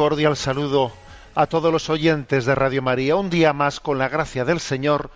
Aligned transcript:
Cordial 0.00 0.34
saludo 0.34 0.90
a 1.34 1.46
todos 1.46 1.70
los 1.70 1.90
oyentes 1.90 2.46
de 2.46 2.54
Radio 2.54 2.80
María. 2.80 3.16
Un 3.16 3.28
día 3.28 3.52
más, 3.52 3.80
con 3.80 3.98
la 3.98 4.08
gracia 4.08 4.46
del 4.46 4.58
Señor, 4.58 5.10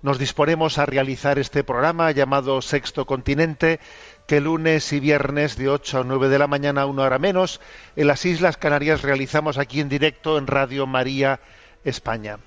nos 0.00 0.18
disponemos 0.18 0.78
a 0.78 0.86
realizar 0.86 1.38
este 1.38 1.64
programa 1.64 2.10
llamado 2.12 2.62
Sexto 2.62 3.04
Continente, 3.04 3.78
que 4.26 4.40
lunes 4.40 4.90
y 4.94 5.00
viernes 5.00 5.58
de 5.58 5.68
8 5.68 5.98
a 5.98 6.04
9 6.04 6.30
de 6.30 6.38
la 6.38 6.46
mañana, 6.46 6.86
una 6.86 7.02
hora 7.02 7.18
menos, 7.18 7.60
en 7.94 8.06
las 8.06 8.24
Islas 8.24 8.56
Canarias 8.56 9.02
realizamos 9.02 9.58
aquí 9.58 9.80
en 9.80 9.90
directo 9.90 10.38
en 10.38 10.46
Radio 10.46 10.86
María 10.86 11.38
España. 11.84 12.38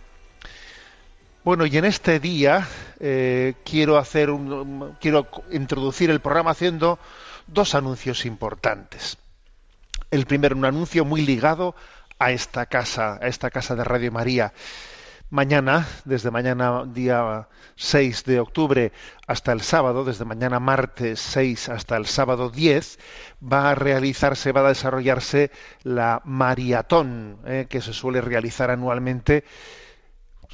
Bueno, 1.43 1.67
y 1.67 1.77
en 1.77 1.85
este 1.85 2.19
día 2.19 2.67
eh, 2.99 3.53
quiero 3.63 3.99
hacer 3.99 4.31
un, 4.31 4.97
quiero 4.99 5.27
introducir 5.51 6.09
el 6.09 6.19
programa 6.19 6.49
haciendo 6.49 6.97
dos 7.45 7.75
anuncios 7.75 8.25
importantes. 8.25 9.19
El 10.11 10.25
primero, 10.25 10.55
un 10.55 10.65
anuncio 10.65 11.05
muy 11.05 11.25
ligado 11.25 11.75
a 12.19 12.31
esta 12.31 12.65
casa, 12.67 13.17
a 13.21 13.27
esta 13.27 13.49
casa 13.49 13.75
de 13.75 13.83
Radio 13.83 14.11
María. 14.11 14.53
Mañana, 15.31 15.87
desde 16.05 16.29
mañana 16.29 16.85
día 16.85 17.47
6 17.75 18.23
de 18.25 18.39
octubre 18.39 18.91
hasta 19.27 19.51
el 19.51 19.61
sábado, 19.61 20.05
desde 20.05 20.23
mañana 20.23 20.59
martes 20.59 21.19
6 21.19 21.69
hasta 21.69 21.97
el 21.97 22.05
sábado 22.05 22.51
10, 22.51 22.99
va 23.41 23.71
a 23.71 23.75
realizarse, 23.75 24.51
va 24.51 24.61
a 24.61 24.69
desarrollarse 24.69 25.51
la 25.81 26.21
maratón 26.25 27.39
eh, 27.45 27.65
que 27.67 27.81
se 27.81 27.91
suele 27.91 28.21
realizar 28.21 28.69
anualmente 28.69 29.43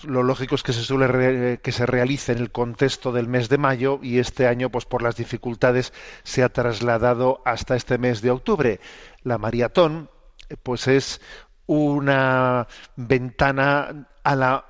lo 0.03 0.23
lógico 0.23 0.55
es 0.55 0.63
que 0.63 0.73
se 0.73 0.81
suele 0.83 1.07
re- 1.07 1.59
que 1.61 1.71
se 1.71 1.85
realice 1.85 2.31
en 2.31 2.39
el 2.39 2.51
contexto 2.51 3.11
del 3.11 3.27
mes 3.27 3.49
de 3.49 3.57
mayo 3.57 3.99
y 4.01 4.19
este 4.19 4.47
año 4.47 4.69
pues 4.69 4.85
por 4.85 5.01
las 5.01 5.15
dificultades 5.15 5.93
se 6.23 6.43
ha 6.43 6.49
trasladado 6.49 7.41
hasta 7.45 7.75
este 7.75 7.97
mes 7.97 8.21
de 8.21 8.31
octubre. 8.31 8.79
La 9.23 9.37
maratón 9.37 10.09
pues 10.63 10.87
es 10.87 11.21
una 11.65 12.67
ventana 12.95 14.07
a 14.23 14.35
la 14.35 14.65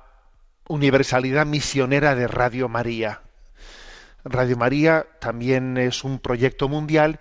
universalidad 0.68 1.46
misionera 1.46 2.14
de 2.14 2.28
Radio 2.28 2.68
María. 2.68 3.20
Radio 4.24 4.56
María 4.56 5.06
también 5.20 5.76
es 5.76 6.04
un 6.04 6.20
proyecto 6.20 6.68
mundial 6.68 7.18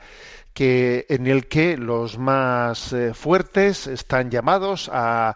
que, 0.54 1.06
en 1.10 1.26
el 1.28 1.48
que 1.48 1.78
los 1.78 2.18
más 2.18 2.94
eh, 2.94 3.14
fuertes 3.14 3.88
están 3.88 4.30
llamados 4.30 4.90
a 4.94 5.36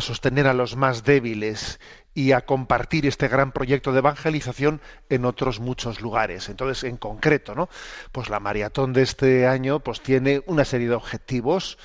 sostener 0.00 0.46
a 0.46 0.54
los 0.54 0.76
más 0.76 1.02
débiles 1.02 1.80
y 2.14 2.32
a 2.32 2.42
compartir 2.42 3.06
este 3.06 3.28
gran 3.28 3.52
proyecto 3.52 3.92
de 3.92 3.98
evangelización 3.98 4.80
en 5.08 5.24
otros 5.24 5.60
muchos 5.60 6.00
lugares. 6.00 6.48
Entonces, 6.48 6.84
en 6.84 6.96
concreto, 6.96 7.54
¿no? 7.54 7.68
Pues 8.12 8.28
la 8.28 8.40
maratón 8.40 8.92
de 8.92 9.02
este 9.02 9.46
año 9.46 9.80
pues 9.80 10.00
tiene 10.00 10.42
una 10.46 10.64
serie 10.64 10.88
de 10.88 10.94
objetivos 10.94 11.78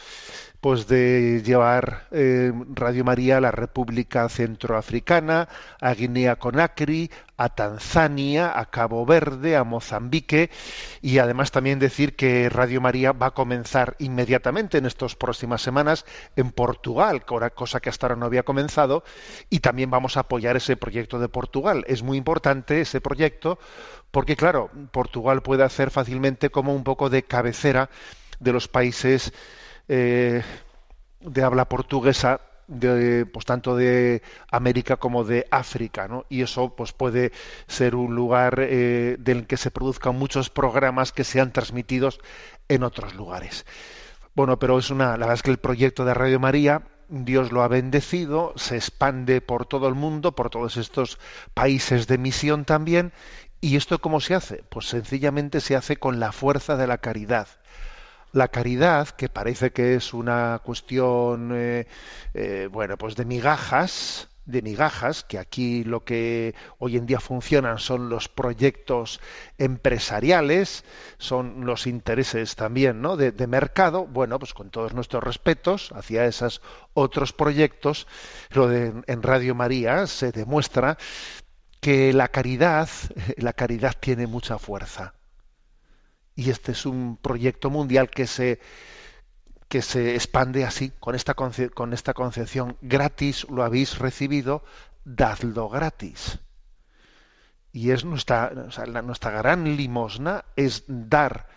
pues 0.65 0.87
de 0.87 1.43
llevar 1.45 2.07
eh, 2.09 2.51
Radio 2.73 3.03
María 3.03 3.37
a 3.37 3.39
la 3.39 3.51
República 3.51 4.27
Centroafricana, 4.27 5.47
a 5.79 5.93
Guinea 5.93 6.37
Conakry, 6.37 7.11
a 7.37 7.49
Tanzania, 7.49 8.59
a 8.59 8.65
Cabo 8.71 9.05
Verde, 9.05 9.57
a 9.57 9.63
Mozambique 9.63 10.49
y 11.03 11.19
además 11.19 11.51
también 11.51 11.77
decir 11.77 12.15
que 12.15 12.49
Radio 12.49 12.81
María 12.81 13.11
va 13.11 13.27
a 13.27 13.35
comenzar 13.35 13.95
inmediatamente 13.99 14.79
en 14.79 14.87
estas 14.87 15.15
próximas 15.15 15.61
semanas 15.61 16.03
en 16.35 16.49
Portugal, 16.49 17.25
cosa 17.25 17.79
que 17.79 17.89
hasta 17.89 18.07
ahora 18.07 18.15
no 18.15 18.25
había 18.25 18.41
comenzado, 18.41 19.03
y 19.51 19.59
también 19.59 19.91
vamos 19.91 20.17
a 20.17 20.21
apoyar 20.21 20.57
ese 20.57 20.77
proyecto 20.77 21.19
de 21.19 21.29
Portugal. 21.29 21.85
Es 21.87 22.01
muy 22.01 22.17
importante 22.17 22.81
ese 22.81 23.01
proyecto 23.01 23.59
porque, 24.09 24.35
claro, 24.35 24.71
Portugal 24.91 25.43
puede 25.43 25.63
hacer 25.63 25.91
fácilmente 25.91 26.49
como 26.49 26.73
un 26.73 26.83
poco 26.83 27.11
de 27.11 27.21
cabecera 27.21 27.91
de 28.39 28.51
los 28.51 28.67
países 28.67 29.31
eh, 29.87 30.43
de 31.19 31.43
habla 31.43 31.69
portuguesa 31.69 32.41
de, 32.67 33.25
pues 33.25 33.45
tanto 33.45 33.75
de 33.75 34.21
América 34.49 34.97
como 34.97 35.23
de 35.23 35.47
África, 35.51 36.07
¿no? 36.07 36.25
Y 36.29 36.41
eso 36.41 36.75
pues 36.75 36.93
puede 36.93 37.31
ser 37.67 37.95
un 37.95 38.15
lugar 38.15 38.59
eh, 38.59 39.17
del 39.19 39.47
que 39.47 39.57
se 39.57 39.71
produzcan 39.71 40.17
muchos 40.17 40.49
programas 40.49 41.11
que 41.11 41.23
sean 41.23 41.51
transmitidos 41.51 42.19
en 42.67 42.83
otros 42.83 43.15
lugares. 43.15 43.65
Bueno, 44.35 44.59
pero 44.59 44.77
es 44.77 44.89
una, 44.89 45.11
la 45.11 45.27
verdad 45.27 45.35
es 45.35 45.43
que 45.43 45.51
el 45.51 45.59
proyecto 45.59 46.05
de 46.05 46.13
Radio 46.13 46.39
María, 46.39 46.83
Dios 47.07 47.51
lo 47.51 47.61
ha 47.61 47.67
bendecido, 47.67 48.53
se 48.55 48.75
expande 48.75 49.39
por 49.39 49.65
todo 49.65 49.87
el 49.87 49.95
mundo, 49.95 50.33
por 50.33 50.49
todos 50.49 50.77
estos 50.77 51.19
países 51.53 52.07
de 52.07 52.17
misión 52.17 52.65
también. 52.65 53.13
¿Y 53.61 53.77
esto 53.77 53.99
cómo 53.99 54.19
se 54.19 54.35
hace? 54.35 54.63
Pues 54.69 54.87
sencillamente 54.87 55.61
se 55.61 55.75
hace 55.75 55.97
con 55.97 56.19
la 56.19 56.31
fuerza 56.31 56.75
de 56.75 56.87
la 56.87 56.97
caridad. 56.97 57.47
La 58.35 58.49
caridad, 58.49 59.07
que 59.11 59.29
parece 59.29 59.71
que 59.71 59.95
es 59.95 60.13
una 60.13 60.59
cuestión, 60.61 61.51
eh, 61.53 61.87
eh, 62.33 62.67
bueno, 62.69 62.97
pues 62.97 63.15
de 63.15 63.23
migajas, 63.23 64.27
de 64.43 64.61
migajas, 64.61 65.23
que 65.23 65.39
aquí 65.39 65.85
lo 65.85 66.03
que 66.03 66.53
hoy 66.77 66.97
en 66.97 67.05
día 67.05 67.21
funcionan 67.21 67.79
son 67.79 68.09
los 68.09 68.27
proyectos 68.27 69.21
empresariales, 69.57 70.83
son 71.17 71.65
los 71.65 71.87
intereses 71.87 72.57
también, 72.57 72.99
¿no? 73.01 73.15
De, 73.15 73.31
de 73.31 73.47
mercado. 73.47 74.05
Bueno, 74.05 74.37
pues 74.37 74.53
con 74.53 74.69
todos 74.69 74.93
nuestros 74.93 75.23
respetos 75.23 75.93
hacia 75.93 76.25
esos 76.25 76.61
otros 76.93 77.31
proyectos, 77.31 78.05
lo 78.49 78.67
de 78.67 79.01
en 79.07 79.23
Radio 79.23 79.55
María 79.55 80.07
se 80.07 80.33
demuestra 80.33 80.97
que 81.79 82.11
la 82.11 82.27
caridad, 82.27 82.89
la 83.37 83.53
caridad 83.53 83.93
tiene 83.97 84.27
mucha 84.27 84.59
fuerza 84.59 85.14
y 86.35 86.49
este 86.49 86.73
es 86.73 86.85
un 86.85 87.17
proyecto 87.17 87.69
mundial 87.69 88.09
que 88.09 88.27
se 88.27 88.59
que 89.67 89.81
se 89.81 90.15
expande 90.15 90.63
así 90.63 90.91
con 90.99 91.15
esta 91.15 91.33
con 91.33 91.93
esta 91.93 92.13
concepción 92.13 92.77
gratis 92.81 93.47
lo 93.49 93.63
habéis 93.63 93.97
recibido 93.97 94.63
dadlo 95.05 95.69
gratis 95.69 96.39
y 97.71 97.91
es 97.91 98.05
nuestra 98.05 98.51
o 98.67 98.71
sea, 98.71 98.85
nuestra 98.85 99.31
gran 99.31 99.75
limosna 99.75 100.45
es 100.55 100.83
dar 100.87 101.47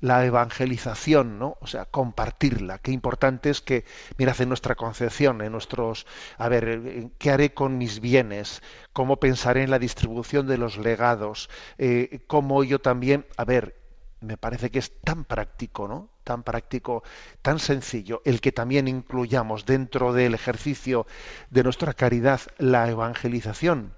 la 0.00 0.24
evangelización, 0.24 1.38
¿no? 1.38 1.56
O 1.60 1.66
sea, 1.66 1.84
compartirla. 1.86 2.78
Qué 2.78 2.92
importante 2.92 3.50
es 3.50 3.60
que, 3.60 3.84
mirad, 4.16 4.40
en 4.40 4.48
nuestra 4.48 4.74
concepción, 4.74 5.42
en 5.42 5.52
nuestros, 5.52 6.06
a 6.36 6.48
ver, 6.48 7.10
¿qué 7.18 7.30
haré 7.30 7.52
con 7.52 7.78
mis 7.78 8.00
bienes? 8.00 8.62
¿Cómo 8.92 9.18
pensaré 9.18 9.62
en 9.64 9.70
la 9.70 9.78
distribución 9.78 10.46
de 10.46 10.58
los 10.58 10.78
legados? 10.78 11.50
Eh, 11.78 12.20
¿Cómo 12.26 12.62
yo 12.64 12.80
también, 12.80 13.26
a 13.36 13.44
ver, 13.44 13.77
me 14.20 14.36
parece 14.36 14.70
que 14.70 14.78
es 14.78 15.00
tan 15.00 15.24
práctico, 15.24 15.88
¿no? 15.88 16.10
Tan 16.24 16.42
práctico, 16.42 17.02
tan 17.42 17.58
sencillo, 17.58 18.20
el 18.24 18.40
que 18.40 18.52
también 18.52 18.88
incluyamos 18.88 19.66
dentro 19.66 20.12
del 20.12 20.34
ejercicio 20.34 21.06
de 21.50 21.62
nuestra 21.62 21.94
caridad 21.94 22.40
la 22.58 22.88
evangelización 22.88 23.94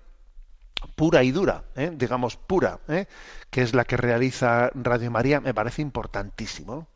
pura 0.97 1.23
y 1.23 1.31
dura, 1.31 1.65
¿eh? 1.77 1.93
digamos 1.95 2.37
pura, 2.37 2.81
¿eh? 2.89 3.07
que 3.51 3.63
es 3.63 3.75
la 3.75 3.85
que 3.85 3.97
realiza 3.97 4.71
Radio 4.75 5.11
María, 5.11 5.41
me 5.41 5.55
parece 5.55 5.83
importantísimo. 5.83 6.89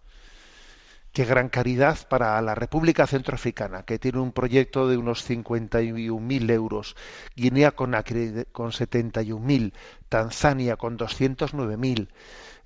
Qué 1.14 1.24
gran 1.24 1.48
caridad 1.48 1.96
para 2.08 2.42
la 2.42 2.56
República 2.56 3.06
Centroafricana, 3.06 3.84
que 3.84 4.00
tiene 4.00 4.18
un 4.18 4.32
proyecto 4.32 4.88
de 4.88 4.96
unos 4.96 5.30
51.000 5.30 6.50
euros, 6.50 6.96
Guinea 7.36 7.70
con, 7.70 7.92
con 8.50 8.72
71.000, 8.72 9.72
Tanzania 10.08 10.76
con 10.76 10.98
209.000, 10.98 12.08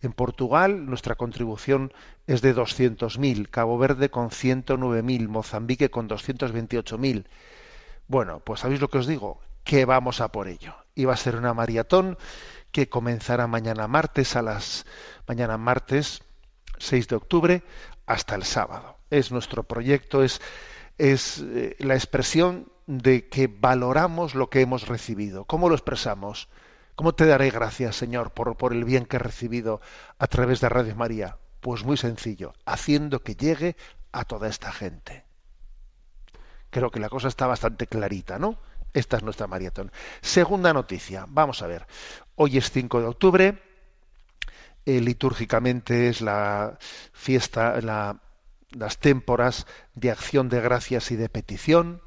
en 0.00 0.12
Portugal 0.14 0.86
nuestra 0.86 1.16
contribución 1.16 1.92
es 2.26 2.40
de 2.40 2.56
200.000, 2.56 3.50
Cabo 3.50 3.76
Verde 3.76 4.08
con 4.08 4.30
109.000, 4.30 5.28
Mozambique 5.28 5.90
con 5.90 6.08
228.000. 6.08 7.26
Bueno, 8.06 8.40
pues 8.40 8.60
sabéis 8.60 8.80
lo 8.80 8.88
que 8.88 8.96
os 8.96 9.06
digo, 9.06 9.42
que 9.62 9.84
vamos 9.84 10.22
a 10.22 10.32
por 10.32 10.48
ello. 10.48 10.74
Iba 10.94 11.12
a 11.12 11.18
ser 11.18 11.36
una 11.36 11.52
maratón 11.52 12.16
que 12.72 12.88
comenzará 12.88 13.46
mañana 13.46 13.88
martes 13.88 14.36
a 14.36 14.40
las 14.40 14.86
mañana 15.26 15.58
martes 15.58 16.22
6 16.78 17.08
de 17.08 17.16
octubre 17.16 17.62
hasta 18.08 18.34
el 18.34 18.42
sábado. 18.42 18.96
Es 19.10 19.30
nuestro 19.30 19.62
proyecto, 19.62 20.24
es, 20.24 20.40
es 20.96 21.38
eh, 21.40 21.76
la 21.78 21.94
expresión 21.94 22.72
de 22.86 23.28
que 23.28 23.46
valoramos 23.46 24.34
lo 24.34 24.48
que 24.48 24.62
hemos 24.62 24.88
recibido. 24.88 25.44
¿Cómo 25.44 25.68
lo 25.68 25.74
expresamos? 25.74 26.48
¿Cómo 26.96 27.14
te 27.14 27.26
daré 27.26 27.50
gracias, 27.50 27.94
Señor, 27.96 28.32
por, 28.32 28.72
el 28.72 28.84
bien 28.84 29.04
que 29.04 29.16
he 29.16 29.20
recibido 29.20 29.80
a 30.18 30.26
través 30.26 30.60
de 30.60 30.70
Radio 30.70 30.96
María? 30.96 31.36
Pues 31.60 31.84
muy 31.84 31.96
sencillo, 31.98 32.54
haciendo 32.64 33.20
que 33.22 33.36
llegue 33.36 33.76
a 34.10 34.24
toda 34.24 34.48
esta 34.48 34.72
gente. 34.72 35.24
Creo 36.70 36.90
que 36.90 37.00
la 37.00 37.10
cosa 37.10 37.28
está 37.28 37.46
bastante 37.46 37.86
clarita, 37.86 38.38
¿no? 38.38 38.56
Esta 38.94 39.18
es 39.18 39.22
nuestra 39.22 39.46
maratón. 39.46 39.92
Segunda 40.22 40.72
noticia, 40.72 41.26
vamos 41.28 41.62
a 41.62 41.66
ver. 41.66 41.86
Hoy 42.36 42.56
es 42.56 42.70
5 42.70 43.00
de 43.00 43.06
octubre, 43.06 43.62
eh, 44.88 45.02
litúrgicamente 45.02 46.08
es 46.08 46.22
la 46.22 46.78
fiesta, 47.12 47.78
las 48.70 48.98
témporas 48.98 49.66
de 49.94 50.10
acción 50.10 50.48
de 50.48 50.62
gracias 50.62 51.10
y 51.10 51.16
de 51.16 51.28
petición 51.28 52.00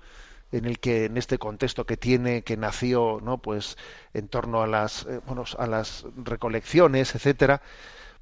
en 0.51 0.65
el 0.65 0.79
que 0.79 1.05
en 1.05 1.15
este 1.15 1.37
contexto 1.37 1.85
que 1.85 1.95
tiene 1.95 2.41
que 2.41 2.57
nació 2.57 3.19
no 3.21 3.37
pues 3.37 3.77
en 4.15 4.29
torno 4.29 4.63
a 4.63 4.67
las 4.67 5.05
eh, 5.05 5.21
bueno, 5.27 5.43
a 5.59 5.67
las 5.67 6.07
recolecciones 6.15 7.13
etcétera 7.13 7.61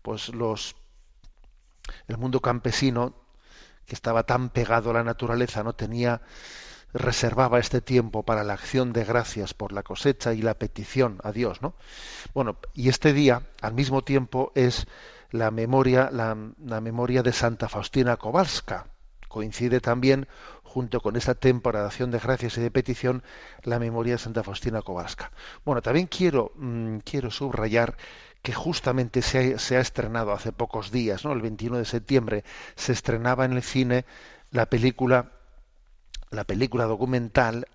pues 0.01 0.27
los 0.27 0.75
el 2.09 2.17
mundo 2.17 2.41
campesino 2.41 3.15
que 3.85 3.95
estaba 3.95 4.23
tan 4.23 4.49
pegado 4.49 4.89
a 4.89 4.95
la 4.95 5.05
naturaleza 5.05 5.63
no 5.63 5.71
tenía 5.71 6.21
reservaba 6.93 7.59
este 7.59 7.81
tiempo 7.81 8.23
para 8.23 8.43
la 8.43 8.53
acción 8.53 8.93
de 8.93 9.03
gracias 9.03 9.53
por 9.53 9.71
la 9.71 9.83
cosecha 9.83 10.33
y 10.33 10.41
la 10.41 10.55
petición 10.55 11.19
a 11.23 11.31
Dios 11.31 11.61
no 11.61 11.75
bueno 12.33 12.57
y 12.73 12.89
este 12.89 13.13
día 13.13 13.43
al 13.61 13.73
mismo 13.73 14.03
tiempo 14.03 14.51
es 14.55 14.87
la 15.31 15.51
memoria 15.51 16.09
la, 16.11 16.35
memoria 16.81 17.21
de 17.23 17.33
Santa 17.33 17.69
Faustina 17.69 18.17
Kowalska 18.17 18.87
coincide 19.27 19.79
también 19.79 20.27
junto 20.63 21.01
con 21.01 21.15
esta 21.15 21.33
temporadación 21.33 22.11
de 22.11 22.19
gracias 22.19 22.57
y 22.57 22.61
de 22.61 22.69
petición, 22.69 23.23
la 23.63 23.79
memoria 23.79 24.13
de 24.13 24.19
Santa 24.19 24.43
Faustina 24.43 24.83
Kowalska. 24.83 25.31
Bueno, 25.65 25.81
también 25.81 26.05
quiero, 26.05 26.51
mm, 26.55 26.97
quiero 26.99 27.31
subrayar 27.31 27.97
que 28.43 28.53
justamente 28.53 29.21
se 29.23 29.55
ha, 29.55 29.59
se 29.59 29.77
ha, 29.77 29.79
estrenado 29.79 30.31
hace 30.31 30.51
pocos 30.51 30.91
días, 30.91 31.25
¿no? 31.25 31.33
el 31.33 31.41
21 31.41 31.77
de 31.77 31.85
septiembre, 31.85 32.43
se 32.75 32.91
estrenaba 32.93 33.45
en 33.45 33.53
el 33.53 33.63
cine 33.63 34.05
la 34.51 34.67
película, 34.67 35.31
la 36.31 36.43
película 36.43 36.85
documental 36.85 37.67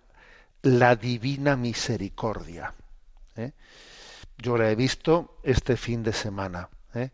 La 0.62 0.96
Divina 0.96 1.56
Misericordia. 1.56 2.74
¿eh? 3.36 3.52
Yo 4.38 4.56
la 4.56 4.70
he 4.70 4.74
visto 4.74 5.38
este 5.42 5.76
fin 5.76 6.02
de 6.02 6.12
semana. 6.12 6.68
¿eh? 6.94 7.10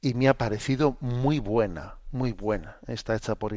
y 0.00 0.14
me 0.14 0.28
ha 0.28 0.34
parecido 0.34 0.96
muy 1.00 1.38
buena, 1.38 1.96
muy 2.10 2.32
buena. 2.32 2.78
Está 2.86 3.14
hecha 3.14 3.34
por 3.34 3.54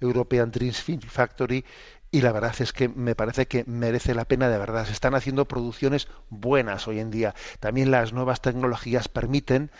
European 0.00 0.50
Dreams 0.50 0.82
Film 0.82 1.00
Factory 1.00 1.64
y 2.10 2.20
la 2.22 2.32
verdad 2.32 2.54
es 2.58 2.72
que 2.72 2.88
me 2.88 3.14
parece 3.14 3.46
que 3.46 3.64
merece 3.66 4.14
la 4.14 4.24
pena 4.24 4.48
de 4.48 4.58
verdad. 4.58 4.86
Se 4.86 4.92
están 4.92 5.14
haciendo 5.14 5.46
producciones 5.46 6.08
buenas 6.30 6.88
hoy 6.88 6.98
en 7.00 7.10
día. 7.10 7.34
También 7.60 7.90
las 7.90 8.12
nuevas 8.12 8.40
tecnologías 8.40 9.08
permiten 9.08 9.70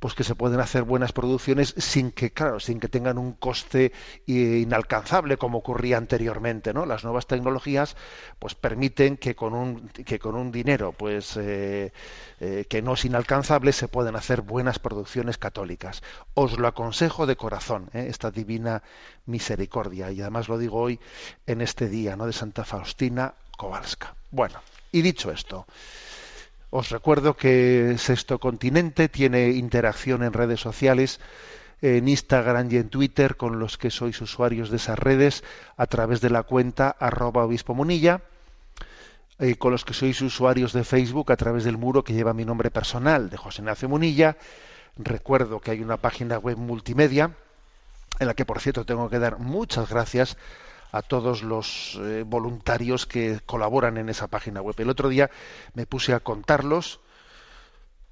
pues 0.00 0.14
que 0.14 0.24
se 0.24 0.34
pueden 0.34 0.60
hacer 0.60 0.82
buenas 0.82 1.12
producciones 1.12 1.74
sin 1.76 2.10
que, 2.10 2.32
claro, 2.32 2.58
sin 2.58 2.80
que 2.80 2.88
tengan 2.88 3.18
un 3.18 3.34
coste 3.34 3.92
inalcanzable 4.26 5.36
como 5.36 5.58
ocurría 5.58 5.98
anteriormente, 5.98 6.72
¿no? 6.72 6.86
Las 6.86 7.04
nuevas 7.04 7.26
tecnologías, 7.26 7.96
pues 8.38 8.54
permiten 8.54 9.18
que 9.18 9.36
con 9.36 9.54
un 9.54 9.88
que 9.90 10.18
con 10.18 10.36
un 10.36 10.50
dinero, 10.50 10.92
pues 10.92 11.36
eh, 11.36 11.92
eh, 12.40 12.64
que 12.68 12.82
no 12.82 12.94
es 12.94 13.04
inalcanzable, 13.04 13.72
se 13.72 13.88
pueden 13.88 14.16
hacer 14.16 14.40
buenas 14.40 14.78
producciones 14.78 15.36
católicas. 15.36 16.02
Os 16.34 16.58
lo 16.58 16.66
aconsejo 16.66 17.26
de 17.26 17.36
corazón, 17.36 17.90
¿eh? 17.92 18.06
esta 18.08 18.30
divina 18.30 18.82
misericordia 19.26 20.10
y 20.10 20.22
además 20.22 20.48
lo 20.48 20.56
digo 20.56 20.80
hoy 20.80 20.98
en 21.46 21.60
este 21.60 21.88
día, 21.88 22.16
¿no? 22.16 22.26
De 22.26 22.32
Santa 22.32 22.64
Faustina 22.64 23.34
Kowalska. 23.58 24.14
Bueno, 24.30 24.60
y 24.92 25.02
dicho 25.02 25.30
esto. 25.30 25.66
Os 26.70 26.90
recuerdo 26.90 27.36
que 27.36 27.96
Sexto 27.98 28.38
Continente 28.38 29.08
tiene 29.08 29.50
interacción 29.50 30.22
en 30.22 30.32
redes 30.32 30.60
sociales, 30.60 31.18
en 31.82 32.06
Instagram 32.06 32.70
y 32.70 32.76
en 32.76 32.88
Twitter 32.90 33.36
con 33.36 33.58
los 33.58 33.76
que 33.76 33.90
sois 33.90 34.20
usuarios 34.20 34.70
de 34.70 34.76
esas 34.76 34.96
redes 34.96 35.42
a 35.76 35.86
través 35.86 36.20
de 36.20 36.30
la 36.30 36.44
cuenta 36.44 36.94
arroba 37.00 37.44
obispo 37.44 37.74
munilla, 37.74 38.22
eh, 39.40 39.56
con 39.56 39.72
los 39.72 39.84
que 39.84 39.94
sois 39.94 40.20
usuarios 40.20 40.72
de 40.72 40.84
Facebook 40.84 41.32
a 41.32 41.36
través 41.36 41.64
del 41.64 41.76
muro 41.76 42.04
que 42.04 42.12
lleva 42.12 42.34
mi 42.34 42.44
nombre 42.44 42.70
personal 42.70 43.30
de 43.30 43.36
José 43.36 43.62
Ignacio 43.62 43.88
Munilla. 43.88 44.36
Recuerdo 44.96 45.58
que 45.58 45.72
hay 45.72 45.80
una 45.80 45.96
página 45.96 46.38
web 46.38 46.56
multimedia 46.56 47.34
en 48.20 48.26
la 48.28 48.34
que, 48.34 48.44
por 48.44 48.60
cierto, 48.60 48.84
tengo 48.84 49.10
que 49.10 49.18
dar 49.18 49.40
muchas 49.40 49.88
gracias 49.88 50.36
a 50.92 51.02
todos 51.02 51.42
los 51.42 51.98
eh, 52.00 52.24
voluntarios 52.26 53.06
que 53.06 53.40
colaboran 53.46 53.96
en 53.96 54.08
esa 54.08 54.26
página 54.26 54.60
web. 54.60 54.74
El 54.78 54.90
otro 54.90 55.08
día 55.08 55.30
me 55.74 55.86
puse 55.86 56.12
a 56.12 56.20
contarlos, 56.20 57.00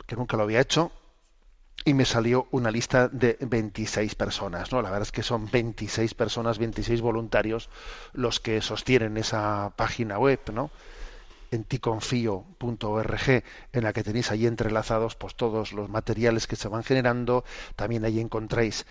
que 0.07 0.17
nunca 0.17 0.37
lo 0.37 0.45
había 0.45 0.61
hecho, 0.61 0.93
y 1.85 1.95
me 1.95 2.05
salió 2.05 2.49
una 2.51 2.71
lista 2.71 3.09
de 3.09 3.39
26 3.41 4.15
personas, 4.15 4.73
¿no? 4.73 4.83
La 4.83 4.91
verdad 4.91 5.07
es 5.07 5.13
que 5.13 5.23
son 5.23 5.51
26 5.51 6.15
personas, 6.15 6.59
26 6.59 7.01
voluntarios 7.01 7.71
los 8.13 8.41
que 8.41 8.61
sostienen 8.61 9.17
esa 9.17 9.73
página 9.77 10.19
web, 10.19 10.41
¿no? 10.53 10.71
en 11.51 11.65
ticonfío.org, 11.65 13.43
en 13.73 13.85
la 13.85 13.93
que 13.93 14.03
tenéis 14.03 14.31
ahí 14.31 14.47
entrelazados 14.47 15.15
pues 15.17 15.35
todos 15.35 15.73
los 15.73 15.89
materiales 15.89 16.47
que 16.47 16.57
se 16.57 16.69
van 16.69 16.85
generando, 16.85 17.45
también 17.77 18.05
ahí 18.05 18.21
encontráis 18.21 18.87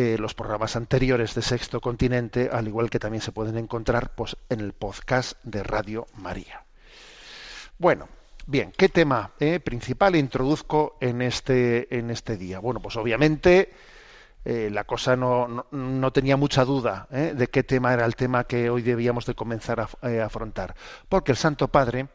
eh, 0.00 0.16
los 0.16 0.32
programas 0.32 0.76
anteriores 0.76 1.34
de 1.34 1.42
Sexto 1.42 1.80
Continente, 1.80 2.50
al 2.52 2.68
igual 2.68 2.88
que 2.88 3.00
también 3.00 3.20
se 3.20 3.32
pueden 3.32 3.58
encontrar 3.58 4.14
pues, 4.14 4.36
en 4.48 4.60
el 4.60 4.72
podcast 4.72 5.36
de 5.42 5.64
Radio 5.64 6.06
María. 6.14 6.62
Bueno, 7.78 8.08
bien, 8.46 8.72
¿qué 8.76 8.88
tema 8.88 9.32
eh, 9.40 9.58
principal 9.58 10.14
introduzco 10.14 10.98
en 11.00 11.20
este, 11.20 11.98
en 11.98 12.10
este 12.10 12.36
día? 12.36 12.60
Bueno, 12.60 12.78
pues 12.80 12.94
obviamente 12.94 13.72
eh, 14.44 14.70
la 14.72 14.84
cosa 14.84 15.16
no, 15.16 15.66
no, 15.72 16.12
tenía 16.12 16.36
mucha 16.36 16.64
duda 16.64 17.08
de 17.10 17.48
qué 17.48 17.64
tema 17.64 17.92
era 17.92 18.04
el 18.04 18.14
tema 18.14 18.44
que 18.44 18.70
hoy 18.70 18.82
debíamos 18.82 19.26
de 19.26 19.34
comenzar 19.34 19.80
a, 19.80 19.88
a 20.00 20.24
afrontar, 20.24 20.76
porque 21.08 21.32
el 21.32 21.38
Santo 21.38 21.66
Padre, 21.66 22.06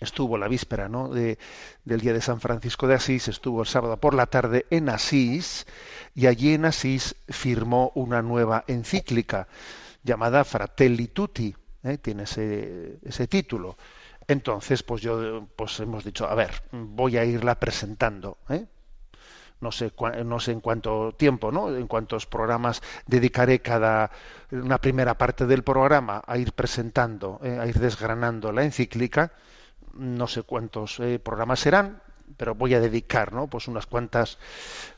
estuvo 0.00 0.38
la 0.38 0.48
víspera 0.48 0.88
¿no? 0.88 1.08
de, 1.08 1.38
del 1.84 2.00
día 2.00 2.12
de 2.12 2.20
San 2.20 2.40
Francisco 2.40 2.86
de 2.86 2.94
Asís, 2.94 3.28
estuvo 3.28 3.60
el 3.60 3.68
sábado 3.68 3.98
por 3.98 4.14
la 4.14 4.26
tarde 4.26 4.66
en 4.70 4.88
Asís 4.88 5.66
y 6.14 6.26
allí 6.26 6.54
en 6.54 6.64
Asís 6.64 7.16
firmó 7.28 7.92
una 7.94 8.22
nueva 8.22 8.64
encíclica 8.66 9.46
llamada 10.02 10.44
Fratelli 10.44 11.08
Tutti, 11.08 11.54
¿eh? 11.84 11.98
tiene 11.98 12.24
ese, 12.24 12.98
ese 13.04 13.26
título. 13.28 13.76
Entonces, 14.26 14.82
pues 14.82 15.02
yo 15.02 15.46
pues 15.56 15.80
hemos 15.80 16.04
dicho, 16.04 16.26
a 16.26 16.34
ver, 16.34 16.62
voy 16.72 17.16
a 17.16 17.24
irla 17.24 17.58
presentando. 17.58 18.38
¿eh? 18.48 18.66
no 19.60 19.72
sé 19.72 19.92
no 20.24 20.40
sé 20.40 20.52
en 20.52 20.60
cuánto 20.60 21.12
tiempo 21.12 21.52
no 21.52 21.74
en 21.74 21.86
cuántos 21.86 22.26
programas 22.26 22.82
dedicaré 23.06 23.60
cada 23.60 24.10
una 24.50 24.78
primera 24.78 25.14
parte 25.14 25.46
del 25.46 25.62
programa 25.62 26.22
a 26.26 26.38
ir 26.38 26.52
presentando 26.52 27.40
¿eh? 27.42 27.58
a 27.60 27.66
ir 27.66 27.78
desgranando 27.78 28.52
la 28.52 28.64
encíclica 28.64 29.32
no 29.94 30.26
sé 30.26 30.42
cuántos 30.42 31.00
eh, 31.00 31.18
programas 31.18 31.60
serán, 31.60 32.02
pero 32.36 32.54
voy 32.54 32.74
a 32.74 32.80
dedicar, 32.80 33.32
¿no? 33.32 33.46
Pues 33.46 33.68
unas 33.68 33.86
cuantas, 33.86 34.38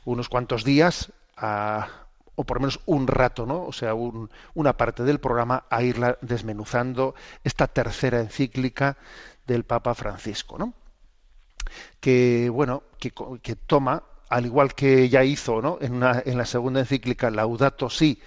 unos 0.05 0.29
cuantos 0.29 0.63
días 0.63 1.11
a, 1.35 1.87
o 2.35 2.43
por 2.43 2.57
lo 2.57 2.61
menos 2.61 2.79
un 2.85 3.07
rato, 3.07 3.45
¿no? 3.45 3.63
O 3.63 3.71
sea, 3.71 3.93
una 3.93 4.77
parte 4.77 5.03
del 5.03 5.19
programa 5.19 5.65
a 5.69 5.83
irla 5.83 6.17
desmenuzando 6.21 7.15
esta 7.43 7.67
tercera 7.67 8.19
encíclica 8.19 8.97
del 9.47 9.63
Papa 9.63 9.93
Francisco, 9.93 10.57
¿no? 10.57 10.73
Que 11.99 12.49
bueno, 12.49 12.83
que, 12.99 13.11
que 13.41 13.55
toma 13.55 14.03
al 14.29 14.45
igual 14.47 14.73
que 14.73 15.09
ya 15.09 15.23
hizo 15.23 15.61
¿no? 15.61 15.77
en, 15.79 16.01
en 16.03 16.37
la 16.37 16.45
segunda 16.45 16.79
encíclica 16.79 17.29
Laudato 17.29 17.89
Si, 17.89 18.19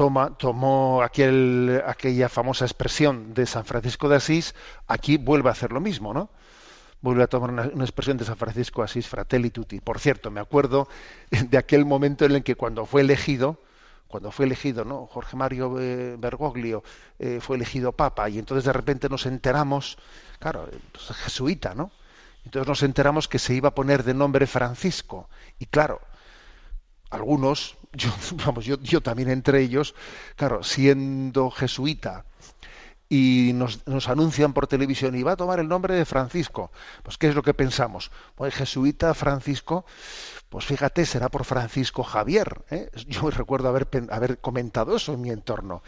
toma, 0.00 0.30
tomó 0.38 1.02
aquel, 1.02 1.82
aquella 1.86 2.30
famosa 2.30 2.64
expresión 2.64 3.34
de 3.34 3.44
San 3.44 3.66
Francisco 3.66 4.08
de 4.08 4.16
Asís, 4.16 4.54
aquí 4.86 5.18
vuelve 5.18 5.50
a 5.50 5.52
hacer 5.52 5.72
lo 5.72 5.80
mismo, 5.82 6.14
¿no? 6.14 6.30
Vuelve 7.02 7.22
a 7.22 7.26
tomar 7.26 7.50
una, 7.50 7.84
expresión 7.84 8.16
de 8.16 8.24
San 8.24 8.38
Francisco 8.38 8.80
de 8.80 8.86
Asís, 8.86 9.06
Fratelli 9.06 9.50
Tutti. 9.50 9.78
Por 9.80 9.98
cierto, 9.98 10.30
me 10.30 10.40
acuerdo 10.40 10.88
de 11.30 11.58
aquel 11.58 11.84
momento 11.84 12.24
en 12.24 12.32
el 12.32 12.42
que 12.42 12.54
cuando 12.54 12.86
fue 12.86 13.02
elegido, 13.02 13.60
cuando 14.08 14.30
fue 14.30 14.46
elegido, 14.46 14.86
¿no? 14.86 15.04
Jorge 15.04 15.36
Mario 15.36 15.78
eh, 15.78 16.16
Bergoglio 16.18 16.82
eh, 17.18 17.40
fue 17.42 17.56
elegido 17.56 17.92
papa 17.92 18.26
y 18.30 18.38
entonces 18.38 18.64
de 18.64 18.72
repente 18.72 19.10
nos 19.10 19.26
enteramos, 19.26 19.98
claro, 20.38 20.66
pues, 20.92 21.14
jesuita, 21.18 21.74
¿no? 21.74 21.92
Entonces 22.46 22.66
nos 22.66 22.82
enteramos 22.84 23.28
que 23.28 23.38
se 23.38 23.52
iba 23.52 23.68
a 23.68 23.74
poner 23.74 24.02
de 24.02 24.14
nombre 24.14 24.46
Francisco 24.46 25.28
y 25.58 25.66
claro, 25.66 26.00
algunos, 27.10 27.76
yo, 27.92 28.10
vamos, 28.46 28.64
yo, 28.64 28.80
yo 28.80 29.00
también 29.02 29.30
entre 29.30 29.60
ellos, 29.60 29.94
claro, 30.36 30.62
siendo 30.62 31.50
jesuita 31.50 32.24
y 33.12 33.50
nos, 33.54 33.84
nos, 33.88 34.08
anuncian 34.08 34.52
por 34.52 34.68
televisión 34.68 35.16
y 35.16 35.24
va 35.24 35.32
a 35.32 35.36
tomar 35.36 35.58
el 35.58 35.66
nombre 35.66 35.96
de 35.96 36.04
Francisco. 36.04 36.70
Pues 37.02 37.18
¿qué 37.18 37.28
es 37.28 37.34
lo 37.34 37.42
que 37.42 37.54
pensamos? 37.54 38.12
Pues 38.36 38.54
jesuita 38.54 39.14
Francisco, 39.14 39.84
pues 40.48 40.64
fíjate, 40.64 41.04
será 41.04 41.28
por 41.28 41.44
Francisco 41.44 42.04
Javier. 42.04 42.62
¿eh? 42.70 42.88
Yo 43.08 43.28
recuerdo 43.30 43.68
haber, 43.68 43.88
haber 44.10 44.38
comentado 44.38 44.94
eso 44.94 45.12
en 45.12 45.22
mi 45.22 45.30
entorno. 45.30 45.82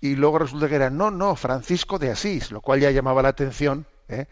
Y 0.00 0.16
luego 0.16 0.38
resulta 0.38 0.66
que 0.66 0.76
era, 0.76 0.88
no, 0.88 1.10
no, 1.10 1.36
Francisco 1.36 1.98
de 1.98 2.10
Asís, 2.10 2.50
lo 2.50 2.62
cual 2.62 2.80
ya 2.80 2.90
llamaba 2.90 3.20
la 3.20 3.28
atención 3.28 3.84
¿eh? 4.08 4.26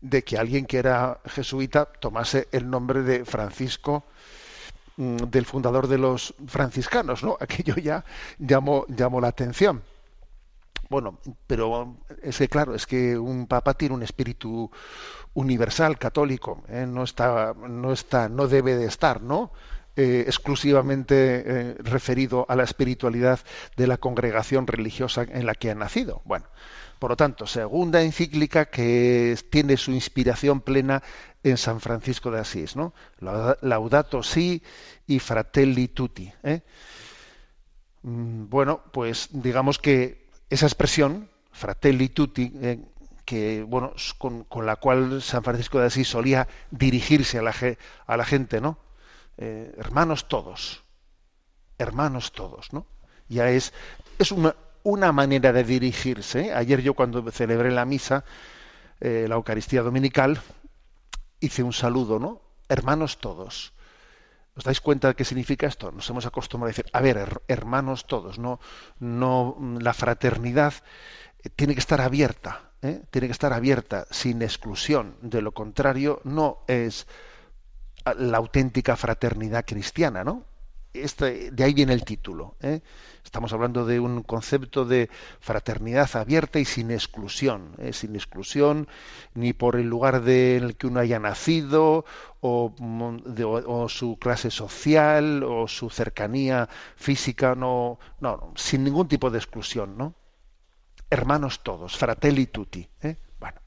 de 0.00 0.24
que 0.24 0.38
alguien 0.38 0.64
que 0.64 0.78
era 0.78 1.20
jesuita 1.26 1.84
tomase 1.84 2.48
el 2.52 2.70
nombre 2.70 3.02
de 3.02 3.26
Francisco 3.26 4.04
del 4.96 5.46
fundador 5.46 5.88
de 5.88 5.98
los 5.98 6.34
franciscanos, 6.46 7.22
¿no? 7.22 7.36
Aquello 7.40 7.76
ya 7.76 8.04
llamó, 8.38 8.84
llamó 8.88 9.20
la 9.20 9.28
atención. 9.28 9.82
Bueno, 10.88 11.18
pero 11.46 11.96
es 12.22 12.36
que 12.36 12.48
claro, 12.48 12.74
es 12.74 12.86
que 12.86 13.16
un 13.16 13.46
papa 13.46 13.72
tiene 13.72 13.94
un 13.94 14.02
espíritu 14.02 14.70
universal, 15.32 15.98
católico, 15.98 16.62
¿eh? 16.68 16.84
no 16.86 17.04
está, 17.04 17.54
no 17.54 17.92
está, 17.94 18.28
no 18.28 18.46
debe 18.46 18.76
de 18.76 18.84
estar, 18.84 19.22
¿no? 19.22 19.52
Eh, 19.96 20.24
exclusivamente 20.26 21.14
eh, 21.44 21.74
referido 21.78 22.46
a 22.48 22.56
la 22.56 22.64
espiritualidad 22.64 23.40
de 23.76 23.86
la 23.86 23.98
congregación 23.98 24.66
religiosa 24.66 25.22
en 25.22 25.46
la 25.46 25.54
que 25.54 25.70
ha 25.70 25.74
nacido. 25.74 26.22
Bueno, 26.24 26.46
por 27.02 27.10
lo 27.10 27.16
tanto, 27.16 27.48
segunda 27.48 28.00
encíclica 28.00 28.66
que 28.66 29.36
tiene 29.50 29.76
su 29.76 29.90
inspiración 29.90 30.60
plena 30.60 31.02
en 31.42 31.56
San 31.56 31.80
Francisco 31.80 32.30
de 32.30 32.38
Asís, 32.38 32.76
¿no? 32.76 32.94
Laudato 33.18 34.22
si 34.22 34.62
y 35.08 35.18
fratelli 35.18 35.88
tutti. 35.88 36.32
¿eh? 36.44 36.62
Mm, 38.02 38.48
bueno, 38.48 38.84
pues 38.92 39.30
digamos 39.32 39.80
que 39.80 40.30
esa 40.48 40.66
expresión, 40.66 41.28
fratelli 41.50 42.08
tutti, 42.08 42.52
¿eh? 42.62 42.78
que 43.24 43.64
bueno, 43.64 43.94
con, 44.18 44.46
la 44.64 44.76
cual 44.76 45.22
San 45.22 45.42
Francisco 45.42 45.80
de 45.80 45.86
Asís 45.86 46.06
solía 46.06 46.46
dirigirse 46.70 47.36
a 47.36 47.42
la, 47.42 48.24
gente, 48.24 48.60
¿no? 48.60 48.78
Eh, 49.38 49.74
hermanos 49.76 50.28
todos, 50.28 50.84
hermanos 51.78 52.30
todos, 52.30 52.72
¿no? 52.72 52.86
Ya 53.28 53.50
es, 53.50 53.72
es 54.20 54.30
una, 54.30 54.54
una 54.82 55.12
manera 55.12 55.52
de 55.52 55.64
dirigirse. 55.64 56.52
Ayer 56.54 56.82
yo 56.82 56.94
cuando 56.94 57.30
celebré 57.30 57.70
la 57.70 57.84
misa, 57.84 58.24
eh, 59.00 59.26
la 59.28 59.36
Eucaristía 59.36 59.82
Dominical, 59.82 60.40
hice 61.40 61.62
un 61.62 61.72
saludo, 61.72 62.18
¿no? 62.18 62.40
Hermanos 62.68 63.18
todos. 63.18 63.72
¿Os 64.54 64.64
dais 64.64 64.80
cuenta 64.80 65.08
de 65.08 65.14
qué 65.14 65.24
significa 65.24 65.66
esto? 65.66 65.90
Nos 65.90 66.08
hemos 66.10 66.26
acostumbrado 66.26 66.68
a 66.68 66.74
decir, 66.74 66.86
a 66.92 67.00
ver, 67.00 67.42
hermanos 67.48 68.06
todos, 68.06 68.38
no, 68.38 68.60
no, 69.00 69.56
la 69.80 69.94
fraternidad 69.94 70.74
eh, 71.42 71.48
tiene 71.48 71.74
que 71.74 71.80
estar 71.80 72.00
abierta, 72.00 72.72
¿eh? 72.82 73.02
tiene 73.10 73.28
que 73.28 73.32
estar 73.32 73.52
abierta, 73.52 74.06
sin 74.10 74.42
exclusión. 74.42 75.16
De 75.22 75.40
lo 75.40 75.52
contrario, 75.52 76.20
no 76.24 76.64
es 76.68 77.06
la 78.16 78.38
auténtica 78.38 78.96
fraternidad 78.96 79.64
cristiana, 79.64 80.22
¿no? 80.22 80.44
Este, 80.94 81.50
de 81.50 81.64
ahí 81.64 81.72
viene 81.72 81.94
el 81.94 82.04
título. 82.04 82.56
¿eh? 82.60 82.80
Estamos 83.24 83.52
hablando 83.54 83.86
de 83.86 83.98
un 83.98 84.22
concepto 84.22 84.84
de 84.84 85.08
fraternidad 85.40 86.14
abierta 86.16 86.58
y 86.58 86.66
sin 86.66 86.90
exclusión, 86.90 87.74
¿eh? 87.78 87.94
sin 87.94 88.14
exclusión 88.14 88.88
ni 89.34 89.54
por 89.54 89.76
el 89.76 89.88
lugar 89.88 90.22
de, 90.22 90.74
que 90.76 90.86
uno 90.86 91.00
haya 91.00 91.18
nacido 91.18 92.04
o, 92.40 92.74
su 93.88 94.18
clase 94.18 94.50
social 94.50 95.42
o 95.44 95.66
su 95.66 95.88
cercanía 95.88 96.68
física, 96.96 97.54
no, 97.54 97.98
no, 98.20 98.52
sin 98.56 98.84
ningún 98.84 99.08
tipo 99.08 99.30
de 99.30 99.38
exclusión, 99.38 99.96
¿no? 99.96 100.14
Hermanos 101.08 101.62
todos, 101.62 101.96
fratelli 101.96 102.46
tutti. 102.46 102.86
¿eh? 103.02 103.16
Bueno. 103.40 103.60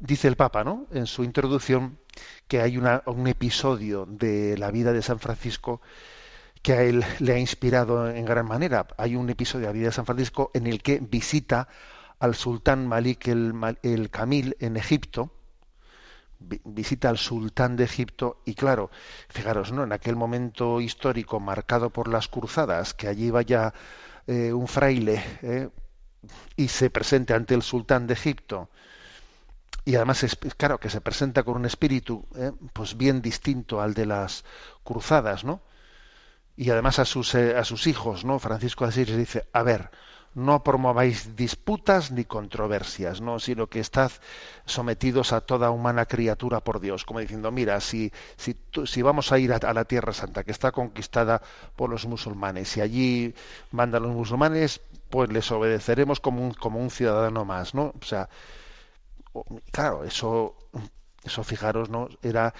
Dice 0.00 0.28
el 0.28 0.36
Papa, 0.36 0.64
¿no? 0.64 0.86
En 0.92 1.06
su 1.06 1.24
introducción 1.24 1.98
que 2.48 2.60
hay 2.60 2.76
un 2.78 3.26
episodio 3.26 4.06
de 4.06 4.56
la 4.58 4.70
vida 4.70 4.92
de 4.92 5.02
San 5.02 5.18
Francisco 5.18 5.80
que 6.62 6.72
a 6.72 6.82
él 6.82 7.04
le 7.18 7.34
ha 7.34 7.38
inspirado 7.38 8.08
en 8.10 8.24
gran 8.24 8.46
manera. 8.46 8.86
Hay 8.96 9.16
un 9.16 9.28
episodio 9.30 9.66
de 9.66 9.72
la 9.72 9.72
vida 9.72 9.86
de 9.86 9.92
San 9.92 10.06
Francisco 10.06 10.50
en 10.54 10.66
el 10.66 10.82
que 10.82 10.98
visita 10.98 11.68
al 12.18 12.34
sultán 12.34 12.86
Malik 12.86 13.28
el, 13.28 13.52
el 13.82 14.10
Camil 14.10 14.56
en 14.60 14.76
Egipto, 14.76 15.30
visita 16.38 17.08
al 17.08 17.18
sultán 17.18 17.76
de 17.76 17.84
Egipto 17.84 18.40
y 18.44 18.54
claro, 18.54 18.90
fijaros, 19.28 19.72
¿no? 19.72 19.84
En 19.84 19.92
aquel 19.92 20.16
momento 20.16 20.80
histórico 20.80 21.40
marcado 21.40 21.90
por 21.90 22.08
las 22.08 22.28
cruzadas, 22.28 22.94
que 22.94 23.08
allí 23.08 23.30
vaya 23.30 23.74
eh, 24.26 24.52
un 24.52 24.68
fraile 24.68 25.22
eh, 25.42 25.68
y 26.56 26.68
se 26.68 26.90
presente 26.90 27.34
ante 27.34 27.54
el 27.54 27.62
sultán 27.62 28.06
de 28.06 28.14
Egipto 28.14 28.70
y 29.84 29.96
además 29.96 30.22
es 30.22 30.36
claro 30.56 30.78
que 30.78 30.90
se 30.90 31.00
presenta 31.00 31.42
con 31.42 31.56
un 31.56 31.66
espíritu 31.66 32.26
eh, 32.36 32.52
pues 32.72 32.96
bien 32.96 33.20
distinto 33.22 33.80
al 33.80 33.94
de 33.94 34.06
las 34.06 34.44
cruzadas 34.82 35.44
no 35.44 35.60
y 36.56 36.70
además 36.70 36.98
a 36.98 37.04
sus 37.04 37.34
eh, 37.34 37.56
a 37.56 37.64
sus 37.64 37.86
hijos 37.86 38.24
no 38.24 38.38
Francisco 38.38 38.84
de 38.84 38.90
Asís 38.90 39.16
dice 39.16 39.46
a 39.52 39.62
ver 39.62 39.90
no 40.34 40.62
promováis 40.64 41.36
disputas 41.36 42.10
ni 42.10 42.24
controversias, 42.24 43.20
¿no? 43.20 43.38
sino 43.38 43.68
que 43.68 43.80
estad 43.80 44.10
sometidos 44.66 45.32
a 45.32 45.40
toda 45.40 45.70
humana 45.70 46.06
criatura 46.06 46.60
por 46.60 46.80
Dios, 46.80 47.04
como 47.04 47.20
diciendo, 47.20 47.52
mira, 47.52 47.80
si, 47.80 48.12
si, 48.36 48.56
si 48.84 49.02
vamos 49.02 49.30
a 49.30 49.38
ir 49.38 49.52
a, 49.52 49.72
la 49.72 49.84
Tierra 49.84 50.12
Santa, 50.12 50.42
que 50.42 50.50
está 50.50 50.72
conquistada 50.72 51.40
por 51.76 51.88
los 51.88 52.06
musulmanes, 52.06 52.76
y 52.76 52.80
allí 52.80 53.34
mandan 53.70 54.02
los 54.02 54.12
musulmanes, 54.12 54.80
pues 55.08 55.30
les 55.30 55.50
obedeceremos 55.52 56.18
como 56.18 56.42
un, 56.42 56.52
como 56.52 56.80
un 56.80 56.90
ciudadano 56.90 57.44
más, 57.44 57.74
¿no? 57.74 57.94
O 58.00 58.04
sea, 58.04 58.28
claro, 59.70 60.04
eso, 60.04 60.56
eso 61.24 61.44
fijaros, 61.44 61.90
¿no? 61.90 62.08
Era, 62.22 62.54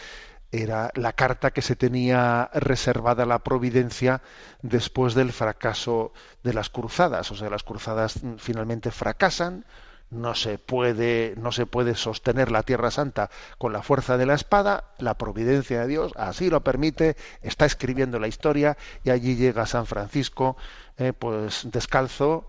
era 0.50 0.90
la 0.94 1.12
carta 1.12 1.50
que 1.52 1.62
se 1.62 1.76
tenía 1.76 2.50
reservada 2.54 3.24
a 3.24 3.26
la 3.26 3.40
providencia 3.40 4.22
después 4.62 5.14
del 5.14 5.32
fracaso 5.32 6.12
de 6.42 6.54
las 6.54 6.70
cruzadas. 6.70 7.30
O 7.30 7.36
sea, 7.36 7.50
las 7.50 7.62
cruzadas 7.62 8.20
finalmente 8.38 8.90
fracasan, 8.90 9.64
no 10.10 10.34
se 10.34 10.58
puede, 10.58 11.34
no 11.36 11.50
se 11.50 11.66
puede 11.66 11.94
sostener 11.94 12.50
la 12.50 12.62
Tierra 12.62 12.90
Santa 12.90 13.30
con 13.58 13.72
la 13.72 13.82
fuerza 13.82 14.16
de 14.16 14.26
la 14.26 14.34
espada, 14.34 14.92
la 14.98 15.18
providencia 15.18 15.80
de 15.80 15.88
Dios 15.88 16.12
así 16.16 16.50
lo 16.50 16.62
permite, 16.62 17.16
está 17.42 17.66
escribiendo 17.66 18.18
la 18.20 18.28
historia 18.28 18.76
y 19.02 19.10
allí 19.10 19.34
llega 19.34 19.66
San 19.66 19.86
Francisco, 19.86 20.56
eh, 20.98 21.12
pues 21.12 21.66
descalzo 21.70 22.48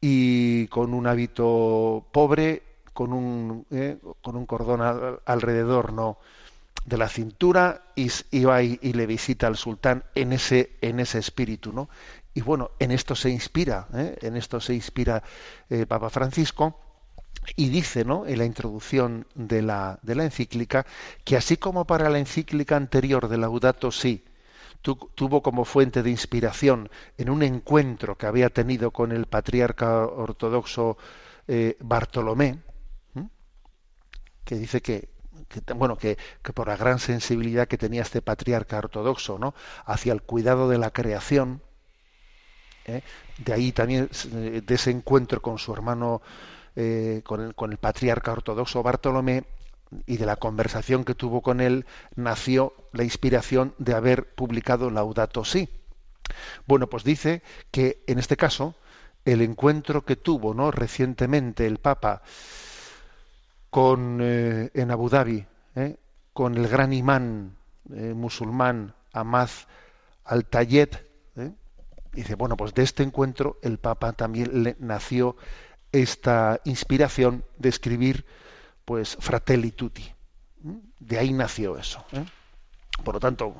y 0.00 0.66
con 0.68 0.92
un 0.92 1.06
hábito 1.06 2.06
pobre 2.12 2.62
con 2.92 3.12
un, 3.12 3.66
eh, 3.70 3.98
con 4.22 4.36
un 4.36 4.46
cordón 4.46 4.80
alrededor 5.24 5.92
no 5.92 6.18
de 6.84 6.96
la 6.96 7.08
cintura 7.08 7.82
y, 7.94 8.08
va 8.44 8.62
y, 8.62 8.78
le 8.78 9.06
visita 9.06 9.46
al 9.46 9.56
sultán 9.56 10.04
en 10.14 10.32
ese 10.32 10.76
en 10.80 11.00
ese 11.00 11.18
espíritu 11.18 11.72
no 11.72 11.88
y 12.32 12.40
bueno 12.40 12.70
en 12.78 12.90
esto 12.90 13.14
se 13.14 13.30
inspira 13.30 13.86
¿eh? 13.94 14.16
en 14.22 14.36
esto 14.36 14.60
se 14.60 14.74
inspira 14.74 15.22
eh, 15.68 15.86
Papa 15.86 16.10
Francisco 16.10 16.78
y 17.56 17.68
dice 17.68 18.04
¿no? 18.04 18.26
en 18.26 18.38
la 18.38 18.44
introducción 18.44 19.26
de 19.34 19.62
la, 19.62 19.98
de 20.02 20.14
la 20.14 20.24
encíclica 20.24 20.86
que 21.24 21.36
así 21.36 21.56
como 21.56 21.86
para 21.86 22.08
la 22.08 22.18
encíclica 22.18 22.76
anterior 22.76 23.28
de 23.28 23.38
Laudato 23.38 23.90
Si 23.90 24.24
tuvo 24.82 25.42
como 25.42 25.66
fuente 25.66 26.02
de 26.02 26.10
inspiración 26.10 26.88
en 27.18 27.28
un 27.28 27.42
encuentro 27.42 28.16
que 28.16 28.26
había 28.26 28.48
tenido 28.48 28.90
con 28.90 29.12
el 29.12 29.26
patriarca 29.26 30.06
ortodoxo 30.06 30.96
Bartolomé 31.80 32.58
que 34.50 34.56
dice 34.56 34.82
que, 34.82 35.08
bueno 35.76 35.96
que, 35.96 36.18
por 36.52 36.66
la 36.66 36.76
gran 36.76 36.98
sensibilidad 36.98 37.68
que 37.68 37.78
tenía 37.78 38.02
este 38.02 38.20
patriarca 38.20 38.78
ortodoxo 38.78 39.38
no 39.38 39.54
hacia 39.84 40.12
el 40.12 40.22
cuidado 40.22 40.68
de 40.68 40.76
la 40.76 40.90
creación 40.90 41.62
¿eh? 42.84 43.02
de 43.38 43.52
ahí 43.52 43.70
también 43.70 44.10
de 44.32 44.74
ese 44.74 44.90
encuentro 44.90 45.40
con 45.40 45.58
su 45.58 45.72
hermano 45.72 46.20
eh, 46.74 47.20
con, 47.22 47.42
el, 47.42 47.54
con 47.54 47.70
el 47.70 47.78
patriarca 47.78 48.32
ortodoxo 48.32 48.82
Bartolomé 48.82 49.44
y 50.04 50.16
de 50.16 50.26
la 50.26 50.34
conversación 50.34 51.04
que 51.04 51.14
tuvo 51.14 51.42
con 51.42 51.60
él 51.60 51.86
nació 52.16 52.74
la 52.90 53.04
inspiración 53.04 53.72
de 53.78 53.94
haber 53.94 54.34
publicado 54.34 54.90
Laudato 54.90 55.44
Si. 55.44 55.68
Bueno, 56.66 56.88
pues 56.88 57.04
dice 57.04 57.42
que 57.70 58.02
en 58.08 58.18
este 58.18 58.36
caso 58.36 58.74
el 59.24 59.42
encuentro 59.42 60.04
que 60.04 60.16
tuvo 60.16 60.54
¿no? 60.54 60.72
recientemente 60.72 61.66
el 61.66 61.78
Papa 61.78 62.22
con, 63.70 64.18
eh, 64.20 64.70
en 64.74 64.90
Abu 64.90 65.08
Dhabi 65.08 65.46
¿eh? 65.76 65.96
con 66.32 66.56
el 66.56 66.68
gran 66.68 66.92
imán 66.92 67.56
eh, 67.94 68.14
musulmán 68.14 68.94
Ahmad 69.12 69.48
al-Tayed, 70.24 70.90
dice, 72.12 72.34
bueno, 72.34 72.56
pues 72.56 72.74
de 72.74 72.82
este 72.82 73.02
encuentro 73.02 73.58
el 73.62 73.78
Papa 73.78 74.12
también 74.12 74.62
le 74.62 74.76
nació 74.78 75.36
esta 75.90 76.60
inspiración 76.64 77.44
de 77.58 77.68
escribir 77.68 78.24
pues 78.84 79.16
Fratelli 79.18 79.72
Tutti. 79.72 80.08
De 81.00 81.18
ahí 81.18 81.32
nació 81.32 81.76
eso. 81.78 82.04
Por 83.02 83.14
lo 83.14 83.20
tanto, 83.20 83.56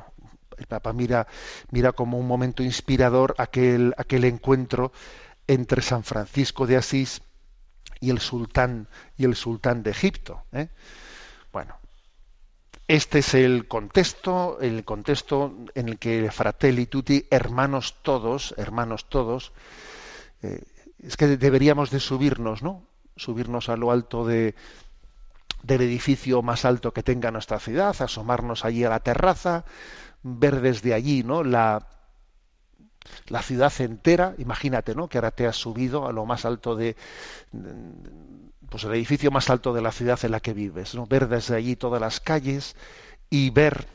el 0.58 0.66
Papa 0.66 0.92
mira, 0.92 1.26
mira 1.70 1.92
como 1.92 2.18
un 2.18 2.26
momento 2.26 2.62
inspirador 2.62 3.34
aquel, 3.38 3.94
aquel 3.96 4.24
encuentro 4.24 4.92
entre 5.46 5.82
San 5.82 6.04
Francisco 6.04 6.66
de 6.66 6.76
Asís 6.76 7.22
y 8.00 8.10
el 8.10 8.20
sultán 8.20 8.88
y 9.16 9.24
el 9.24 9.36
sultán 9.36 9.82
de 9.82 9.90
Egipto. 9.90 10.42
¿eh? 10.52 10.68
Bueno, 11.52 11.76
este 12.88 13.20
es 13.20 13.34
el 13.34 13.68
contexto, 13.68 14.58
el 14.60 14.84
contexto 14.84 15.54
en 15.74 15.88
el 15.88 15.98
que 15.98 16.30
Fratelli 16.30 16.86
Tutti, 16.86 17.26
hermanos 17.30 17.96
todos, 18.02 18.54
hermanos 18.56 19.08
todos, 19.08 19.52
eh, 20.42 20.62
es 21.02 21.16
que 21.16 21.36
deberíamos 21.36 21.90
de 21.90 22.00
subirnos, 22.00 22.62
¿no? 22.62 22.82
Subirnos 23.16 23.68
a 23.68 23.76
lo 23.76 23.90
alto 23.90 24.26
de, 24.26 24.54
del 25.62 25.82
edificio 25.82 26.42
más 26.42 26.64
alto 26.64 26.92
que 26.92 27.02
tenga 27.02 27.30
nuestra 27.30 27.60
ciudad, 27.60 27.94
asomarnos 28.00 28.64
allí 28.64 28.84
a 28.84 28.90
la 28.90 29.00
terraza, 29.00 29.64
ver 30.22 30.60
desde 30.60 30.94
allí, 30.94 31.22
¿no? 31.22 31.44
La, 31.44 31.86
la 33.28 33.42
ciudad 33.42 33.72
entera, 33.80 34.34
imagínate, 34.38 34.94
¿no? 34.94 35.08
Que 35.08 35.18
ahora 35.18 35.30
te 35.30 35.46
has 35.46 35.56
subido 35.56 36.06
a 36.06 36.12
lo 36.12 36.26
más 36.26 36.44
alto 36.44 36.76
de, 36.76 36.96
pues 38.68 38.84
el 38.84 38.94
edificio 38.94 39.30
más 39.30 39.50
alto 39.50 39.72
de 39.72 39.82
la 39.82 39.92
ciudad 39.92 40.18
en 40.22 40.32
la 40.32 40.40
que 40.40 40.52
vives, 40.52 40.94
¿no? 40.94 41.06
Ver 41.06 41.28
desde 41.28 41.56
allí 41.56 41.76
todas 41.76 42.00
las 42.00 42.20
calles 42.20 42.76
y 43.30 43.50
ver 43.50 43.86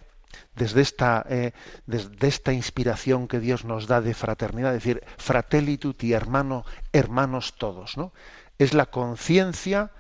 desde 0.56 0.82
esta, 0.82 1.26
eh, 1.30 1.52
desde 1.86 2.28
esta 2.28 2.54
inspiración 2.54 3.28
que 3.28 3.40
Dios 3.40 3.66
nos 3.66 3.88
da 3.88 4.02
de 4.02 4.14
fraternidad, 4.14 4.74
decir, 4.74 5.04
fratelli 5.18 5.78
tutti, 5.78 6.14
hermano, 6.14 6.66
hermanos 6.94 7.56
todos, 7.58 7.98
¿no? 7.98 8.12
Es 8.58 8.74
la 8.74 8.86
conciencia 8.86 9.92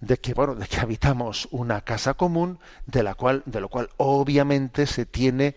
de 0.00 0.18
que 0.18 0.34
bueno, 0.34 0.54
de 0.54 0.66
que 0.66 0.80
habitamos 0.80 1.48
una 1.50 1.80
casa 1.80 2.14
común, 2.14 2.58
de 2.86 3.02
la 3.02 3.14
cual, 3.14 3.42
de 3.46 3.60
lo 3.60 3.68
cual 3.68 3.88
obviamente 3.96 4.86
se 4.86 5.06
tiene, 5.06 5.56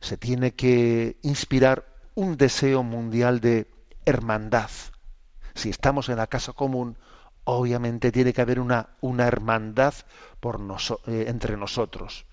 se 0.00 0.16
tiene 0.16 0.54
que 0.54 1.16
inspirar 1.22 1.93
un 2.14 2.36
deseo 2.36 2.82
mundial 2.82 3.40
de 3.40 3.68
hermandad. 4.04 4.70
Si 5.54 5.70
estamos 5.70 6.08
en 6.08 6.16
la 6.16 6.26
casa 6.26 6.52
común, 6.52 6.96
obviamente 7.44 8.12
tiene 8.12 8.32
que 8.32 8.40
haber 8.40 8.60
una, 8.60 8.88
una 9.00 9.26
hermandad 9.26 9.94
por 10.40 10.60
eh, 11.06 11.24
entre 11.28 11.56
nosotros. 11.56 12.26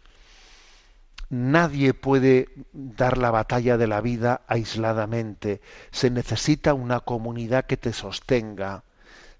Nadie 1.29 1.93
puede 1.93 2.49
dar 2.73 3.17
la 3.17 3.31
batalla 3.31 3.77
de 3.77 3.87
la 3.87 4.01
vida 4.01 4.41
aisladamente. 4.47 5.61
Se 5.91 6.09
necesita 6.09 6.73
una 6.73 6.99
comunidad 6.99 7.65
que 7.65 7.77
te 7.77 7.93
sostenga. 7.93 8.83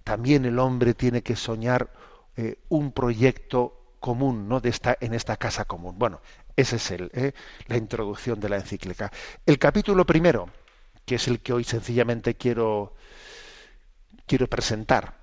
También 0.05 0.45
el 0.45 0.57
hombre 0.57 0.93
tiene 0.93 1.21
que 1.21 1.35
soñar 1.35 1.91
eh, 2.37 2.59
un 2.69 2.93
proyecto 2.93 3.81
común 3.99 4.47
¿no? 4.47 4.61
de 4.61 4.69
esta, 4.69 4.97
en 5.01 5.13
esta 5.13 5.35
casa 5.37 5.65
común. 5.65 5.95
Bueno, 5.97 6.21
esa 6.55 6.75
es 6.75 6.91
el, 6.91 7.11
eh, 7.13 7.33
la 7.67 7.77
introducción 7.77 8.39
de 8.39 8.49
la 8.49 8.57
encíclica. 8.57 9.11
El 9.45 9.59
capítulo 9.59 10.05
primero, 10.05 10.49
que 11.05 11.15
es 11.15 11.27
el 11.27 11.39
que 11.39 11.53
hoy 11.53 11.63
sencillamente 11.63 12.35
quiero, 12.35 12.93
quiero 14.25 14.47
presentar. 14.47 15.13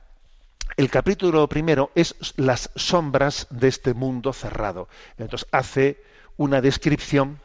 El 0.76 0.90
capítulo 0.90 1.48
primero 1.48 1.90
es 1.94 2.14
las 2.36 2.70
sombras 2.76 3.46
de 3.50 3.68
este 3.68 3.94
mundo 3.94 4.32
cerrado. 4.32 4.88
Entonces 5.16 5.48
hace 5.50 6.02
una 6.36 6.60
descripción, 6.60 7.40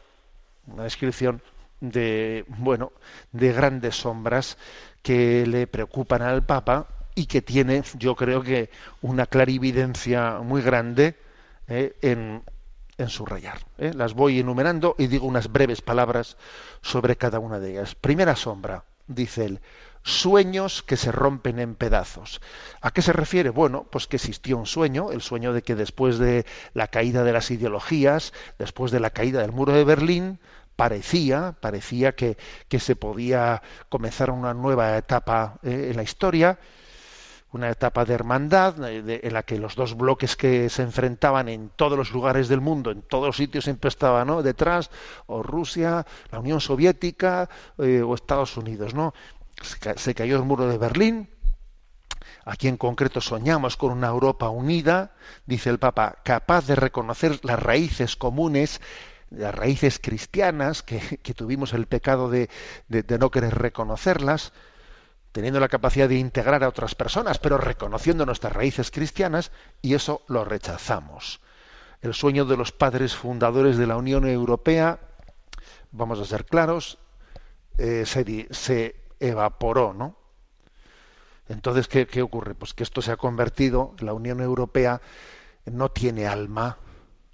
una 0.66 0.84
descripción 0.84 1.42
de 1.80 2.44
bueno, 2.48 2.92
de 3.32 3.52
grandes 3.52 3.96
sombras 3.96 4.56
que 5.02 5.46
le 5.46 5.66
preocupan 5.66 6.22
al 6.22 6.44
Papa 6.44 6.88
y 7.14 7.26
que 7.26 7.42
tiene, 7.42 7.82
yo 7.98 8.16
creo 8.16 8.42
que, 8.42 8.70
una 9.02 9.26
clarividencia 9.26 10.38
muy 10.38 10.62
grande 10.62 11.16
eh, 11.68 11.96
en, 12.02 12.42
en 12.98 13.08
subrayar. 13.08 13.58
¿eh? 13.78 13.92
Las 13.94 14.14
voy 14.14 14.40
enumerando 14.40 14.94
y 14.98 15.06
digo 15.06 15.26
unas 15.26 15.50
breves 15.50 15.82
palabras 15.82 16.36
sobre 16.82 17.16
cada 17.16 17.38
una 17.38 17.58
de 17.58 17.72
ellas. 17.72 17.94
Primera 17.94 18.36
sombra, 18.36 18.84
dice 19.06 19.44
él, 19.44 19.60
sueños 20.02 20.82
que 20.82 20.96
se 20.96 21.10
rompen 21.10 21.58
en 21.58 21.74
pedazos. 21.74 22.40
¿A 22.80 22.90
qué 22.92 23.02
se 23.02 23.12
refiere? 23.12 23.50
Bueno, 23.50 23.86
pues 23.90 24.06
que 24.06 24.16
existió 24.16 24.56
un 24.58 24.66
sueño, 24.66 25.10
el 25.12 25.22
sueño 25.22 25.52
de 25.52 25.62
que 25.62 25.74
después 25.74 26.18
de 26.18 26.44
la 26.74 26.88
caída 26.88 27.24
de 27.24 27.32
las 27.32 27.50
ideologías, 27.50 28.32
después 28.58 28.92
de 28.92 29.00
la 29.00 29.10
caída 29.10 29.40
del 29.40 29.52
muro 29.52 29.72
de 29.72 29.84
Berlín, 29.84 30.38
parecía, 30.76 31.56
parecía 31.60 32.14
que, 32.14 32.36
que 32.68 32.80
se 32.80 32.96
podía 32.96 33.62
comenzar 33.88 34.30
una 34.30 34.54
nueva 34.54 34.96
etapa 34.96 35.58
eh, 35.62 35.88
en 35.90 35.96
la 35.96 36.02
historia, 36.02 36.58
una 37.54 37.70
etapa 37.70 38.04
de 38.04 38.14
hermandad 38.14 38.74
en 38.84 39.32
la 39.32 39.44
que 39.44 39.58
los 39.58 39.76
dos 39.76 39.96
bloques 39.96 40.34
que 40.34 40.68
se 40.68 40.82
enfrentaban 40.82 41.48
en 41.48 41.70
todos 41.76 41.96
los 41.96 42.10
lugares 42.10 42.48
del 42.48 42.60
mundo, 42.60 42.90
en 42.90 43.02
todos 43.02 43.26
los 43.26 43.36
sitios 43.36 43.64
siempre 43.64 43.88
estaban 43.88 44.42
detrás, 44.42 44.90
o 45.26 45.42
Rusia, 45.42 46.04
la 46.32 46.40
Unión 46.40 46.60
Soviética 46.60 47.48
eh, 47.78 48.02
o 48.02 48.14
Estados 48.14 48.56
Unidos. 48.56 48.92
¿no? 48.94 49.14
Se 49.96 50.14
cayó 50.14 50.36
el 50.36 50.42
muro 50.42 50.66
de 50.66 50.78
Berlín, 50.78 51.28
Aquí 52.46 52.68
en 52.68 52.76
concreto 52.76 53.22
soñamos 53.22 53.78
con 53.78 53.90
una 53.90 54.08
Europa 54.08 54.50
unida, 54.50 55.12
dice 55.46 55.70
el 55.70 55.78
Papa, 55.78 56.18
capaz 56.24 56.66
de 56.66 56.74
reconocer 56.74 57.40
las 57.42 57.58
raíces 57.58 58.16
comunes, 58.16 58.82
las 59.30 59.54
raíces 59.54 59.98
cristianas, 59.98 60.82
que, 60.82 61.00
tuvimos 61.34 61.72
el 61.72 61.86
pecado 61.86 62.28
de 62.28 62.48
no 63.18 63.30
querer 63.30 63.54
reconocerlas, 63.54 64.52
teniendo 65.34 65.58
la 65.58 65.66
capacidad 65.66 66.08
de 66.08 66.14
integrar 66.14 66.62
a 66.62 66.68
otras 66.68 66.94
personas, 66.94 67.40
pero 67.40 67.58
reconociendo 67.58 68.24
nuestras 68.24 68.52
raíces 68.52 68.92
cristianas, 68.92 69.50
y 69.82 69.94
eso 69.94 70.22
lo 70.28 70.44
rechazamos. 70.44 71.40
El 72.02 72.14
sueño 72.14 72.44
de 72.44 72.56
los 72.56 72.70
padres 72.70 73.16
fundadores 73.16 73.76
de 73.76 73.88
la 73.88 73.96
Unión 73.96 74.28
Europea, 74.28 75.00
vamos 75.90 76.20
a 76.20 76.24
ser 76.24 76.44
claros, 76.44 76.98
eh, 77.78 78.04
se, 78.06 78.94
evaporó, 79.18 79.92
¿no? 79.92 80.16
Entonces, 81.48 81.88
¿qué, 81.88 82.06
¿qué 82.06 82.22
ocurre? 82.22 82.54
Pues 82.54 82.72
que 82.72 82.84
esto 82.84 83.02
se 83.02 83.10
ha 83.10 83.16
convertido, 83.16 83.96
la 83.98 84.12
Unión 84.12 84.40
Europea 84.40 85.00
no 85.64 85.90
tiene 85.90 86.28
alma, 86.28 86.78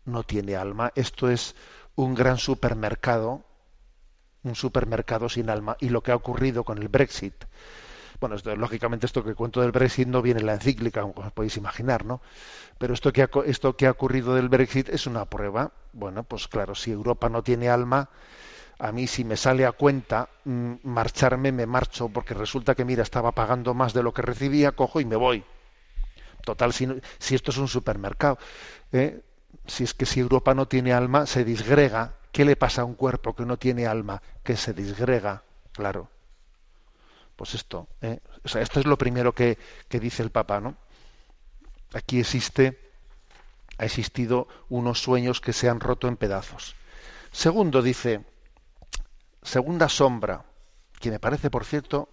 no 0.07 0.23
tiene 0.23 0.57
alma. 0.57 0.91
Esto 0.95 1.29
es 1.29 1.55
un 1.97 2.15
gran 2.15 2.39
supermercado, 2.39 3.45
un 4.43 4.55
supermercado 4.55 5.29
sin 5.29 5.51
alma. 5.51 5.77
Y 5.81 5.91
lo 5.91 6.03
que 6.03 6.13
ha 6.13 6.17
ocurrido 6.17 6.65
con 6.65 6.79
el 6.79 6.89
Brexit, 6.89 7.45
bueno, 8.21 8.37
lógicamente 8.57 9.07
esto 9.07 9.25
que 9.25 9.35
cuento 9.35 9.61
del 9.63 9.73
Brexit 9.73 10.07
no 10.07 10.21
viene 10.23 10.41
en 10.41 10.47
la 10.47 10.55
encíclica, 10.55 11.01
como 11.01 11.31
podéis 11.31 11.57
imaginar, 11.57 12.05
¿no? 12.05 12.21
Pero 12.79 12.95
esto 12.95 13.13
que, 13.13 13.23
ha, 13.23 13.31
esto 13.47 13.77
que 13.77 13.87
ha 13.87 13.91
ocurrido 13.91 14.35
del 14.35 14.49
Brexit 14.49 14.89
es 14.91 15.07
una 15.07 15.25
prueba. 15.25 15.73
Bueno, 15.93 16.23
pues 16.23 16.47
claro, 16.47 16.75
si 16.75 16.91
Europa 16.91 17.29
no 17.29 17.43
tiene 17.43 17.69
alma, 17.69 18.11
a 18.79 18.93
mí 18.93 19.07
si 19.07 19.25
me 19.25 19.37
sale 19.37 19.67
a 19.67 19.73
cuenta 19.73 20.29
mm, 20.45 20.75
marcharme, 20.85 21.53
me 21.53 21.67
marcho, 21.67 22.09
porque 22.09 22.35
resulta 22.35 22.75
que, 22.75 22.85
mira, 22.85 23.03
estaba 23.03 23.33
pagando 23.33 23.75
más 23.75 23.93
de 23.93 24.03
lo 24.03 24.13
que 24.13 24.23
recibía, 24.23 24.73
cojo 24.73 25.01
y 25.01 25.05
me 25.05 25.17
voy. 25.17 25.45
Total, 26.45 26.73
si, 26.73 26.89
si 27.19 27.35
esto 27.35 27.51
es 27.51 27.59
un 27.59 27.69
supermercado, 27.69 28.39
¿eh? 28.93 29.21
si 29.67 29.85
es 29.85 29.95
que 29.95 30.07
si 30.07 30.21
Europa 30.21 30.55
no 30.55 30.67
tiene 30.67 30.93
alma, 30.93 31.27
se 31.27 31.45
disgrega. 31.45 32.15
¿Qué 32.33 32.45
le 32.45 32.57
pasa 32.57 32.83
a 32.83 32.85
un 32.85 32.95
cuerpo 32.95 33.35
que 33.35 33.45
no 33.45 33.57
tiene 33.59 33.87
alma? 33.87 34.23
Que 34.43 34.57
se 34.57 34.73
disgrega, 34.73 35.43
claro. 35.73 36.09
Pues 37.41 37.55
esto, 37.55 37.89
¿eh? 38.03 38.21
esto 38.45 38.81
es 38.81 38.85
lo 38.85 38.99
primero 38.99 39.35
que, 39.35 39.57
dice 39.89 40.23
el 40.23 40.29
Papa, 40.29 40.61
¿no? 40.61 40.77
Aquí 41.95 42.21
existe, 42.21 42.79
ha 43.79 43.87
existido 43.87 44.47
unos 44.69 45.01
sueños 45.01 45.41
que 45.41 45.55
se 45.55 45.71
han 45.71 45.81
roto 45.81 46.07
en 46.07 46.19
pedazos. 46.19 46.77
Segundo, 47.33 47.81
dice, 47.81 48.27
segunda 49.43 49.89
sombra, 49.89 50.45
que 51.01 51.11
me 51.11 51.19
parece, 51.19 51.49
por 51.49 51.65
cierto, 51.65 52.11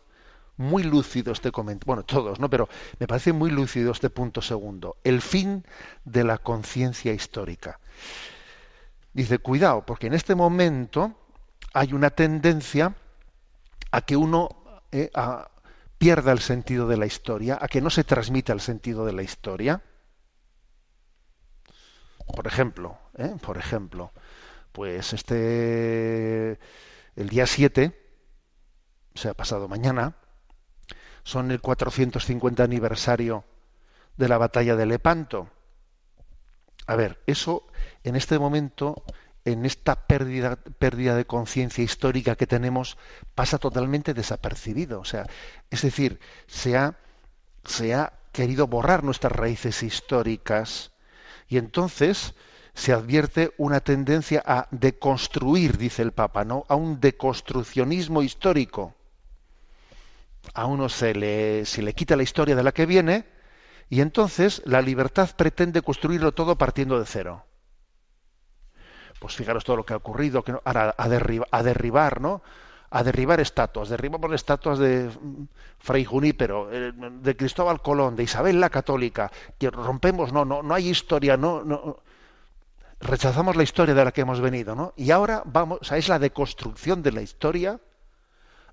muy 0.55 0.83
lúcido 0.83 1.33
este 1.33 1.51
comentario, 1.51 1.87
bueno, 1.87 2.03
todos, 2.03 2.39
¿no? 2.39 2.49
Pero 2.49 2.69
me 2.97 3.05
parece 3.05 3.33
muy 3.33 3.51
lúcido 3.51 3.91
este 3.91 4.09
punto 4.09 4.41
segundo, 4.41 4.95
el 5.03 5.21
fin 5.21 5.65
de 6.05 6.23
la 6.23 6.37
conciencia 6.37 7.11
histórica. 7.11 7.81
Dice, 9.11 9.39
cuidado, 9.39 9.85
porque 9.85 10.07
en 10.07 10.13
este 10.13 10.35
momento 10.35 11.19
hay 11.73 11.91
una 11.91 12.11
tendencia 12.11 12.95
a 13.91 13.99
que 13.99 14.15
uno 14.15 14.63
eh, 14.91 15.11
pierda 15.97 16.31
el 16.31 16.39
sentido 16.39 16.87
de 16.87 16.97
la 16.97 17.05
historia, 17.05 17.57
a 17.59 17.67
que 17.67 17.81
no 17.81 17.89
se 17.89 18.03
transmita 18.03 18.53
el 18.53 18.61
sentido 18.61 19.05
de 19.05 19.13
la 19.13 19.23
historia. 19.23 19.81
por 22.27 22.45
ejemplo, 22.47 22.99
¿eh? 23.17 23.35
por 23.41 23.57
ejemplo, 23.57 24.11
pues 24.71 25.13
este, 25.13 26.59
el 27.15 27.29
día 27.29 27.47
7, 27.47 27.97
o 29.15 29.17
sea, 29.17 29.33
pasado 29.33 29.67
mañana, 29.67 30.15
son 31.23 31.51
el 31.51 31.61
450 31.61 32.63
aniversario 32.63 33.43
de 34.17 34.29
la 34.29 34.37
batalla 34.37 34.75
de 34.75 34.85
Lepanto. 34.85 35.49
A 36.85 36.95
ver, 36.95 37.21
eso 37.27 37.67
en 38.03 38.15
este 38.15 38.39
momento, 38.39 39.03
en 39.47 39.65
esta 39.65 39.95
pérdida, 40.07 40.57
de 41.15 41.25
conciencia 41.25 41.81
histórica 41.81 42.35
que 42.35 42.47
tenemos, 42.47 42.97
pasa 43.33 43.57
totalmente 43.57 44.13
desapercibido. 44.13 44.99
O 44.99 45.05
sea, 45.05 45.25
es 45.69 45.83
decir, 45.83 46.19
se 46.47 46.75
ha, 46.75 46.97
se 47.63 47.95
ha 47.95 48.11
querido 48.33 48.67
borrar 48.67 49.05
nuestras 49.05 49.31
raíces 49.31 49.83
históricas 49.83 50.91
y 51.47 51.57
entonces 51.57 52.35
se 52.73 52.91
advierte 52.91 53.53
una 53.57 53.79
tendencia 53.79 54.43
a 54.45 54.67
deconstruir, 54.71 55.77
dice 55.77 56.01
el 56.01 56.11
Papa, 56.11 56.43
¿no? 56.43 56.65
A 56.67 56.75
un 56.75 56.99
deconstruccionismo 56.99 58.23
histórico. 58.23 58.95
A 60.53 60.65
uno 60.65 60.89
se 60.89 61.15
le, 61.15 61.65
se 61.65 61.81
le 61.81 61.93
quita 61.93 62.17
la 62.17 62.23
historia 62.23 62.55
de 62.55 62.63
la 62.63 62.73
que 62.73 62.85
viene 62.85 63.23
y 63.89 64.01
entonces 64.01 64.61
la 64.65 64.81
libertad 64.81 65.29
pretende 65.37 65.81
construirlo 65.81 66.33
todo 66.33 66.57
partiendo 66.57 66.99
de 66.99 67.05
cero. 67.05 67.46
Pues 69.19 69.35
fijaros 69.35 69.63
todo 69.63 69.77
lo 69.77 69.85
que 69.85 69.93
ha 69.93 69.97
ocurrido, 69.97 70.43
que 70.43 70.53
ahora 70.63 70.95
a, 70.97 71.03
a 71.51 71.63
derribar, 71.63 72.21
¿no? 72.21 72.41
A 72.89 73.03
derribar 73.03 73.39
estatuas, 73.39 73.89
derribamos 73.89 74.31
estatuas 74.31 74.79
de 74.79 75.09
mm, 75.09 75.43
Fray 75.79 76.05
Junípero, 76.05 76.69
eh, 76.71 76.93
de 76.95 77.35
Cristóbal 77.35 77.81
Colón, 77.81 78.15
de 78.15 78.23
Isabel 78.23 78.59
la 78.59 78.69
Católica, 78.69 79.31
que 79.57 79.69
rompemos, 79.69 80.31
no, 80.31 80.45
no, 80.45 80.63
no 80.63 80.73
hay 80.73 80.89
historia, 80.89 81.35
no, 81.35 81.63
no, 81.63 81.97
rechazamos 82.99 83.55
la 83.55 83.63
historia 83.63 83.93
de 83.93 84.05
la 84.05 84.11
que 84.11 84.21
hemos 84.21 84.39
venido, 84.39 84.75
¿no? 84.75 84.93
Y 84.95 85.11
ahora 85.11 85.43
vamos, 85.45 85.91
es 85.91 86.07
la 86.07 86.19
deconstrucción 86.19 87.03
de 87.03 87.11
la 87.11 87.21
historia, 87.21 87.79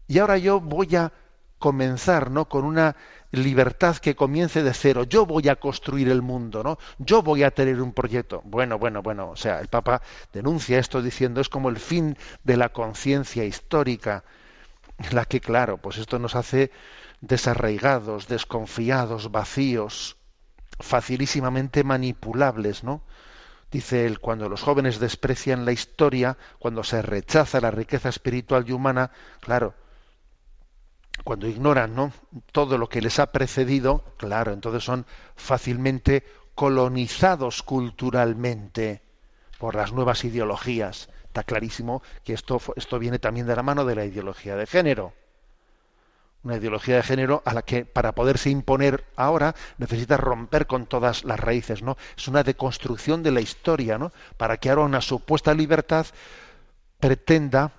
y 0.07 0.19
ahora 0.19 0.39
yo 0.39 0.61
voy 0.61 0.95
a 0.97 1.13
comenzar, 1.65 2.31
¿no? 2.31 2.47
Con 2.47 2.67
una 2.67 2.95
libertad 3.31 3.97
que 3.97 4.15
comience 4.15 4.63
de 4.63 4.75
cero. 4.75 5.05
Yo 5.05 5.25
voy 5.25 5.49
a 5.49 5.57
construir 5.57 6.11
el 6.11 6.21
mundo, 6.21 6.63
¿no? 6.63 6.77
Yo 6.99 7.23
voy 7.23 7.43
a 7.43 7.53
tener 7.53 7.81
un 7.81 7.95
proyecto. 7.95 8.43
Bueno, 8.45 8.79
bueno, 8.79 9.01
bueno. 9.01 9.31
O 9.31 9.37
sea, 9.37 9.61
el 9.61 9.69
Papa 9.69 10.03
denuncia 10.31 10.79
esto 10.79 11.01
diciendo 11.01 11.41
es 11.41 11.49
como 11.49 11.71
el 11.71 11.79
fin 11.79 12.19
de 12.43 12.59
la 12.59 12.69
conciencia 12.69 13.47
histórica, 13.47 14.25
la 15.11 15.25
que, 15.25 15.41
claro, 15.41 15.79
pues 15.79 15.97
esto 15.97 16.19
nos 16.19 16.35
hace 16.35 16.71
desarraigados, 17.23 18.29
desconfiados, 18.29 19.33
vacíos, 19.33 20.19
facilísimamente 20.81 21.83
manipulables, 21.83 22.85
¿no? 22.85 23.01
Dice 23.71 24.05
él, 24.05 24.21
cuando 24.21 24.51
los 24.51 24.61
jóvenes 24.61 25.01
desprecian 25.01 25.65
la 25.65 25.73
historia, 25.73 26.37
cuando 26.59 26.85
se 26.85 27.01
rechaza 27.01 27.59
la 27.63 27.71
riqueza 27.71 28.11
espiritual 28.11 28.67
y 28.69 28.73
humana, 28.73 29.13
claro, 29.41 29.73
cuando 31.25 31.49
ignoran 31.49 31.95
¿no? 31.95 32.13
todo 32.53 32.79
lo 32.79 32.89
que 32.89 33.01
les 33.01 33.19
ha 33.19 33.33
precedido, 33.33 34.05
claro, 34.19 34.53
entonces 34.53 34.85
son 34.85 35.07
fácilmente 35.35 36.25
colonizados 36.55 37.63
culturalmente 37.63 39.03
por 39.59 39.75
las 39.75 39.93
nuevas 39.93 40.25
ideologías. 40.25 41.09
Está 41.25 41.43
clarísimo 41.43 42.03
que 42.23 42.35
esto, 42.35 42.61
esto 42.77 42.99
viene 42.99 43.19
también 43.19 43.47
de 43.47 43.57
la 43.57 43.63
mano 43.63 43.85
de 43.85 43.97
la 43.97 44.05
ideología 44.05 44.55
de 44.55 44.67
género 44.67 45.15
una 46.45 46.57
ideología 46.57 46.97
de 46.97 47.03
género 47.03 47.43
a 47.45 47.55
la 47.55 47.63
que 47.63 47.87
para 47.87 48.13
poderse 48.13 48.51
imponer 48.51 49.05
ahora 49.17 49.55
necesita 49.79 50.19
romper 50.19 50.67
con 50.67 50.87
todas 50.87 51.25
las 51.25 51.41
raíces, 51.41 51.83
¿no? 51.83 51.97
Es 52.17 52.29
una 52.29 52.43
deconstrucción 52.43 53.23
de 53.23 53.33
la 53.33 53.41
historia, 53.41 53.99
¿no? 53.99 54.13
Para 54.37 54.59
que 54.59 54.69
ahora 54.69 54.83
una 54.83 55.01
supuesta 55.01 55.55
libertad 55.55 56.07
pretenda 57.01 57.73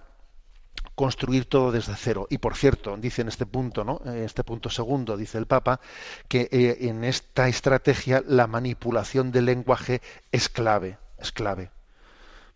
construir 0.95 1.45
todo 1.45 1.71
desde 1.71 1.95
cero. 1.95 2.27
Y 2.29 2.38
por 2.38 2.55
cierto, 2.55 2.95
dice 2.97 3.21
en 3.21 3.27
este 3.27 3.45
punto, 3.45 3.84
¿no? 3.84 4.01
En 4.05 4.23
este 4.23 4.43
punto 4.43 4.69
segundo, 4.69 5.17
dice 5.17 5.38
el 5.38 5.45
Papa, 5.45 5.79
que 6.27 6.47
eh, 6.51 6.88
en 6.88 7.03
esta 7.03 7.47
estrategia 7.47 8.23
la 8.25 8.47
manipulación 8.47 9.31
del 9.31 9.45
lenguaje 9.45 10.01
es 10.31 10.49
clave, 10.49 10.97
es 11.17 11.31
clave. 11.31 11.69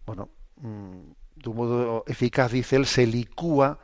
Bueno, 0.05 0.29
mm, 0.57 0.99
de 1.35 1.49
un 1.49 1.55
modo 1.55 2.03
eficaz, 2.07 2.51
dice 2.51 2.77
él, 2.77 2.85
se 2.85 3.05
licúa 3.05 3.79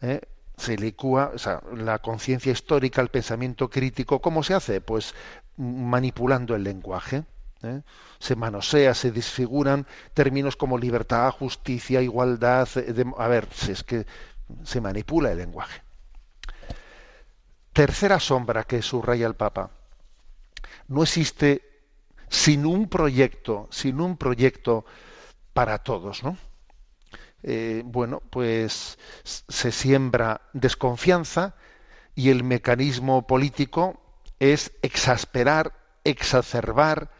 ¿eh? 0.00 0.20
se 0.56 0.76
licúa 0.76 1.32
o 1.34 1.38
sea, 1.38 1.62
la 1.74 1.98
conciencia 1.98 2.52
histórica, 2.52 3.00
el 3.00 3.08
pensamiento 3.08 3.68
crítico. 3.68 4.20
¿Cómo 4.20 4.42
se 4.42 4.54
hace? 4.54 4.80
Pues 4.80 5.14
manipulando 5.56 6.54
el 6.54 6.64
lenguaje. 6.64 7.24
¿Eh? 7.64 7.82
Se 8.18 8.36
manosea, 8.36 8.94
se 8.94 9.10
desfiguran 9.10 9.86
términos 10.12 10.56
como 10.56 10.78
libertad, 10.78 11.30
justicia, 11.30 12.00
igualdad. 12.02 12.68
Eh, 12.76 13.04
a 13.18 13.28
ver, 13.28 13.48
es 13.68 13.82
que 13.82 14.06
se 14.64 14.80
manipula 14.80 15.32
el 15.32 15.38
lenguaje. 15.38 15.82
Tercera 17.72 18.20
sombra 18.20 18.64
que 18.64 18.82
subraya 18.82 19.26
el 19.26 19.34
Papa. 19.34 19.70
No 20.88 21.02
existe 21.02 21.62
sin 22.28 22.66
un 22.66 22.88
proyecto, 22.88 23.68
sin 23.70 24.00
un 24.00 24.16
proyecto 24.16 24.84
para 25.52 25.78
todos, 25.78 26.22
¿no? 26.22 26.36
Eh, 27.42 27.82
bueno, 27.84 28.22
pues 28.30 28.98
se 29.22 29.70
siembra 29.70 30.40
desconfianza 30.52 31.54
y 32.14 32.30
el 32.30 32.42
mecanismo 32.42 33.26
político 33.26 34.00
es 34.38 34.72
exasperar, 34.82 35.74
exacerbar, 36.04 37.10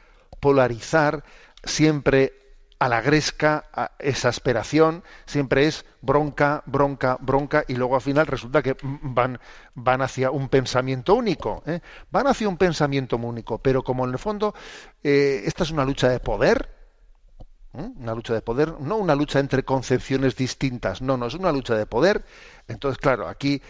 polarizar, 0.45 1.25
siempre 1.63 2.35
a 2.79 2.87
la 2.91 3.01
gresca, 3.01 3.65
a 3.73 3.93
exasperación, 3.99 5.03
siempre 5.25 5.67
es 5.67 5.87
bronca, 6.03 6.63
bronca, 6.67 7.17
bronca, 7.19 7.65
y 7.67 7.77
luego 7.77 7.95
al 7.95 8.03
final 8.03 8.27
resulta 8.27 8.63
que 8.63 8.77
van, 8.83 9.41
van 9.75 10.03
hacia 10.03 10.31
un 10.31 10.51
pensamiento 10.51 11.15
único, 11.15 11.63
¿eh? 11.65 11.81
van 12.11 12.27
hacia 12.27 12.47
un 12.47 12.59
pensamiento 12.59 13.17
único, 13.17 13.57
pero 13.57 13.83
como 13.83 14.05
en 14.05 14.13
el 14.13 14.19
fondo 14.19 14.55
eh, 15.03 15.45
esta 15.47 15.63
es 15.63 15.71
una 15.71 15.87
lucha 15.87 16.11
de 16.11 16.21
poder, 16.21 16.69
¿eh? 17.73 17.89
una 17.97 18.15
lucha 18.15 18.35
de 18.35 18.43
poder, 18.43 18.79
no 18.81 18.97
una 18.97 19.15
lucha 19.15 19.39
entre 19.41 19.63
concepciones 19.63 20.37
distintas, 20.37 21.01
no, 21.01 21.17
no, 21.17 21.25
es 21.25 21.35
una 21.35 21.53
lucha 21.53 21.75
de 21.75 21.87
poder. 21.87 22.23
Entonces, 22.69 22.99
claro, 22.99 23.29
aquí 23.29 23.63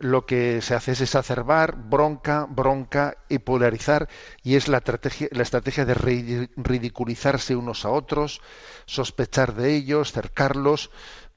lo 0.00 0.26
que 0.26 0.60
se 0.62 0.74
hace 0.74 0.92
es 0.92 1.00
exacerbar, 1.00 1.76
bronca, 1.76 2.46
bronca 2.48 3.18
y 3.28 3.38
polarizar, 3.38 4.08
y 4.42 4.56
es 4.56 4.68
la 4.68 4.78
estrategia, 4.78 5.28
la 5.30 5.42
estrategia 5.42 5.84
de 5.84 6.48
ridiculizarse 6.56 7.54
unos 7.54 7.84
a 7.84 7.90
otros, 7.90 8.40
sospechar 8.86 9.54
de 9.54 9.74
ellos, 9.76 10.12
cercarlos, 10.12 10.90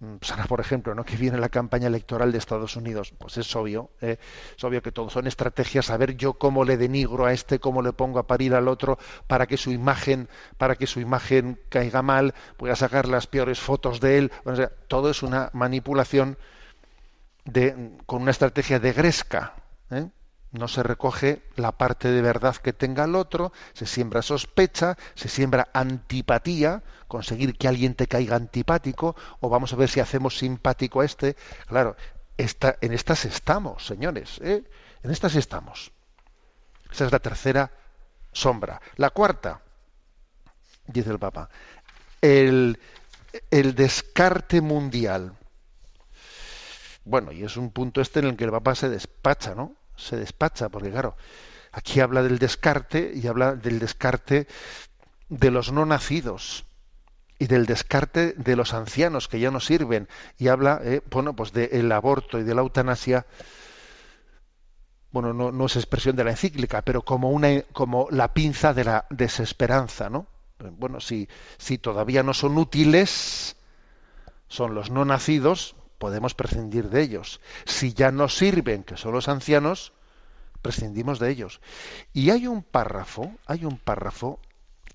Mm, 0.03 0.17
pues 0.17 0.33
por 0.47 0.59
ejemplo, 0.59 0.93
¿no? 0.93 1.05
que 1.05 1.15
viene 1.15 1.37
la 1.37 1.49
campaña 1.49 1.87
electoral 1.87 2.31
de 2.31 2.37
Estados 2.37 2.75
Unidos, 2.75 3.13
pues 3.17 3.37
es 3.37 3.55
obvio, 3.55 3.91
¿eh? 4.01 4.17
es 4.57 4.63
obvio 4.63 4.81
que 4.81 4.91
todo 4.91 5.09
son 5.09 5.27
estrategias, 5.27 5.89
a 5.89 5.97
ver 5.97 6.17
yo 6.17 6.33
cómo 6.33 6.65
le 6.65 6.75
denigro 6.77 7.25
a 7.25 7.31
este, 7.31 7.59
cómo 7.59 7.81
le 7.81 7.93
pongo 7.93 8.19
a 8.19 8.27
parir 8.27 8.53
al 8.53 8.67
otro, 8.67 8.97
para 9.27 9.47
que 9.47 9.55
su 9.55 9.71
imagen, 9.71 10.27
para 10.57 10.75
que 10.75 10.87
su 10.87 10.99
imagen 10.99 11.59
caiga 11.69 12.01
mal, 12.01 12.33
voy 12.57 12.69
a 12.71 12.75
sacar 12.75 13.07
las 13.07 13.27
peores 13.27 13.59
fotos 13.59 14.01
de 14.01 14.17
él, 14.17 14.31
todo 14.87 15.09
es 15.09 15.23
una 15.23 15.49
manipulación 15.53 16.37
de, 17.45 17.97
con 18.05 18.21
una 18.21 18.31
estrategia 18.31 18.79
de 18.79 18.93
gresca. 18.93 19.53
¿eh? 19.91 20.09
no 20.53 20.67
se 20.67 20.83
recoge 20.83 21.41
la 21.55 21.71
parte 21.73 22.09
de 22.09 22.21
verdad 22.21 22.55
que 22.55 22.73
tenga 22.73 23.05
el 23.05 23.15
otro, 23.15 23.51
se 23.73 23.87
siembra 23.87 24.21
sospecha, 24.21 24.97
se 25.15 25.27
siembra 25.27 25.69
antipatía, 25.73 26.83
conseguir 27.07 27.57
que 27.57 27.67
alguien 27.67 27.95
te 27.95 28.07
caiga 28.07 28.35
antipático, 28.35 29.15
o 29.39 29.49
vamos 29.49 29.73
a 29.73 29.75
ver 29.75 29.89
si 29.89 29.99
hacemos 29.99 30.37
simpático 30.37 31.01
a 31.01 31.05
este. 31.05 31.35
Claro, 31.67 31.95
esta, 32.37 32.77
en 32.81 32.93
estas 32.93 33.25
estamos, 33.25 33.85
señores, 33.85 34.39
¿eh? 34.43 34.63
en 35.01 35.11
estas 35.11 35.35
estamos. 35.35 35.91
Esa 36.91 37.05
es 37.05 37.11
la 37.11 37.19
tercera 37.19 37.71
sombra. 38.31 38.79
La 38.97 39.09
cuarta, 39.09 39.61
dice 40.85 41.09
el 41.09 41.19
Papa, 41.19 41.49
el, 42.21 42.79
el 43.49 43.73
descarte 43.73 44.61
mundial. 44.61 45.35
Bueno, 47.05 47.31
y 47.31 47.43
es 47.43 47.57
un 47.57 47.71
punto 47.71 48.01
este 48.01 48.19
en 48.19 48.25
el 48.25 48.37
que 48.37 48.45
el 48.45 48.51
Papa 48.51 48.75
se 48.75 48.89
despacha, 48.89 49.55
¿no? 49.55 49.75
se 49.95 50.17
despacha, 50.17 50.69
porque 50.69 50.91
claro, 50.91 51.15
aquí 51.71 51.99
habla 51.99 52.23
del 52.23 52.39
descarte 52.39 53.11
y 53.13 53.27
habla 53.27 53.55
del 53.55 53.79
descarte 53.79 54.47
de 55.29 55.51
los 55.51 55.71
no 55.71 55.85
nacidos 55.85 56.65
y 57.39 57.47
del 57.47 57.65
descarte 57.65 58.33
de 58.33 58.55
los 58.55 58.73
ancianos 58.73 59.27
que 59.27 59.39
ya 59.39 59.51
no 59.51 59.59
sirven 59.59 60.07
y 60.37 60.47
habla, 60.47 60.79
eh, 60.83 61.01
bueno, 61.09 61.35
pues 61.35 61.51
del 61.53 61.91
aborto 61.91 62.39
y 62.39 62.43
de 62.43 62.55
la 62.55 62.61
eutanasia. 62.61 63.25
Bueno, 65.11 65.33
no, 65.33 65.51
no, 65.51 65.65
es 65.65 65.75
expresión 65.75 66.15
de 66.15 66.23
la 66.23 66.31
encíclica, 66.31 66.81
pero 66.81 67.03
como 67.03 67.29
una, 67.29 67.61
como 67.73 68.07
la 68.09 68.33
pinza 68.33 68.73
de 68.73 68.83
la 68.83 69.05
desesperanza, 69.09 70.09
¿no? 70.09 70.25
Bueno, 70.57 70.99
si, 70.99 71.27
si 71.57 71.77
todavía 71.77 72.23
no 72.23 72.33
son 72.33 72.57
útiles, 72.57 73.55
son 74.47 74.73
los 74.73 74.89
no 74.89 75.05
nacidos, 75.05 75.75
podemos 76.03 76.33
prescindir 76.33 76.89
de 76.89 77.01
ellos. 77.01 77.39
Si 77.63 77.93
ya 77.93 78.11
no 78.11 78.27
sirven, 78.27 78.83
que 78.83 78.97
son 78.97 79.13
los 79.13 79.29
ancianos, 79.29 79.93
prescindimos 80.61 81.17
de 81.17 81.29
ellos. 81.29 81.61
Y 82.11 82.29
hay 82.29 82.45
un 82.45 82.61
párrafo, 82.61 83.31
hay 83.45 83.63
un 83.63 83.77
párrafo 83.77 84.37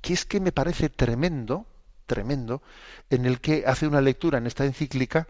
que 0.03 0.13
es 0.13 0.27
que 0.27 0.39
me 0.39 0.53
parece 0.53 0.91
tremendo, 0.91 1.65
tremendo, 2.05 2.61
en 3.09 3.25
el 3.25 3.41
que 3.41 3.65
hace 3.67 3.87
una 3.87 4.03
lectura 4.03 4.37
en 4.37 4.47
esta 4.47 4.67
encíclica 4.67 5.29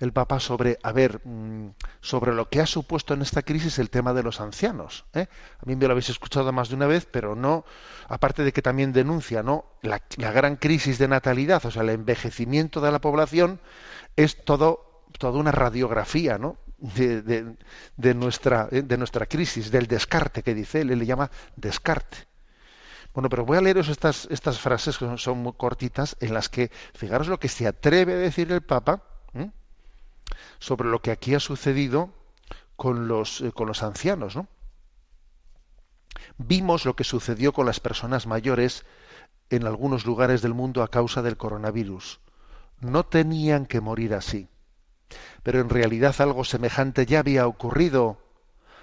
el 0.00 0.14
Papa 0.14 0.40
sobre, 0.40 0.78
a 0.82 0.92
ver, 0.92 1.20
mm, 1.24 1.74
sobre 2.00 2.32
lo 2.32 2.48
que 2.48 2.62
ha 2.62 2.66
supuesto 2.66 3.12
en 3.12 3.20
esta 3.20 3.42
crisis 3.42 3.78
el 3.78 3.90
tema 3.90 4.14
de 4.14 4.22
los 4.22 4.40
ancianos. 4.40 5.04
¿eh? 5.12 5.26
A 5.58 5.66
mí 5.66 5.76
me 5.76 5.84
lo 5.84 5.92
habéis 5.92 6.08
escuchado 6.08 6.50
más 6.52 6.70
de 6.70 6.76
una 6.76 6.86
vez, 6.86 7.06
pero 7.10 7.36
no, 7.36 7.66
aparte 8.08 8.42
de 8.42 8.52
que 8.52 8.62
también 8.62 8.94
denuncia, 8.94 9.42
¿no? 9.42 9.66
La, 9.82 10.00
gran 10.32 10.56
crisis 10.56 10.98
de 10.98 11.06
natalidad, 11.06 11.64
o 11.66 11.70
sea, 11.70 11.82
el 11.82 11.90
envejecimiento 11.90 12.80
de 12.80 12.90
la 12.90 13.00
población, 13.00 13.60
es 14.16 14.42
todo, 14.42 14.89
toda 15.18 15.38
una 15.38 15.52
radiografía, 15.52 16.38
¿no? 16.38 16.56
De, 16.78 18.14
nuestra, 18.14 18.68
crisis, 19.26 19.70
del 19.70 19.86
descarte 19.86 20.42
que 20.42 20.54
dice 20.54 20.80
él, 20.80 20.90
él 20.90 20.98
le 20.98 21.06
llama 21.06 21.30
descarte. 21.56 22.26
Bueno, 23.12 23.28
pero 23.28 23.44
voy 23.44 23.58
a 23.58 23.60
leeros 23.60 23.88
estas, 23.88 24.26
estas 24.30 24.58
frases 24.60 24.96
que 24.96 25.18
son, 25.18 25.38
muy 25.38 25.52
cortitas, 25.52 26.16
en 26.20 26.32
las 26.32 26.48
que, 26.48 26.70
fijaros 26.94 27.28
lo 27.28 27.38
que 27.38 27.48
se 27.48 27.66
atreve 27.66 28.14
a 28.14 28.16
decir 28.16 28.50
el 28.50 28.62
Papa, 28.62 29.02
sobre 30.58 30.88
lo 30.88 31.00
que 31.00 31.10
aquí 31.10 31.34
ha 31.34 31.40
sucedido 31.40 32.10
con 32.76 33.08
los, 33.08 33.40
eh, 33.40 33.52
con 33.52 33.66
los 33.66 33.82
ancianos. 33.82 34.36
¿no? 34.36 34.46
Vimos 36.38 36.84
lo 36.84 36.96
que 36.96 37.04
sucedió 37.04 37.52
con 37.52 37.66
las 37.66 37.80
personas 37.80 38.26
mayores 38.26 38.84
en 39.50 39.66
algunos 39.66 40.06
lugares 40.06 40.42
del 40.42 40.54
mundo 40.54 40.82
a 40.82 40.88
causa 40.88 41.22
del 41.22 41.36
coronavirus. 41.36 42.20
No 42.80 43.04
tenían 43.04 43.66
que 43.66 43.80
morir 43.80 44.14
así. 44.14 44.48
Pero 45.42 45.60
en 45.60 45.68
realidad 45.68 46.14
algo 46.18 46.44
semejante 46.44 47.06
ya 47.06 47.20
había 47.20 47.46
ocurrido 47.46 48.18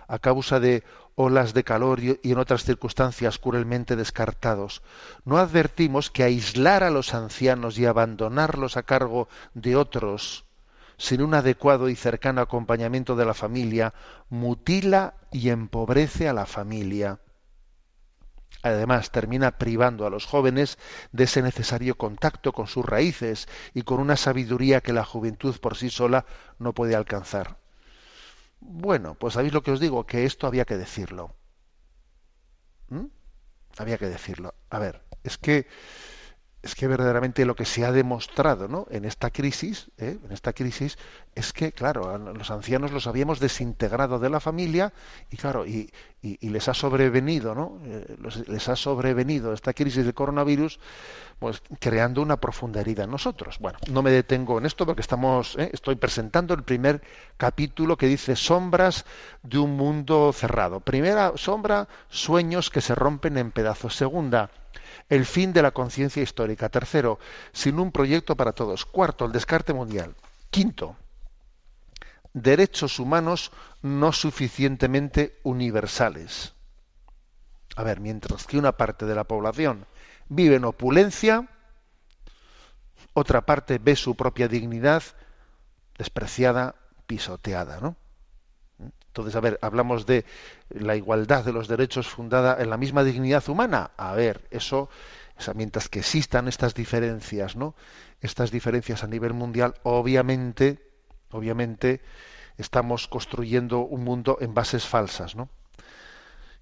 a 0.07 0.19
causa 0.19 0.59
de 0.59 0.83
olas 1.15 1.53
de 1.53 1.63
calor 1.63 1.99
y 1.99 2.19
en 2.23 2.37
otras 2.37 2.63
circunstancias 2.63 3.37
cruelmente 3.37 3.95
descartados. 3.95 4.81
No 5.25 5.37
advertimos 5.37 6.09
que 6.09 6.23
aislar 6.23 6.83
a 6.83 6.89
los 6.89 7.13
ancianos 7.13 7.77
y 7.77 7.85
abandonarlos 7.85 8.77
a 8.77 8.83
cargo 8.83 9.27
de 9.53 9.75
otros 9.75 10.45
sin 10.97 11.21
un 11.21 11.35
adecuado 11.35 11.89
y 11.89 11.95
cercano 11.95 12.41
acompañamiento 12.41 13.15
de 13.15 13.25
la 13.25 13.35
familia, 13.35 13.93
mutila 14.29 15.13
y 15.31 15.49
empobrece 15.49 16.27
a 16.27 16.33
la 16.33 16.45
familia. 16.45 17.19
Además, 18.63 19.12
termina 19.12 19.57
privando 19.57 20.05
a 20.05 20.10
los 20.10 20.25
jóvenes 20.25 20.77
de 21.12 21.25
ese 21.25 21.41
necesario 21.41 21.95
contacto 21.95 22.53
con 22.53 22.67
sus 22.67 22.86
raíces 22.86 23.47
y 23.73 23.83
con 23.83 23.99
una 23.99 24.17
sabiduría 24.17 24.81
que 24.81 24.93
la 24.93 25.05
juventud 25.05 25.55
por 25.60 25.77
sí 25.77 25.89
sola 25.89 26.25
no 26.60 26.73
puede 26.73 26.95
alcanzar. 26.95 27.57
Bueno, 28.60 29.15
pues 29.15 29.36
sabéis 29.36 29.53
lo 29.53 29.62
que 29.62 29.71
os 29.71 29.79
digo, 29.79 30.05
que 30.05 30.25
esto 30.25 30.47
había 30.47 30.65
que 30.65 30.77
decirlo. 30.77 31.36
¿Mm? 32.89 33.05
Había 33.77 33.97
que 33.97 34.07
decirlo. 34.07 34.55
A 34.69 34.79
ver, 34.79 35.03
es 35.23 35.38
que 35.38 35.67
es 36.67 36.75
que 36.75 36.88
verdaderamente 36.88 37.45
lo 37.45 37.56
que 37.56 37.63
se 37.63 37.86
ha 37.86 37.93
demostrado 37.93 38.67
¿no? 38.67 38.88
en 38.91 39.06
esta 39.06 39.32
crisis, 39.32 39.89
¿eh? 39.97 40.17
en 40.21 40.32
esta 40.34 40.51
crisis, 40.51 40.97
es 41.34 41.53
que, 41.53 41.71
claro, 41.71 42.17
los 42.17 42.51
ancianos 42.51 42.91
los 42.91 43.08
habíamos 43.08 43.39
desintegrado 43.39 44.19
de 44.19 44.30
la 44.30 44.41
familia 44.41 44.91
y, 45.32 45.38
claro, 45.38 45.65
y, 45.65 45.89
les 46.21 46.67
ha 46.67 46.73
sobrevenido, 46.73 47.56
¿no? 47.56 47.80
Eh, 47.86 48.17
les 48.47 48.67
ha 48.67 48.75
sobrevenido 48.75 49.53
esta 49.53 49.73
crisis 49.73 50.03
del 50.03 50.13
coronavirus, 50.13 50.77
pues 51.39 51.62
creando 51.80 52.21
una 52.21 52.38
profunda 52.38 52.82
herida 52.82 53.06
en 53.06 53.12
nosotros. 53.12 53.60
Bueno, 53.60 53.80
no 53.89 54.01
me 54.01 54.12
detengo 54.12 54.58
en 54.58 54.65
esto 54.65 54.86
porque 54.86 55.01
estamos, 55.01 55.56
¿eh? 55.58 55.69
estoy 55.71 55.95
presentando 55.95 56.53
el 56.53 56.63
primer 56.63 57.01
capítulo 57.38 57.95
que 57.95 58.08
dice 58.08 58.36
sombras 58.36 59.06
de 59.41 59.60
un 59.60 59.77
mundo 59.77 60.34
cerrado. 60.34 60.82
Primera 60.82 61.32
sombra, 61.36 61.88
sueños 62.10 62.69
que 62.69 62.82
se 62.82 62.93
rompen 62.93 63.38
en 63.38 63.51
pedazos. 63.51 63.95
Segunda, 63.95 64.49
el 65.09 65.25
fin 65.25 65.53
de 65.53 65.61
la 65.61 65.71
conciencia 65.71 66.21
histórica. 66.21 66.69
Tercero, 66.69 67.19
sin 67.51 67.79
un 67.79 67.91
proyecto 67.91 68.35
para 68.35 68.53
todos. 68.53 68.85
Cuarto, 68.85 69.25
el 69.25 69.31
descarte 69.31 69.73
mundial. 69.73 70.15
Quinto, 70.49 70.95
derechos 72.33 72.99
humanos 72.99 73.51
no 73.81 74.11
suficientemente 74.11 75.39
universales. 75.43 76.53
A 77.75 77.83
ver, 77.83 77.99
mientras 77.99 78.45
que 78.45 78.57
una 78.57 78.71
parte 78.71 79.05
de 79.05 79.15
la 79.15 79.25
población 79.25 79.85
vive 80.29 80.55
en 80.55 80.65
opulencia, 80.65 81.47
otra 83.13 83.45
parte 83.45 83.79
ve 83.79 83.95
su 83.95 84.15
propia 84.15 84.47
dignidad 84.47 85.03
despreciada, 85.97 86.75
pisoteada, 87.07 87.79
¿no? 87.79 87.95
Entonces, 89.17 89.36
a 89.36 89.39
ver, 89.39 89.58
hablamos 89.63 90.06
de 90.06 90.25
la 90.69 90.95
igualdad 90.95 91.43
de 91.43 91.51
los 91.51 91.67
derechos 91.67 92.08
fundada 92.08 92.62
en 92.62 92.69
la 92.69 92.77
misma 92.77 93.03
dignidad 93.03 93.49
humana. 93.49 93.89
A 93.97 94.13
ver, 94.13 94.47
eso, 94.51 94.89
mientras 95.56 95.89
que 95.89 95.99
existan 95.99 96.47
estas 96.47 96.75
diferencias, 96.75 97.56
¿no? 97.56 97.73
Estas 98.21 98.51
diferencias 98.51 99.03
a 99.03 99.08
nivel 99.08 99.34
mundial, 99.34 99.73
obviamente, 99.82 100.80
obviamente, 101.32 102.01
estamos 102.60 103.08
construyendo 103.08 103.80
un 103.80 104.03
mundo 104.03 104.38
en 104.39 104.53
bases 104.53 104.86
falsas, 104.86 105.36
¿no? 105.36 105.49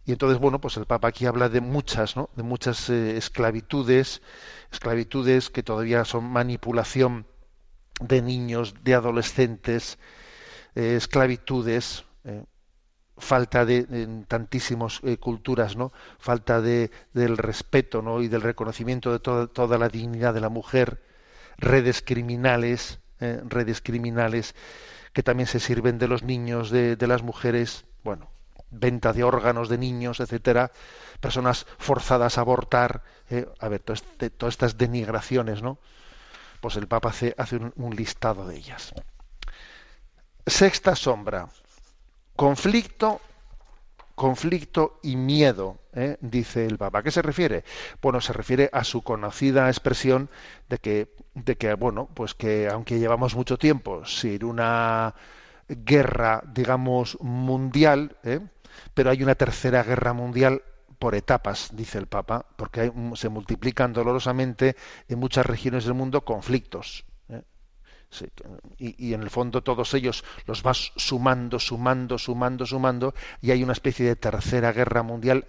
Y 0.06 0.14
entonces, 0.14 0.40
bueno, 0.40 0.62
pues 0.62 0.78
el 0.78 0.86
Papa 0.86 1.10
aquí 1.10 1.26
habla 1.26 1.50
de 1.50 1.60
muchas, 1.60 2.16
¿no? 2.16 2.30
De 2.38 2.44
muchas 2.44 2.90
eh, 2.90 3.18
esclavitudes, 3.18 4.22
esclavitudes 4.72 5.50
que 5.50 5.62
todavía 5.62 6.06
son 6.06 6.24
manipulación 6.24 7.28
de 8.00 8.22
niños, 8.22 8.76
de 8.82 8.94
adolescentes, 8.94 9.98
eh, 10.76 10.96
esclavitudes, 10.96 12.06
eh, 12.26 12.44
falta 13.18 13.64
de 13.66 14.26
tantísimas 14.28 15.00
eh, 15.04 15.18
culturas, 15.18 15.78
¿no? 15.78 15.94
Falta 16.20 16.60
de, 16.60 16.92
del 17.14 17.38
respeto, 17.38 18.02
¿no? 18.02 18.22
Y 18.22 18.28
del 18.28 18.42
reconocimiento 18.42 19.12
de 19.14 19.20
toda 19.20 19.78
la 19.78 19.88
dignidad 19.88 20.34
de 20.34 20.42
la 20.42 20.50
mujer, 20.50 21.02
redes 21.58 22.02
criminales, 22.02 23.00
eh, 23.22 23.42
redes 23.46 23.80
criminales 23.82 24.54
que 25.14 25.24
también 25.24 25.48
se 25.48 25.62
sirven 25.62 25.98
de 25.98 26.10
los 26.10 26.24
niños, 26.24 26.72
de, 26.72 26.98
las 27.08 27.24
mujeres, 27.24 27.86
bueno, 28.04 28.30
venta 28.70 29.14
de 29.14 29.24
órganos 29.24 29.70
de 29.70 29.78
niños, 29.78 30.20
etcétera, 30.20 30.74
personas 31.22 31.66
forzadas 31.78 32.38
a 32.38 32.42
abortar, 32.42 33.02
a 33.60 33.70
ver, 33.70 33.82
este, 33.88 34.30
todas 34.30 34.56
estas 34.56 34.78
denigraciones, 34.78 35.62
¿no? 35.62 35.78
Pues 36.60 36.76
el 36.76 36.88
Papa 36.88 37.10
hace, 37.10 37.34
hace 37.38 37.56
un 37.56 37.96
listado 37.96 38.46
de 38.46 38.58
ellas. 38.58 38.94
Sexta 40.46 40.98
sombra, 40.98 41.48
Conflicto, 42.36 43.22
conflicto 44.14 45.00
y 45.02 45.16
miedo, 45.16 45.78
¿eh? 45.94 46.18
dice 46.20 46.66
el 46.66 46.78
Papa. 46.78 47.00
¿A 47.00 47.04
qué 47.04 47.12
se 47.12 47.22
refiere? 47.22 47.64
Bueno, 48.02 48.20
se 48.20 48.34
refiere 48.34 48.70
a 48.74 48.84
su 48.84 49.04
conocida 49.04 49.70
expresión 49.70 50.30
de 50.68 50.80
que, 50.80 51.16
de 51.34 51.56
que 51.56 51.74
bueno, 51.76 52.10
pues 52.14 52.34
que 52.34 52.68
aunque 52.68 53.00
llevamos 53.00 53.36
mucho 53.36 53.58
tiempo 53.58 54.04
sin 54.06 54.44
una 54.44 55.16
guerra, 55.70 56.44
digamos, 56.54 57.18
mundial, 57.22 58.18
¿eh? 58.24 58.42
pero 58.94 59.12
hay 59.12 59.24
una 59.24 59.36
tercera 59.36 59.84
guerra 59.84 60.12
mundial 60.12 60.62
por 61.00 61.16
etapas, 61.16 61.70
dice 61.74 61.98
el 62.00 62.08
Papa, 62.08 62.46
porque 62.58 62.92
se 63.16 63.30
multiplican 63.30 63.94
dolorosamente 63.94 64.76
en 65.08 65.20
muchas 65.20 65.46
regiones 65.46 65.86
del 65.86 65.94
mundo 65.94 66.26
conflictos 66.26 67.06
y, 68.78 69.14
en 69.14 69.22
el 69.22 69.30
fondo 69.30 69.62
todos 69.62 69.94
ellos 69.94 70.24
los 70.46 70.64
vas 70.64 70.92
sumando, 70.96 71.60
sumando, 71.60 72.18
sumando, 72.18 72.66
sumando, 72.66 73.14
y 73.42 73.52
hay 73.52 73.64
una 73.64 73.74
especie 73.74 74.06
de 74.06 74.16
tercera 74.16 74.72
guerra 74.72 75.04
mundial 75.04 75.46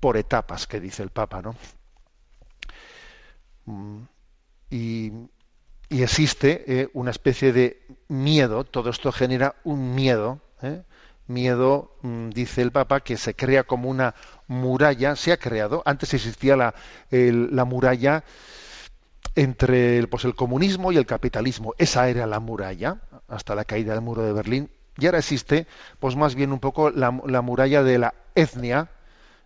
por 0.00 0.16
etapas, 0.16 0.66
que 0.66 0.80
dice 0.80 1.02
el 1.02 1.10
Papa, 1.10 1.42
¿no? 1.42 1.56
Mm, 3.66 4.02
y, 4.70 5.12
existe 5.90 6.64
eh, 6.66 6.90
una 6.92 7.10
especie 7.10 7.52
de 7.52 7.82
miedo, 8.08 8.64
todo 8.64 8.90
esto 8.90 9.10
genera 9.10 9.56
un 9.64 9.94
miedo, 9.94 10.40
¿eh? 10.62 10.82
miedo, 11.26 11.96
mm, 12.02 12.30
dice 12.30 12.62
el 12.62 12.72
Papa, 12.72 13.00
que 13.00 13.16
se 13.16 13.34
crea 13.34 13.64
como 13.64 13.88
una 13.88 14.14
muralla, 14.46 15.16
se 15.16 15.32
ha 15.32 15.38
creado, 15.38 15.82
antes 15.86 16.14
existía 16.14 16.56
la, 16.56 16.74
la 17.10 17.64
muralla, 17.64 18.24
entre 19.38 19.98
el, 19.98 20.08
pues, 20.08 20.24
el 20.24 20.34
comunismo 20.34 20.90
y 20.90 20.96
el 20.96 21.06
capitalismo. 21.06 21.72
Esa 21.78 22.08
era 22.08 22.26
la 22.26 22.40
muralla 22.40 22.96
hasta 23.28 23.54
la 23.54 23.64
caída 23.64 23.92
del 23.92 24.02
muro 24.02 24.22
de 24.22 24.32
Berlín. 24.32 24.70
Y 24.96 25.06
ahora 25.06 25.18
existe, 25.18 25.68
pues 26.00 26.16
más 26.16 26.34
bien 26.34 26.52
un 26.52 26.58
poco 26.58 26.90
la, 26.90 27.12
muralla 27.12 27.84
de 27.84 27.98
la 27.98 28.14
etnia, 28.34 28.90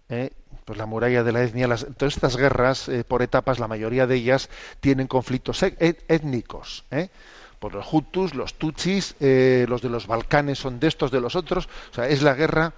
¿eh? 0.09 0.31
pues 0.65 0.79
la 0.79 0.87
muralla 0.87 1.23
de 1.23 1.33
la 1.33 1.43
etnia. 1.43 1.69
Las, 1.69 1.87
todas 1.99 2.15
estas 2.15 2.39
guerras, 2.39 2.89
eh, 2.89 3.05
por 3.05 3.21
etapas, 3.21 3.59
la 3.59 3.69
mayoría 3.69 4.07
de 4.07 4.15
ellas 4.15 4.49
tienen 4.81 5.09
conflictos 5.09 5.63
e, 5.63 5.77
e, 5.79 5.99
étnicos. 6.09 6.87
¿eh? 6.91 7.11
Pues 7.59 7.75
los 7.75 7.87
Hutus, 7.93 8.35
los 8.35 8.55
Tutsis, 8.55 9.15
los 9.21 9.83
de 9.83 9.89
los 9.91 10.07
Balcanes 10.07 10.59
son 10.59 10.81
de 10.81 10.89
estos, 10.89 11.11
de 11.11 11.21
los 11.21 11.37
otros. 11.37 11.69
O 11.91 11.95
sea, 11.95 12.09
es 12.09 12.23
la 12.23 12.33
guerra 12.33 12.73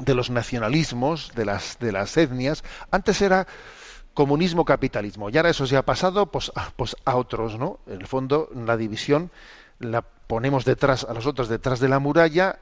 de 0.00 0.14
los 0.14 0.28
nacionalismos, 0.28 1.32
de 1.36 1.44
las, 1.44 1.78
de 1.78 1.92
las 1.92 2.16
etnias. 2.16 2.64
Antes 2.90 3.22
era 3.22 3.46
comunismo, 4.14 4.64
capitalismo. 4.64 5.30
Y 5.30 5.36
ahora 5.36 5.50
eso 5.50 5.66
se 5.66 5.76
ha 5.76 5.84
pasado 5.84 6.26
pues, 6.26 6.52
a, 6.54 6.70
pues 6.76 6.96
a 7.04 7.16
otros, 7.16 7.58
¿no? 7.58 7.78
En 7.86 8.00
el 8.00 8.06
fondo, 8.06 8.48
la 8.54 8.76
división 8.76 9.30
la 9.78 10.02
ponemos 10.02 10.64
detrás, 10.64 11.04
a 11.04 11.14
los 11.14 11.26
otros 11.26 11.48
detrás 11.48 11.80
de 11.80 11.88
la 11.88 11.98
muralla, 11.98 12.58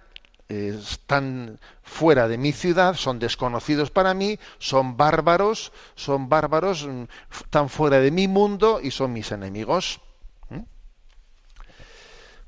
están 0.50 1.60
fuera 1.82 2.26
de 2.26 2.36
mi 2.36 2.52
ciudad, 2.52 2.94
son 2.94 3.18
desconocidos 3.18 3.90
para 3.90 4.14
mí, 4.14 4.38
son 4.58 4.96
bárbaros, 4.96 5.72
son 5.94 6.28
bárbaros, 6.28 6.86
mm, 6.86 7.04
están 7.30 7.68
fuera 7.68 8.00
de 8.00 8.10
mi 8.10 8.26
mundo 8.26 8.80
y 8.82 8.90
son 8.90 9.12
mis 9.12 9.30
enemigos. 9.30 10.00
¿Mm? 10.48 10.62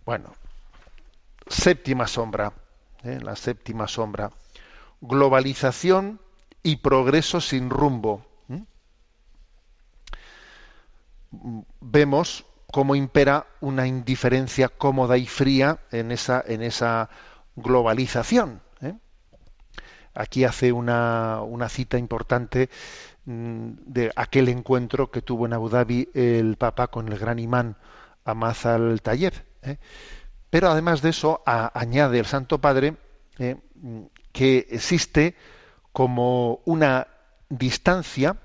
Bueno, 0.04 0.34
séptima 1.46 2.08
sombra, 2.08 2.52
¿eh? 3.04 3.20
la 3.22 3.36
séptima 3.36 3.86
sombra, 3.86 4.32
globalización 5.00 6.20
y 6.64 6.76
progreso 6.76 7.40
sin 7.40 7.70
rumbo. 7.70 8.26
¿Mm? 8.48 8.62
Vemos 11.80 12.44
cómo 12.72 12.94
impera 12.94 13.46
una 13.60 13.86
indiferencia 13.86 14.68
cómoda 14.68 15.18
y 15.18 15.26
fría 15.26 15.80
en 15.90 16.10
esa, 16.10 16.42
en 16.46 16.62
esa 16.62 17.10
globalización. 17.54 18.62
¿eh? 18.80 18.94
Aquí 20.14 20.44
hace 20.44 20.72
una, 20.72 21.44
cita 21.68 21.98
importante 21.98 22.70
mm, 23.26 23.70
de 23.86 24.12
aquel 24.16 24.48
encuentro 24.48 25.10
que 25.10 25.22
tuvo 25.22 25.46
en 25.46 25.52
Abu 25.52 25.68
Dhabi 25.68 26.08
el 26.14 26.56
Papa 26.56 26.88
con 26.88 27.08
el 27.08 27.18
gran 27.18 27.38
imán 27.38 27.76
Amaz 28.24 28.64
al-Tayeb. 28.66 29.34
¿eh? 29.62 29.78
Pero 30.48 30.70
además 30.70 31.02
de 31.02 31.10
eso, 31.10 31.42
añade 31.46 32.18
el 32.18 32.26
Santo 32.26 32.58
Padre 32.58 32.96
¿eh? 33.38 33.56
que 34.32 34.66
existe 34.70 35.34
como 35.92 36.60
una 36.64 37.08
distancia 37.48 38.36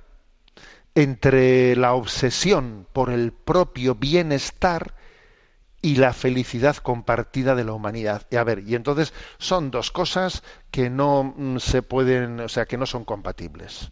entre 0.97 1.75
la 1.75 1.93
obsesión 1.93 2.87
por 2.91 3.11
el 3.11 3.31
propio 3.31 3.93
bienestar 3.93 4.95
y 5.79 5.97
la 5.97 6.11
felicidad 6.11 6.75
compartida 6.77 7.53
de 7.53 7.63
la 7.63 7.73
humanidad. 7.73 8.25
Y 8.31 8.37
a 8.37 8.43
ver, 8.43 8.63
y 8.65 8.73
entonces 8.73 9.13
son 9.37 9.69
dos 9.69 9.91
cosas 9.91 10.41
que 10.71 10.89
no 10.89 11.35
mm, 11.37 11.57
se 11.59 11.83
pueden, 11.83 12.39
o 12.39 12.49
sea, 12.49 12.65
que 12.65 12.79
no 12.79 12.87
son 12.87 13.05
compatibles. 13.05 13.91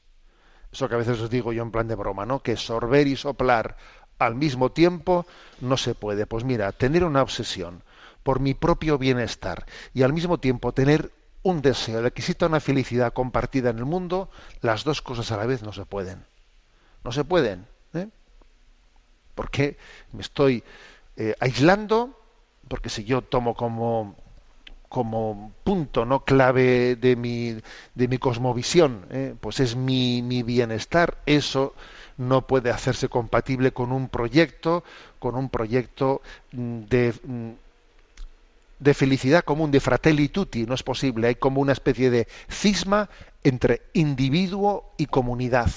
Eso 0.71 0.89
que 0.89 0.95
a 0.95 0.97
veces 0.97 1.21
os 1.21 1.29
digo 1.29 1.53
yo 1.53 1.61
en 1.61 1.69
plan 1.69 1.87
de 1.87 1.93
broma, 1.93 2.25
¿no? 2.25 2.41
Que 2.41 2.57
sorber 2.57 3.05
y 3.05 3.15
soplar 3.15 3.77
al 4.17 4.33
mismo 4.33 4.71
tiempo 4.71 5.27
no 5.61 5.77
se 5.77 5.93
puede. 5.93 6.25
Pues 6.25 6.43
mira, 6.43 6.71
tener 6.71 7.03
una 7.03 7.21
obsesión 7.21 7.83
por 8.23 8.39
mi 8.39 8.55
propio 8.55 8.97
bienestar 8.97 9.67
y 9.93 10.01
al 10.01 10.11
mismo 10.11 10.39
tiempo 10.39 10.73
tener 10.73 11.11
un 11.43 11.61
deseo 11.61 12.01
de 12.01 12.09
que 12.09 12.21
exista 12.21 12.47
una 12.47 12.59
felicidad 12.59 13.13
compartida 13.13 13.69
en 13.69 13.77
el 13.77 13.85
mundo, 13.85 14.31
las 14.61 14.83
dos 14.83 15.03
cosas 15.03 15.31
a 15.31 15.37
la 15.37 15.45
vez 15.45 15.61
no 15.61 15.71
se 15.71 15.85
pueden. 15.85 16.25
No 17.05 17.11
se 17.11 17.23
pueden. 17.23 17.67
¿eh? 17.93 18.07
Porque 19.35 19.77
me 20.11 20.21
estoy 20.21 20.63
eh, 21.15 21.35
aislando, 21.39 22.19
porque 22.67 22.89
si 22.89 23.05
yo 23.05 23.21
tomo 23.21 23.53
como 23.55 24.15
como 24.89 25.51
punto 25.65 26.05
no 26.05 26.23
clave 26.23 26.95
de 26.95 27.17
mi, 27.17 27.57
de 27.95 28.07
mi 28.07 28.17
cosmovisión, 28.17 29.05
¿eh? 29.09 29.35
pues 29.41 29.59
es 29.59 29.75
mi, 29.75 30.21
mi, 30.21 30.41
bienestar, 30.41 31.17
eso 31.25 31.73
no 32.17 32.47
puede 32.47 32.69
hacerse 32.69 33.09
compatible 33.09 33.73
con 33.73 33.91
un 33.91 34.07
proyecto, 34.07 34.85
con 35.19 35.35
un 35.35 35.49
proyecto 35.49 36.21
mm, 36.53 36.83
de, 36.83 37.13
mm, 37.23 37.49
de 38.79 38.93
felicidad 38.93 39.43
común, 39.43 39.69
de 39.71 39.81
fratelli 39.81 40.29
tutti, 40.29 40.65
no 40.65 40.75
es 40.75 40.83
posible, 40.83 41.27
hay 41.27 41.35
como 41.35 41.59
una 41.59 41.73
especie 41.73 42.09
de 42.09 42.27
cisma 42.47 43.09
entre 43.43 43.81
individuo 43.93 44.93
y 44.97 45.07
comunidad. 45.07 45.71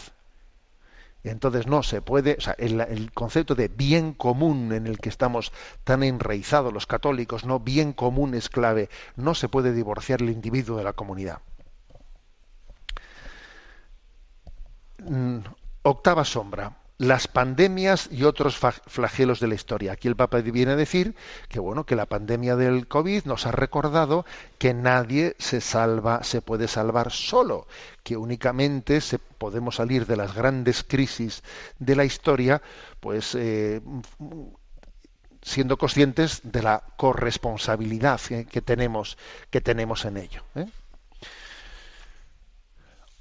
Entonces 1.25 1.67
no 1.67 1.83
se 1.83 2.01
puede, 2.01 2.37
o 2.39 2.41
sea, 2.41 2.55
el, 2.59 3.11
concepto 3.13 3.55
de 3.55 3.69
bien 3.69 4.15
común 4.15 4.73
en 4.73 4.87
el 4.87 4.99
que 4.99 5.09
estamos 5.09 5.53
tan 5.85 6.03
enraizados 6.03 6.73
los 6.73 6.87
católicos, 6.87 7.45
no 7.45 7.61
bien 7.61 7.93
común 7.93 8.35
es 8.35 8.49
clave, 8.49 8.89
no 9.17 9.35
se 9.35 9.49
puede 9.49 9.73
divorciar 9.73 10.23
el 10.23 10.31
individuo 10.31 10.79
de 10.79 10.85
la 10.85 10.93
comunidad. 10.93 11.41
Mm, 14.99 15.39
octava 15.83 16.25
sombra 16.25 16.78
las 16.99 17.29
pandemias 17.29 18.09
y 18.11 18.25
otros 18.25 18.59
flagelos 18.59 19.39
de 19.39 19.47
la 19.47 19.55
historia. 19.55 19.93
Aquí 19.93 20.09
el 20.09 20.17
Papa 20.17 20.41
viene 20.41 20.73
a 20.73 20.77
decir 20.77 21.15
que 21.49 21.61
bueno, 21.61 21.87
que 21.87 21.95
la 21.95 22.07
pandemia 22.07 22.57
del 22.57 22.89
COVID 22.89 23.25
nos 23.25 23.47
ha 23.47 23.53
recordado 23.53 24.27
que 24.59 24.75
nadie 24.75 25.37
se 25.39 25.61
salva, 25.61 26.25
se 26.25 26.43
puede 26.43 26.67
salvar 26.67 27.13
solo, 27.13 27.69
que 28.03 28.17
únicamente 28.17 29.01
se 29.01 29.21
podemos 29.21 29.77
salir 29.77 30.07
de 30.07 30.17
las 30.17 30.35
grandes 30.35 30.83
crisis 30.83 31.45
de 31.79 31.95
la 31.95 32.05
historia, 32.05 32.61
pues 32.99 33.37
eh, 33.37 33.81
siendo 35.41 35.79
conscientes 35.79 36.41
de 36.43 36.63
la 36.63 36.83
corresponsabilidad 36.97 38.21
que 38.51 38.61
tenemos 38.61 39.17
que 39.51 39.61
tenemos 39.61 40.05
en 40.05 40.17
ello. 40.17 40.43
¿eh? 40.57 40.67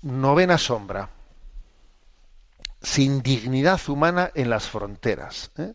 Novena 0.02 0.58
sombra 0.58 1.12
sin 2.82 3.22
dignidad 3.22 3.80
humana 3.88 4.32
en 4.36 4.50
las 4.50 4.70
fronteras. 4.70 5.52
¿eh? 5.58 5.74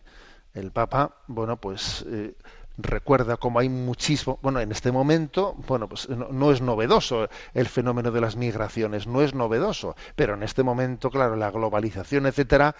El 0.55 0.71
Papa, 0.71 1.17
bueno, 1.27 1.57
pues 1.57 2.05
eh, 2.09 2.35
recuerda 2.77 3.37
cómo 3.37 3.59
hay 3.59 3.69
muchísimo, 3.69 4.39
bueno, 4.43 4.61
en 4.61 4.73
este 4.73 4.93
momento, 4.93 5.55
bueno, 5.67 5.89
pues 5.89 6.09
no, 6.09 6.53
es 6.53 6.61
novedoso 6.61 7.29
el 7.55 7.67
fenómeno 7.67 8.11
de 8.11 8.21
las 8.21 8.37
migraciones, 8.37 9.07
no 9.07 9.23
es 9.23 9.35
novedoso, 9.35 9.97
pero 10.17 10.35
en 10.35 10.43
este 10.43 10.63
momento, 10.63 11.11
claro, 11.11 11.37
la 11.37 11.51
globalización, 11.51 12.27
etcétera, 12.27 12.75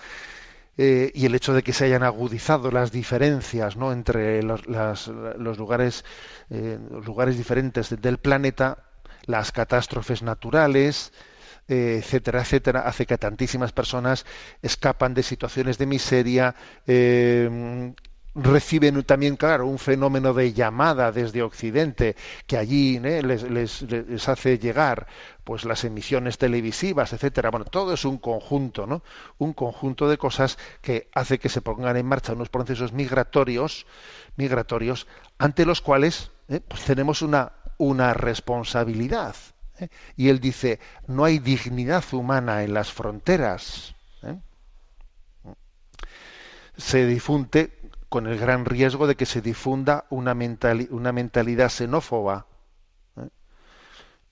eh, 0.79 1.11
y 1.15 1.27
el 1.27 1.35
hecho 1.35 1.53
de 1.53 1.63
que 1.63 1.75
se 1.75 1.85
hayan 1.85 2.03
agudizado 2.03 2.71
las 2.71 2.93
diferencias 2.93 3.77
¿no? 3.77 3.93
entre 3.93 4.43
los, 4.43 4.67
los 4.67 5.59
lugares, 5.59 6.05
los 6.49 7.05
lugares 7.05 7.37
diferentes 7.37 8.01
del 8.01 8.17
planeta, 8.17 8.79
las 9.27 9.53
catástrofes 9.53 10.23
naturales, 10.23 11.13
etcétera, 11.73 12.41
etcétera, 12.43 12.81
hace 12.81 13.07
que 13.07 13.19
tantísimas 13.19 13.73
personas 13.73 14.27
escapan 14.63 15.15
de 15.15 15.23
situaciones 15.23 15.79
de 15.79 15.87
miseria, 15.87 16.55
eh, 16.87 17.95
reciben 18.35 19.03
también, 19.03 19.37
claro, 19.37 19.67
un 19.67 19.79
fenómeno 19.79 20.33
de 20.33 20.53
llamada 20.53 21.13
desde 21.13 21.43
Occidente 21.43 22.17
que 22.47 22.57
allí 22.57 22.99
¿eh? 23.05 23.23
les, 23.23 23.43
les, 23.43 24.29
hace 24.29 24.59
llegar 24.59 25.07
pues 25.45 25.65
las 25.65 25.85
emisiones 25.85 26.39
televisivas, 26.39 27.13
etcétera. 27.13 27.51
Bueno, 27.51 27.67
todo 27.67 27.93
es 27.93 28.05
un 28.05 28.19
conjunto, 28.19 28.87
¿no? 28.87 29.03
Un 29.39 29.53
conjunto 29.53 30.09
de 30.09 30.17
cosas 30.17 30.57
que 30.81 31.09
hace 31.15 31.39
que 31.39 31.49
se 31.49 31.61
pongan 31.61 31.97
en 31.97 32.07
marcha 32.07 32.33
unos 32.33 32.49
procesos 32.49 32.93
migratorios, 32.93 33.87
migratorios, 34.37 35.07
ante 35.39 35.67
los 35.67 35.81
cuales 35.81 36.31
pues 36.47 36.85
tenemos 36.85 37.23
una, 37.23 37.53
una 37.77 38.15
responsabilidad. 38.15 39.35
¿Eh? 39.83 39.89
Y 40.17 40.29
él 40.29 40.41
dice, 40.41 40.81
no 41.07 41.25
hay 41.25 41.39
dignidad 41.39 42.05
humana 42.13 42.63
en 42.63 42.75
las 42.75 42.93
fronteras. 42.93 43.95
¿eh? 44.23 44.39
Se 46.77 47.07
difunde 47.07 47.79
con 48.09 48.27
el 48.27 48.39
gran 48.39 48.65
riesgo 48.65 49.07
de 49.07 49.17
que 49.17 49.27
se 49.27 49.41
difunda 49.41 50.07
una, 50.11 50.35
mentalidad 50.35 51.71
xenófoba, 51.71 52.47
¿eh? 53.17 53.29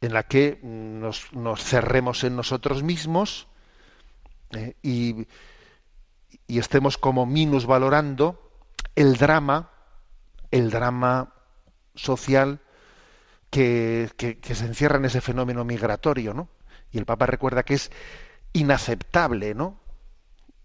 en 0.00 0.12
la 0.12 0.22
que 0.24 0.60
nos, 0.62 1.28
cerremos 1.58 2.24
en 2.24 2.36
nosotros 2.36 2.82
mismos 2.82 3.48
y, 4.82 5.26
y 6.46 6.58
estemos 6.58 6.98
como 6.98 7.24
minusvalorando 7.26 8.50
el 8.96 9.16
drama, 9.16 9.70
el 10.50 10.70
drama 10.70 11.32
social 11.94 12.60
que, 13.50 14.10
se 14.42 14.64
encierra 14.64 14.96
en 14.96 15.04
ese 15.04 15.20
fenómeno 15.20 15.64
migratorio, 15.64 16.34
¿no? 16.34 16.48
Y 16.92 16.98
el 16.98 17.04
Papa 17.04 17.26
recuerda 17.26 17.64
que 17.64 17.74
es 17.74 17.90
inaceptable, 18.52 19.54
¿no? 19.54 19.78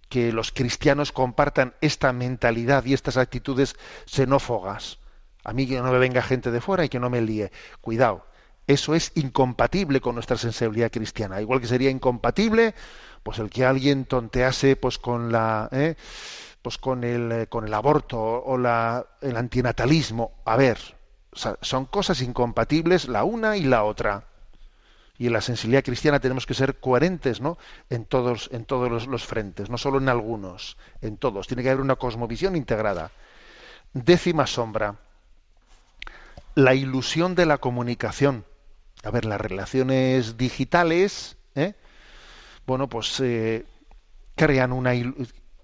que 0.09 0.31
los 0.31 0.51
cristianos 0.51 1.11
compartan 1.11 1.73
esta 1.81 2.13
mentalidad 2.13 2.85
y 2.85 2.93
estas 2.93 3.17
actitudes 3.17 3.75
xenófogas. 4.05 4.99
A 5.43 5.51
mí 5.51 5.67
que 5.67 5.81
no 5.81 5.91
me 5.91 5.99
venga 5.99 6.21
gente 6.21 6.51
de 6.51 6.61
fuera 6.61 6.85
y 6.85 6.89
que 6.89 6.99
no 6.99 7.09
me 7.09 7.21
líe. 7.21 7.51
Cuidado, 7.81 8.25
eso 8.67 8.95
es 8.95 9.11
incompatible 9.15 10.01
con 10.01 10.15
nuestra 10.15 10.38
sensibilidad 10.38 10.91
cristiana. 10.91 11.41
Igual 11.41 11.61
que 11.61 11.67
sería 11.67 11.89
incompatible, 11.89 12.75
pues 13.23 13.39
el 13.39 13.49
que 13.49 13.65
alguien 13.65 14.05
tontease, 14.05 14.75
pues 14.75 14.97
con 14.97 15.31
la, 15.31 15.69
¿eh? 15.71 15.95
pues 16.61 16.77
con 16.77 17.03
el, 17.03 17.31
eh, 17.31 17.47
con 17.47 17.65
el 17.67 17.73
aborto 17.73 18.19
o 18.19 18.57
la, 18.57 19.05
el 19.21 19.38
antinatalismo. 19.38 20.31
A 20.45 20.55
ver, 20.55 20.94
son 21.36 21.86
cosas 21.86 22.21
incompatibles 22.21 23.07
la 23.07 23.23
una 23.23 23.57
y 23.57 23.63
la 23.63 23.83
otra. 23.83 24.25
Y 25.17 25.27
en 25.27 25.33
la 25.33 25.41
sensibilidad 25.41 25.83
cristiana 25.83 26.19
tenemos 26.19 26.45
que 26.45 26.53
ser 26.53 26.79
coherentes, 26.79 27.39
¿no? 27.39 27.57
En 27.89 28.05
todos, 28.05 28.49
en 28.51 28.65
todos 28.65 29.07
los, 29.07 29.25
frentes, 29.25 29.69
no 29.69 29.77
solo 29.77 29.99
en 29.99 30.09
algunos, 30.09 30.77
en 31.01 31.17
todos. 31.17 31.47
Tiene 31.47 31.63
que 31.63 31.69
haber 31.69 31.81
una 31.81 31.95
cosmovisión 31.95 32.55
integrada. 32.55 33.11
Décima 33.93 34.45
sombra. 34.45 34.97
La 36.53 36.73
ilusión 36.73 37.36
de 37.36 37.45
la 37.45 37.59
comunicación. 37.59 38.45
A 39.03 39.11
ver, 39.11 39.25
las 39.25 39.39
relaciones 39.39 40.38
digitales, 40.38 41.38
¿eh? 41.53 41.75
bueno, 42.65 42.89
pues 42.89 43.19
eh, 43.21 43.65
crean 44.36 44.73
una, 44.73 44.91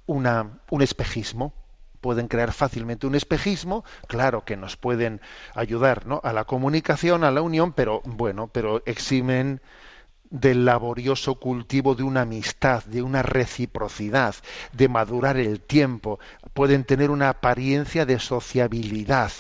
una, 0.05 0.59
un 0.69 0.81
espejismo 0.81 1.53
pueden 2.01 2.27
crear 2.27 2.51
fácilmente 2.51 3.07
un 3.07 3.15
espejismo, 3.15 3.85
claro 4.07 4.43
que 4.43 4.57
nos 4.57 4.75
pueden 4.75 5.21
ayudar 5.55 6.05
¿no? 6.07 6.19
a 6.23 6.33
la 6.33 6.45
comunicación, 6.45 7.23
a 7.23 7.31
la 7.31 7.41
unión, 7.41 7.73
pero 7.73 8.01
bueno, 8.03 8.47
pero 8.47 8.81
eximen 8.85 9.61
del 10.31 10.65
laborioso 10.65 11.35
cultivo 11.35 11.93
de 11.93 12.03
una 12.03 12.21
amistad, 12.21 12.83
de 12.85 13.01
una 13.01 13.21
reciprocidad, 13.21 14.33
de 14.71 14.87
madurar 14.87 15.37
el 15.37 15.59
tiempo. 15.59 16.19
Pueden 16.53 16.85
tener 16.85 17.11
una 17.11 17.29
apariencia 17.29 18.05
de 18.05 18.17
sociabilidad, 18.17 19.31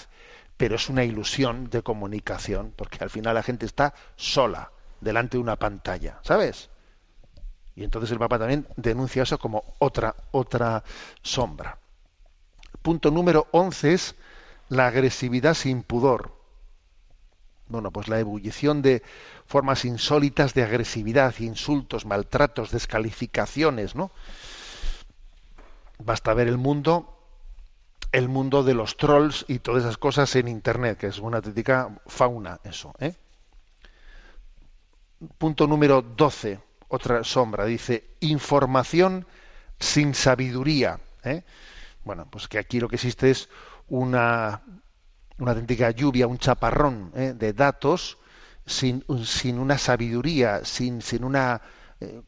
pero 0.57 0.75
es 0.75 0.89
una 0.89 1.03
ilusión 1.03 1.69
de 1.69 1.81
comunicación, 1.81 2.73
porque 2.75 2.99
al 3.01 3.09
final 3.09 3.35
la 3.35 3.43
gente 3.43 3.65
está 3.65 3.93
sola 4.15 4.71
delante 4.99 5.37
de 5.37 5.43
una 5.43 5.55
pantalla, 5.55 6.19
¿sabes? 6.23 6.69
Y 7.75 7.83
entonces 7.83 8.11
el 8.11 8.19
Papa 8.19 8.37
también 8.37 8.67
denuncia 8.75 9.23
eso 9.23 9.39
como 9.39 9.63
otra, 9.79 10.13
otra 10.31 10.83
sombra. 11.21 11.80
Punto 12.81 13.11
número 13.11 13.47
11 13.51 13.93
es 13.93 14.15
la 14.69 14.87
agresividad 14.87 15.53
sin 15.53 15.83
pudor. 15.83 16.31
Bueno, 17.67 17.91
pues 17.91 18.07
la 18.07 18.19
ebullición 18.19 18.81
de 18.81 19.01
formas 19.45 19.85
insólitas 19.85 20.53
de 20.53 20.63
agresividad, 20.63 21.33
insultos, 21.39 22.05
maltratos, 22.05 22.71
descalificaciones, 22.71 23.95
¿no? 23.95 24.11
Basta 25.99 26.33
ver 26.33 26.47
el 26.47 26.57
mundo, 26.57 27.17
el 28.11 28.27
mundo 28.27 28.63
de 28.63 28.73
los 28.73 28.97
trolls 28.97 29.45
y 29.47 29.59
todas 29.59 29.83
esas 29.83 29.97
cosas 29.97 30.35
en 30.35 30.47
internet, 30.47 30.97
que 30.97 31.07
es 31.07 31.19
una 31.19 31.37
auténtica 31.37 32.01
fauna 32.07 32.59
eso, 32.63 32.93
¿eh? 32.99 33.15
Punto 35.37 35.67
número 35.67 36.01
12 36.01 36.59
otra 36.91 37.23
sombra, 37.23 37.65
dice 37.65 38.03
información 38.19 39.25
sin 39.79 40.13
sabiduría. 40.13 40.99
¿eh? 41.23 41.43
Bueno, 42.03 42.27
pues 42.29 42.47
que 42.47 42.57
aquí 42.57 42.79
lo 42.79 42.89
que 42.89 42.95
existe 42.95 43.29
es 43.29 43.49
una, 43.87 44.63
una 45.37 45.51
auténtica 45.51 45.91
lluvia, 45.91 46.27
un 46.27 46.37
chaparrón 46.37 47.11
¿eh? 47.15 47.33
de 47.35 47.53
datos 47.53 48.17
sin, 48.65 49.03
sin, 49.25 49.59
una 49.59 49.77
sabiduría, 49.77 50.65
sin, 50.65 51.01
sin 51.01 51.23
una 51.23 51.61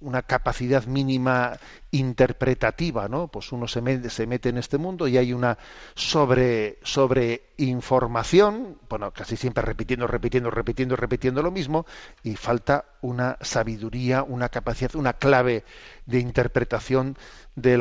una 0.02 0.22
capacidad 0.22 0.86
mínima 0.86 1.58
interpretativa, 1.92 3.08
¿no? 3.08 3.28
Pues 3.28 3.52
uno 3.52 3.68
se 3.68 4.10
se 4.10 4.28
mete 4.28 4.50
en 4.50 4.58
este 4.58 4.78
mundo 4.78 5.08
y 5.08 5.18
hay 5.18 5.34
una 5.34 5.58
sobre, 5.96 6.80
sobre 6.84 7.54
información, 7.58 8.78
bueno, 8.90 9.12
casi 9.12 9.36
siempre 9.38 9.64
repitiendo, 9.64 10.08
repitiendo, 10.08 10.50
repitiendo, 10.52 10.96
repitiendo 10.96 11.42
lo 11.42 11.52
mismo, 11.52 11.86
y 12.24 12.36
falta 12.36 12.86
una 13.02 13.38
sabiduría, 13.42 14.24
una 14.24 14.50
capacidad, 14.50 14.96
una 14.96 15.14
clave 15.14 15.64
de 16.06 16.20
interpretación 16.20 17.18
de, 17.56 17.78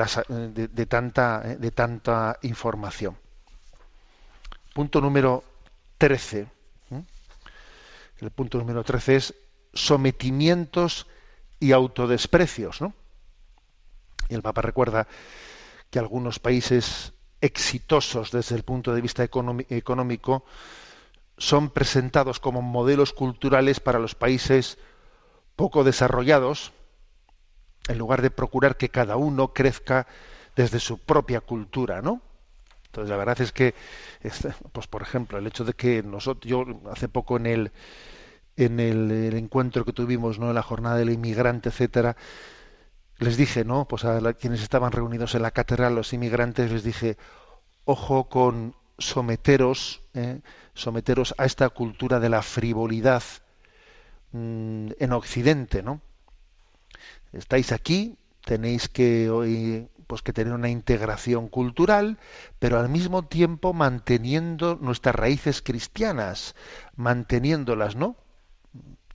de, 0.72 0.86
tanta, 0.86 1.40
de 1.40 1.70
tanta 1.70 2.38
información. 2.42 3.16
Punto 4.74 5.00
número 5.00 5.44
13. 5.98 6.46
El 8.20 8.30
punto 8.30 8.58
número 8.58 8.84
13 8.84 9.16
es 9.16 9.34
sometimientos 9.74 11.06
y 11.62 11.70
autodesprecios, 11.70 12.80
¿no? 12.80 12.92
Y 14.28 14.34
el 14.34 14.42
Papa 14.42 14.62
recuerda 14.62 15.06
que 15.90 16.00
algunos 16.00 16.40
países 16.40 17.12
exitosos 17.40 18.32
desde 18.32 18.56
el 18.56 18.64
punto 18.64 18.92
de 18.92 19.00
vista 19.00 19.22
económico 19.22 20.44
son 21.38 21.70
presentados 21.70 22.40
como 22.40 22.62
modelos 22.62 23.12
culturales 23.12 23.78
para 23.78 24.00
los 24.00 24.16
países 24.16 24.78
poco 25.54 25.84
desarrollados, 25.84 26.72
en 27.86 27.98
lugar 27.98 28.22
de 28.22 28.30
procurar 28.30 28.76
que 28.76 28.88
cada 28.88 29.16
uno 29.16 29.52
crezca 29.52 30.08
desde 30.56 30.80
su 30.80 30.98
propia 30.98 31.40
cultura, 31.40 32.02
¿no? 32.02 32.22
Entonces 32.86 33.08
la 33.08 33.16
verdad 33.16 33.40
es 33.40 33.52
que, 33.52 33.76
pues 34.72 34.88
por 34.88 35.02
ejemplo, 35.02 35.38
el 35.38 35.46
hecho 35.46 35.64
de 35.64 35.74
que 35.74 36.02
nosotros, 36.02 36.50
yo 36.50 36.64
hace 36.90 37.08
poco 37.08 37.36
en 37.36 37.46
el 37.46 37.72
en 38.56 38.80
el, 38.80 39.34
encuentro 39.34 39.84
que 39.84 39.92
tuvimos, 39.92 40.38
¿no? 40.38 40.48
En 40.48 40.54
la 40.54 40.62
jornada 40.62 40.96
del 40.96 41.10
inmigrante, 41.10 41.70
etcétera, 41.70 42.16
les 43.18 43.36
dije, 43.36 43.64
¿no? 43.64 43.86
Pues 43.86 44.04
a 44.04 44.32
quienes 44.34 44.62
estaban 44.62 44.92
reunidos 44.92 45.34
en 45.34 45.42
la 45.42 45.50
catedral, 45.50 45.94
los 45.94 46.12
inmigrantes, 46.12 46.70
les 46.70 46.84
dije, 46.84 47.16
ojo 47.84 48.28
con 48.28 48.74
someteros, 48.98 50.02
¿eh? 50.14 50.40
someteros 50.74 51.34
a 51.38 51.44
esta 51.44 51.68
cultura 51.70 52.20
de 52.20 52.28
la 52.28 52.42
frivolidad 52.42 53.22
mm, 54.32 54.90
en 54.98 55.12
Occidente, 55.12 55.82
¿no? 55.82 56.00
Estáis 57.32 57.72
aquí, 57.72 58.16
tenéis 58.44 58.88
que 58.88 59.30
hoy 59.30 59.88
pues 60.06 60.20
que 60.20 60.34
tener 60.34 60.52
una 60.52 60.68
integración 60.68 61.48
cultural, 61.48 62.18
pero 62.58 62.78
al 62.78 62.90
mismo 62.90 63.24
tiempo 63.24 63.72
manteniendo 63.72 64.76
nuestras 64.78 65.14
raíces 65.14 65.62
cristianas, 65.62 66.54
manteniéndolas, 66.96 67.96
¿no? 67.96 68.16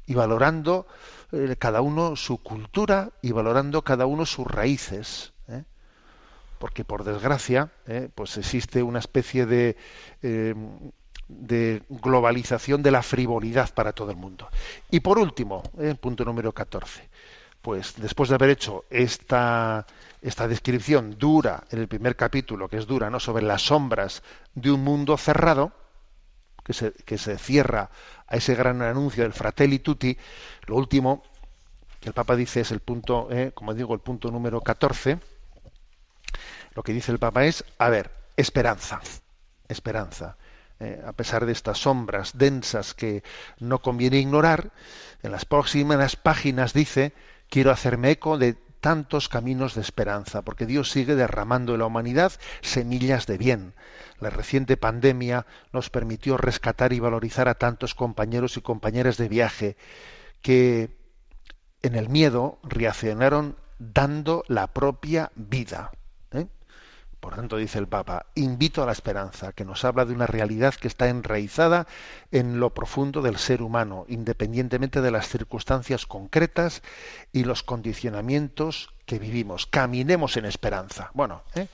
Y 0.05 0.13
valorando 0.13 0.87
eh, 1.31 1.55
cada 1.59 1.81
uno 1.81 2.15
su 2.15 2.37
cultura 2.37 3.11
y 3.21 3.31
valorando 3.31 3.83
cada 3.83 4.05
uno 4.05 4.25
sus 4.25 4.47
raíces. 4.47 5.33
¿eh? 5.49 5.63
Porque 6.57 6.83
por 6.83 7.03
desgracia, 7.03 7.71
¿eh? 7.85 8.09
pues 8.15 8.37
existe 8.37 8.81
una 8.81 8.99
especie 8.99 9.45
de, 9.45 9.75
de 11.27 11.83
globalización 11.89 12.81
de 12.81 12.91
la 12.91 13.03
frivolidad 13.03 13.73
para 13.73 13.93
todo 13.93 14.09
el 14.11 14.17
mundo. 14.17 14.47
Y 14.89 15.01
por 15.01 15.19
último, 15.19 15.61
punto 15.99 16.23
número 16.23 16.53
14, 16.53 17.09
pues 17.61 17.95
después 17.97 18.29
de 18.29 18.35
haber 18.35 18.51
hecho 18.51 18.85
esta, 18.89 19.85
esta 20.21 20.47
descripción 20.47 21.17
dura 21.19 21.65
en 21.69 21.79
el 21.79 21.87
primer 21.89 22.15
capítulo, 22.15 22.69
que 22.69 22.77
es 22.77 22.87
dura, 22.87 23.09
¿no? 23.09 23.19
sobre 23.19 23.43
las 23.43 23.63
sombras 23.63 24.23
de 24.55 24.71
un 24.71 24.83
mundo 24.83 25.17
cerrado, 25.17 25.73
que 26.67 26.73
se, 26.73 26.91
que 26.91 27.17
se 27.17 27.37
cierra 27.37 27.89
a 28.27 28.35
ese 28.35 28.53
gran 28.53 28.81
anuncio 28.81 29.23
del 29.23 29.31
Fratelli 29.31 29.79
Tutti, 29.79 30.17
lo 30.65 30.75
último 30.75 31.23
que 32.01 32.09
el 32.09 32.13
Papa 32.13 32.35
dice 32.35 32.59
es 32.59 32.71
el 32.71 32.81
punto, 32.81 33.29
eh, 33.31 33.51
como 33.53 33.73
digo, 33.73 33.93
el 33.93 34.01
punto 34.01 34.29
número 34.31 34.59
14. 34.59 35.17
Lo 36.75 36.83
que 36.83 36.91
dice 36.91 37.13
el 37.13 37.19
Papa 37.19 37.45
es, 37.45 37.63
a 37.77 37.87
ver, 37.87 38.11
esperanza, 38.35 38.99
esperanza. 39.69 40.35
Eh, 40.81 41.01
a 41.07 41.13
pesar 41.13 41.45
de 41.45 41.53
estas 41.53 41.77
sombras 41.77 42.37
densas 42.37 42.93
que 42.93 43.23
no 43.59 43.79
conviene 43.79 44.17
ignorar, 44.17 44.71
en 45.23 45.31
las 45.31 45.45
próximas 45.45 46.17
páginas 46.17 46.73
dice, 46.73 47.13
quiero 47.49 47.71
hacerme 47.71 48.11
eco 48.11 48.37
de 48.37 48.57
tantos 48.79 49.29
caminos 49.29 49.75
de 49.75 49.81
esperanza, 49.81 50.41
porque 50.41 50.65
Dios 50.65 50.91
sigue 50.91 51.15
derramando 51.15 51.73
en 51.73 51.79
la 51.79 51.85
humanidad 51.85 52.31
semillas 52.61 53.27
de 53.27 53.37
bien. 53.37 53.73
La 54.19 54.29
reciente 54.29 54.77
pandemia 54.77 55.45
nos 55.73 55.89
permitió 55.89 56.37
rescatar 56.37 56.93
y 56.93 56.99
valorizar 56.99 57.47
a 57.47 57.55
tantos 57.55 57.95
compañeros 57.95 58.57
y 58.57 58.61
compañeras 58.61 59.17
de 59.17 59.29
viaje 59.29 59.77
que 60.41 60.97
en 61.81 61.95
el 61.95 62.09
miedo 62.09 62.59
reaccionaron 62.63 63.55
dando 63.79 64.43
la 64.47 64.67
propia 64.67 65.31
vida. 65.35 65.91
¿Eh? 67.17 67.19
Por 67.19 67.35
tanto, 67.35 67.57
dice 67.57 67.79
el 67.79 67.87
Papa, 67.87 68.27
invito 68.35 68.83
a 68.83 68.85
la 68.85 68.91
esperanza, 68.91 69.51
que 69.53 69.65
nos 69.65 69.83
habla 69.85 70.05
de 70.05 70.13
una 70.13 70.27
realidad 70.27 70.75
que 70.75 70.87
está 70.87 71.09
enraizada 71.09 71.87
en 72.31 72.59
lo 72.59 72.73
profundo 72.73 73.21
del 73.21 73.37
ser 73.37 73.61
humano, 73.61 74.05
independientemente 74.07 75.01
de 75.01 75.11
las 75.11 75.27
circunstancias 75.27 76.05
concretas 76.05 76.81
y 77.33 77.43
los 77.43 77.63
condicionamientos 77.63 78.89
que 79.05 79.19
vivimos. 79.19 79.65
Caminemos 79.65 80.37
en 80.37 80.45
esperanza. 80.45 81.11
Bueno, 81.13 81.43
¿eh? 81.55 81.67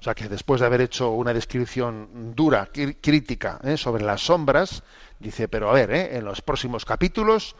O 0.00 0.02
sea 0.04 0.14
que 0.14 0.28
después 0.28 0.60
de 0.60 0.66
haber 0.66 0.82
hecho 0.82 1.12
una 1.12 1.32
descripción 1.32 2.34
dura, 2.36 2.68
crítica 2.70 3.58
¿eh? 3.64 3.78
sobre 3.78 4.04
las 4.04 4.20
sombras, 4.20 4.82
dice, 5.18 5.48
pero 5.48 5.70
a 5.70 5.72
ver, 5.72 5.90
¿eh? 5.92 6.18
en 6.18 6.26
los 6.26 6.42
próximos 6.42 6.84
capítulos 6.84 7.56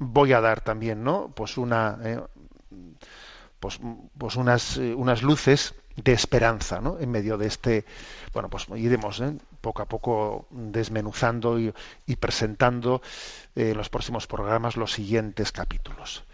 voy 0.00 0.32
a 0.32 0.40
dar 0.40 0.60
también, 0.60 1.04
¿no? 1.04 1.30
Pues 1.36 1.56
una, 1.56 1.98
¿eh? 2.02 2.20
pues, 3.60 3.78
pues 4.18 4.34
unas, 4.34 4.76
unas 4.76 5.22
luces 5.22 5.72
de 6.02 6.12
esperanza, 6.12 6.80
¿no? 6.80 6.98
En 7.00 7.10
medio 7.10 7.36
de 7.38 7.46
este, 7.46 7.84
bueno, 8.32 8.48
pues 8.48 8.66
iremos 8.76 9.22
poco 9.60 9.82
a 9.82 9.86
poco 9.86 10.46
desmenuzando 10.50 11.58
y, 11.58 11.72
presentando 12.16 13.02
en 13.54 13.76
los 13.76 13.88
próximos 13.88 14.26
programas 14.26 14.76
los 14.76 14.92
siguientes 14.92 15.52
capítulos. 15.52 16.24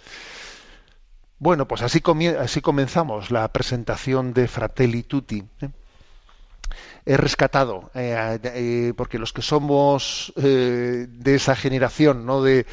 Bueno, 1.39 1.67
pues 1.67 1.83
así, 1.83 2.01
comenzamos 2.01 3.31
la 3.31 3.49
presentación 3.49 4.33
de 4.33 4.49
Fratelli 4.49 5.03
Tutti. 5.03 5.45
¿eh? 5.61 5.69
He 7.07 7.17
rescatado, 7.17 7.91
eh, 7.95 8.39
eh, 8.43 8.93
porque 8.97 9.19
los 9.19 9.33
que 9.33 9.43
somos 9.43 10.33
de 10.37 11.35
esa 11.35 11.55
generación, 11.55 12.25
¿no? 12.25 12.43
De, 12.43 12.67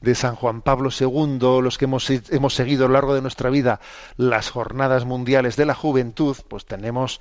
de, 0.00 0.14
San 0.14 0.36
Juan 0.36 0.62
Pablo 0.62 0.90
II, 0.98 1.38
los 1.62 1.78
que 1.78 1.86
hemos, 1.86 2.10
hemos 2.10 2.54
seguido 2.54 2.84
a 2.84 2.88
lo 2.88 2.94
largo 2.94 3.14
de 3.14 3.22
nuestra 3.22 3.50
vida 3.50 3.80
las 4.16 4.50
jornadas 4.50 5.04
mundiales 5.04 5.56
de 5.56 5.66
la 5.66 5.74
juventud, 5.74 6.36
pues 6.48 6.66
tenemos 6.66 7.20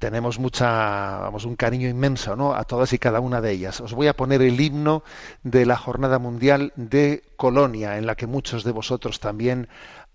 tenemos 0.00 0.38
mucha, 0.38 1.18
vamos, 1.18 1.44
un 1.44 1.56
cariño 1.56 1.86
inmenso 1.86 2.34
¿no? 2.34 2.54
a 2.54 2.64
todas 2.64 2.92
y 2.94 2.98
cada 2.98 3.20
una 3.20 3.42
de 3.42 3.52
ellas. 3.52 3.82
Os 3.82 3.92
voy 3.92 4.06
a 4.06 4.16
poner 4.16 4.40
el 4.40 4.58
himno 4.58 5.04
de 5.42 5.66
la 5.66 5.76
Jornada 5.76 6.18
Mundial 6.18 6.72
de 6.74 7.22
Colonia, 7.36 7.98
en 7.98 8.06
la 8.06 8.14
que 8.14 8.26
muchos 8.26 8.64
de 8.64 8.72
vosotros 8.72 9.20
también 9.20 9.68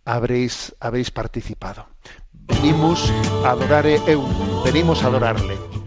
habréis, 0.04 0.76
habéis 0.80 1.12
participado. 1.12 1.86
Venimos 2.34 3.12
adorare 3.46 4.02
eum. 4.08 4.64
Venimos 4.64 5.04
a 5.04 5.08
adorarle. 5.08 5.85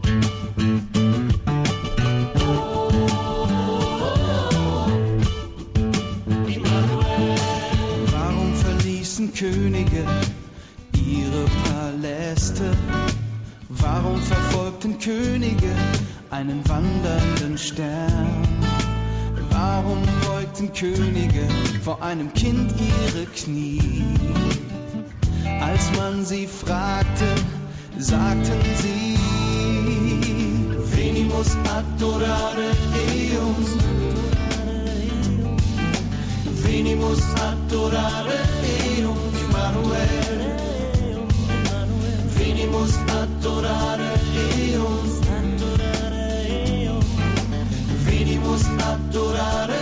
Könige 9.39 10.05
ihre 10.97 11.45
Paläste? 11.62 12.72
Warum 13.68 14.20
verfolgten 14.20 14.99
Könige 14.99 15.72
einen 16.30 16.68
wandernden 16.68 17.57
Stern? 17.57 18.45
Warum 19.51 20.03
beugten 20.26 20.72
Könige 20.72 21.47
vor 21.84 22.03
einem 22.03 22.34
Kind 22.34 22.72
ihre 22.80 23.26
Knie? 23.26 24.03
Als 25.61 25.97
man 25.97 26.24
sie 26.24 26.49
fragte, 26.49 27.28
sagten 27.97 28.61
sie, 28.82 29.16
Venimus 30.97 31.57
adorare 31.76 32.72
Deum. 32.93 33.55
Venimus 36.64 37.22
adorare 37.36 38.49
Immanuel, 39.59 40.57
venimos 42.39 42.95
a 43.11 43.23
adorar 43.23 44.01
a 44.01 44.15
Dios, 44.57 45.21
venimos 48.07 48.65
a 48.65 48.93
adorar 48.93 49.71
a 49.71 49.79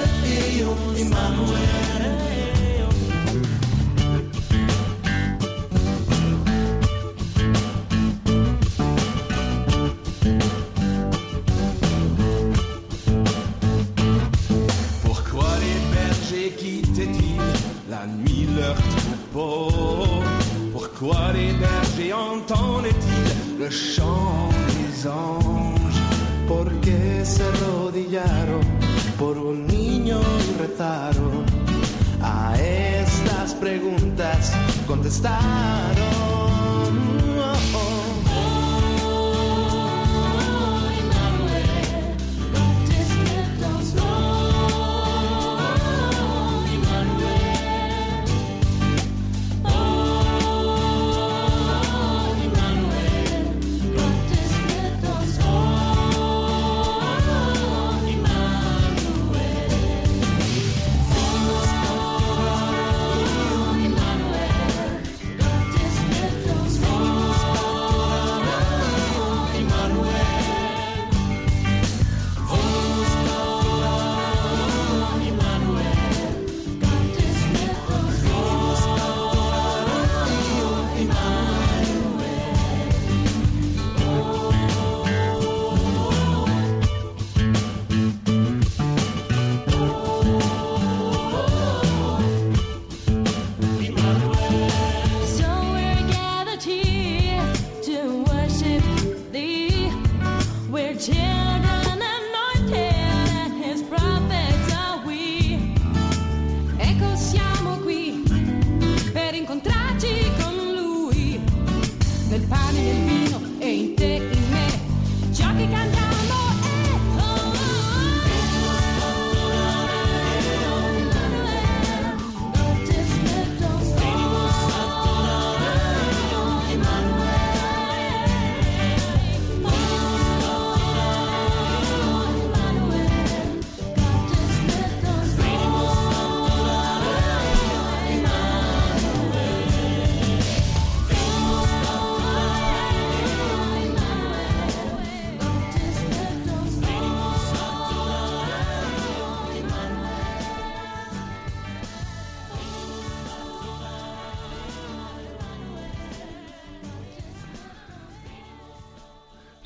understand. 35.07 36.15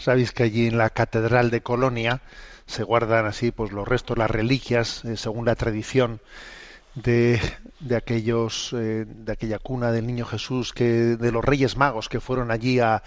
Sabéis 0.00 0.32
que 0.32 0.44
allí 0.44 0.66
en 0.66 0.78
la 0.78 0.88
Catedral 0.88 1.50
de 1.50 1.60
Colonia 1.60 2.22
se 2.64 2.84
guardan 2.84 3.26
así 3.26 3.50
pues 3.50 3.70
los 3.70 3.86
restos, 3.86 4.16
las 4.16 4.30
reliquias, 4.30 5.04
eh, 5.04 5.18
según 5.18 5.44
la 5.44 5.56
tradición 5.56 6.22
de, 6.94 7.38
de 7.80 7.96
aquellos 7.96 8.72
eh, 8.72 9.04
de 9.06 9.30
aquella 9.30 9.58
cuna 9.58 9.92
del 9.92 10.06
niño 10.06 10.24
Jesús 10.24 10.72
que 10.72 10.84
de 10.84 11.32
los 11.32 11.44
Reyes 11.44 11.76
Magos 11.76 12.08
que 12.08 12.18
fueron 12.18 12.50
allí 12.50 12.80
a, 12.80 13.02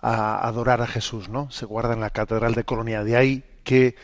adorar 0.00 0.80
a 0.80 0.86
Jesús, 0.86 1.28
¿no? 1.28 1.50
Se 1.50 1.66
guarda 1.66 1.92
en 1.92 2.00
la 2.00 2.10
Catedral 2.10 2.54
de 2.54 2.64
Colonia. 2.64 3.04
De 3.04 3.16
ahí 3.16 3.44
que 3.62 3.96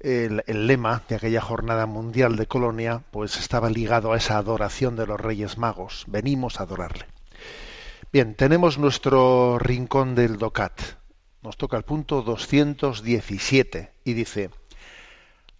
el, 0.00 0.42
el 0.46 0.66
lema 0.66 1.02
de 1.08 1.14
aquella 1.14 1.40
jornada 1.40 1.86
mundial 1.86 2.36
de 2.36 2.46
Colonia 2.46 3.02
pues 3.10 3.38
estaba 3.38 3.70
ligado 3.70 4.12
a 4.12 4.18
esa 4.18 4.36
adoración 4.36 4.96
de 4.96 5.06
los 5.06 5.18
Reyes 5.18 5.56
Magos. 5.56 6.04
Venimos 6.08 6.60
a 6.60 6.64
adorarle. 6.64 7.06
Bien, 8.12 8.34
tenemos 8.34 8.78
nuestro 8.78 9.58
rincón 9.58 10.14
del 10.14 10.36
DOCAT. 10.36 10.97
Nos 11.48 11.56
toca 11.56 11.78
el 11.78 11.82
punto 11.82 12.20
217 12.20 13.90
y 14.04 14.12
dice, 14.12 14.50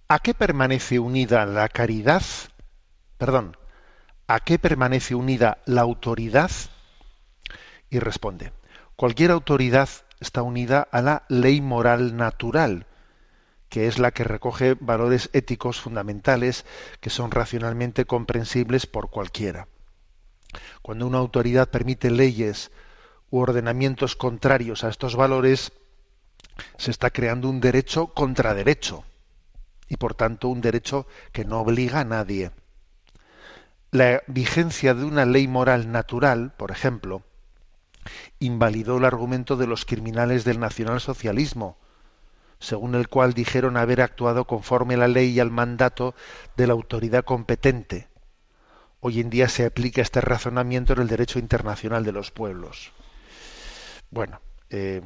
¿a 0.06 0.18
qué 0.18 0.34
permanece 0.34 0.98
unida 0.98 1.46
la 1.46 1.66
caridad? 1.70 2.22
Perdón, 3.16 3.56
¿a 4.26 4.40
qué 4.40 4.58
permanece 4.58 5.14
unida 5.14 5.62
la 5.64 5.80
autoridad? 5.80 6.50
Y 7.88 8.00
responde, 8.00 8.52
cualquier 8.96 9.30
autoridad 9.30 9.88
está 10.20 10.42
unida 10.42 10.86
a 10.92 11.00
la 11.00 11.24
ley 11.30 11.62
moral 11.62 12.18
natural, 12.18 12.84
que 13.70 13.86
es 13.86 13.98
la 13.98 14.10
que 14.10 14.24
recoge 14.24 14.76
valores 14.78 15.30
éticos 15.32 15.80
fundamentales 15.80 16.66
que 17.00 17.08
son 17.08 17.30
racionalmente 17.30 18.04
comprensibles 18.04 18.84
por 18.84 19.08
cualquiera. 19.08 19.68
Cuando 20.82 21.06
una 21.06 21.16
autoridad 21.16 21.70
permite 21.70 22.10
leyes 22.10 22.70
u 23.30 23.40
ordenamientos 23.40 24.16
contrarios 24.16 24.84
a 24.84 24.88
estos 24.88 25.16
valores, 25.16 25.72
se 26.76 26.90
está 26.90 27.10
creando 27.10 27.48
un 27.48 27.60
derecho 27.60 28.08
contra 28.08 28.54
derecho 28.54 29.04
y 29.88 29.96
por 29.96 30.14
tanto 30.14 30.48
un 30.48 30.60
derecho 30.60 31.06
que 31.32 31.44
no 31.44 31.60
obliga 31.60 32.00
a 32.00 32.04
nadie. 32.04 32.50
La 33.90 34.22
vigencia 34.26 34.94
de 34.94 35.04
una 35.04 35.24
ley 35.24 35.48
moral 35.48 35.90
natural, 35.90 36.52
por 36.56 36.70
ejemplo, 36.70 37.22
invalidó 38.38 38.98
el 38.98 39.04
argumento 39.04 39.56
de 39.56 39.66
los 39.66 39.84
criminales 39.84 40.44
del 40.44 40.60
nacionalsocialismo, 40.60 41.78
según 42.58 42.94
el 42.94 43.08
cual 43.08 43.34
dijeron 43.34 43.76
haber 43.76 44.00
actuado 44.00 44.46
conforme 44.46 44.94
a 44.94 44.98
la 44.98 45.08
ley 45.08 45.30
y 45.30 45.40
al 45.40 45.50
mandato 45.50 46.14
de 46.56 46.66
la 46.66 46.72
autoridad 46.74 47.24
competente. 47.24 48.08
Hoy 49.00 49.20
en 49.20 49.30
día 49.30 49.48
se 49.48 49.64
aplica 49.64 50.02
este 50.02 50.20
razonamiento 50.20 50.92
en 50.92 51.00
el 51.00 51.08
derecho 51.08 51.38
internacional 51.38 52.04
de 52.04 52.12
los 52.12 52.30
pueblos. 52.30 52.92
Bueno, 54.10 54.40
eh, 54.70 55.02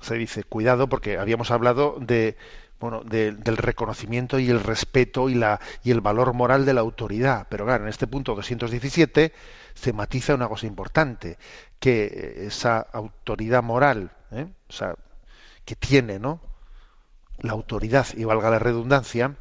se 0.00 0.14
dice 0.16 0.44
cuidado 0.44 0.88
porque 0.88 1.18
habíamos 1.18 1.50
hablado 1.50 1.96
de 2.00 2.36
bueno, 2.80 3.02
de- 3.04 3.30
del 3.30 3.56
reconocimiento 3.56 4.40
y 4.40 4.50
el 4.50 4.58
respeto 4.60 5.28
y, 5.28 5.34
la, 5.34 5.60
y 5.84 5.92
el 5.92 6.00
valor 6.00 6.32
moral 6.34 6.64
de 6.66 6.74
la 6.74 6.80
autoridad. 6.80 7.46
Pero 7.48 7.64
claro, 7.64 7.84
en 7.84 7.88
este 7.90 8.08
punto 8.08 8.34
217 8.34 9.32
se 9.74 9.92
matiza 9.92 10.34
una 10.34 10.48
cosa 10.48 10.66
importante, 10.66 11.38
que 11.78 12.04
eh, 12.06 12.46
esa 12.48 12.80
autoridad 12.80 13.62
moral, 13.62 14.10
¿eh? 14.32 14.48
o 14.68 14.72
sea, 14.72 14.96
que 15.64 15.76
tiene, 15.76 16.18
¿no? 16.20 16.40
La 17.38 17.52
autoridad, 17.52 18.06
y 18.16 18.24
valga 18.24 18.50
la 18.50 18.58
redundancia, 18.58 19.36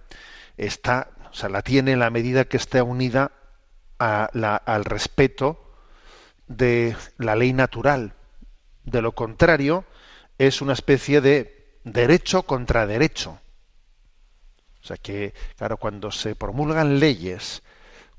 está, 0.58 1.10
o 1.32 1.34
sea, 1.36 1.50
la 1.50 1.62
tiene 1.64 1.94
en 1.94 2.00
la 2.00 2.10
medida 2.12 2.46
que 2.46 2.58
esté 2.58 2.82
unida 2.82 3.32
a 4.00 4.30
la- 4.34 4.58
al 4.58 4.86
respeto 4.86 5.60
de 6.48 6.96
la 7.18 7.36
ley 7.36 7.54
natural. 7.54 8.16
De 8.86 9.02
lo 9.02 9.14
contrario, 9.14 9.86
es 10.38 10.62
una 10.62 10.74
especie 10.74 11.20
de 11.20 11.80
derecho 11.84 12.44
contra 12.44 12.86
derecho. 12.86 13.40
O 14.84 14.86
sea 14.88 14.98
que, 14.98 15.34
claro, 15.58 15.78
cuando 15.78 16.12
se 16.12 16.36
promulgan 16.36 17.00
leyes 17.00 17.64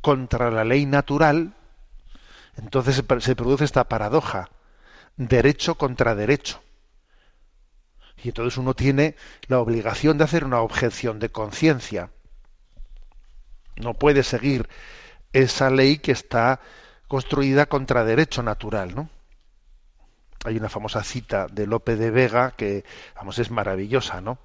contra 0.02 0.50
la 0.50 0.64
ley 0.64 0.86
natural, 0.86 1.54
entonces 2.56 2.96
se, 2.96 3.04
pr- 3.06 3.20
se 3.20 3.36
produce 3.36 3.64
esta 3.64 3.84
paradoja, 3.88 4.48
derecho 5.16 5.76
contra 5.76 6.14
derecho. 6.16 6.62
Y 8.24 8.28
entonces 8.28 8.56
uno 8.56 8.72
tiene 8.72 9.16
la 9.48 9.60
obligación 9.60 10.16
de 10.16 10.24
hacer 10.24 10.46
una 10.46 10.62
objeción 10.62 11.18
de 11.18 11.28
conciencia. 11.28 12.08
No 13.76 13.92
puede 13.92 14.22
seguir 14.22 14.66
esa 15.32 15.70
ley 15.70 15.98
que 15.98 16.12
está 16.12 16.60
construida 17.08 17.66
contra 17.66 18.04
derecho 18.04 18.42
natural, 18.42 18.94
¿no? 18.94 19.10
Hay 20.44 20.56
una 20.56 20.68
famosa 20.68 21.04
cita 21.04 21.46
de 21.46 21.66
Lope 21.66 21.96
de 21.96 22.10
Vega 22.10 22.52
que, 22.52 22.84
vamos, 23.14 23.38
es 23.38 23.50
maravillosa, 23.50 24.20
¿no? 24.20 24.38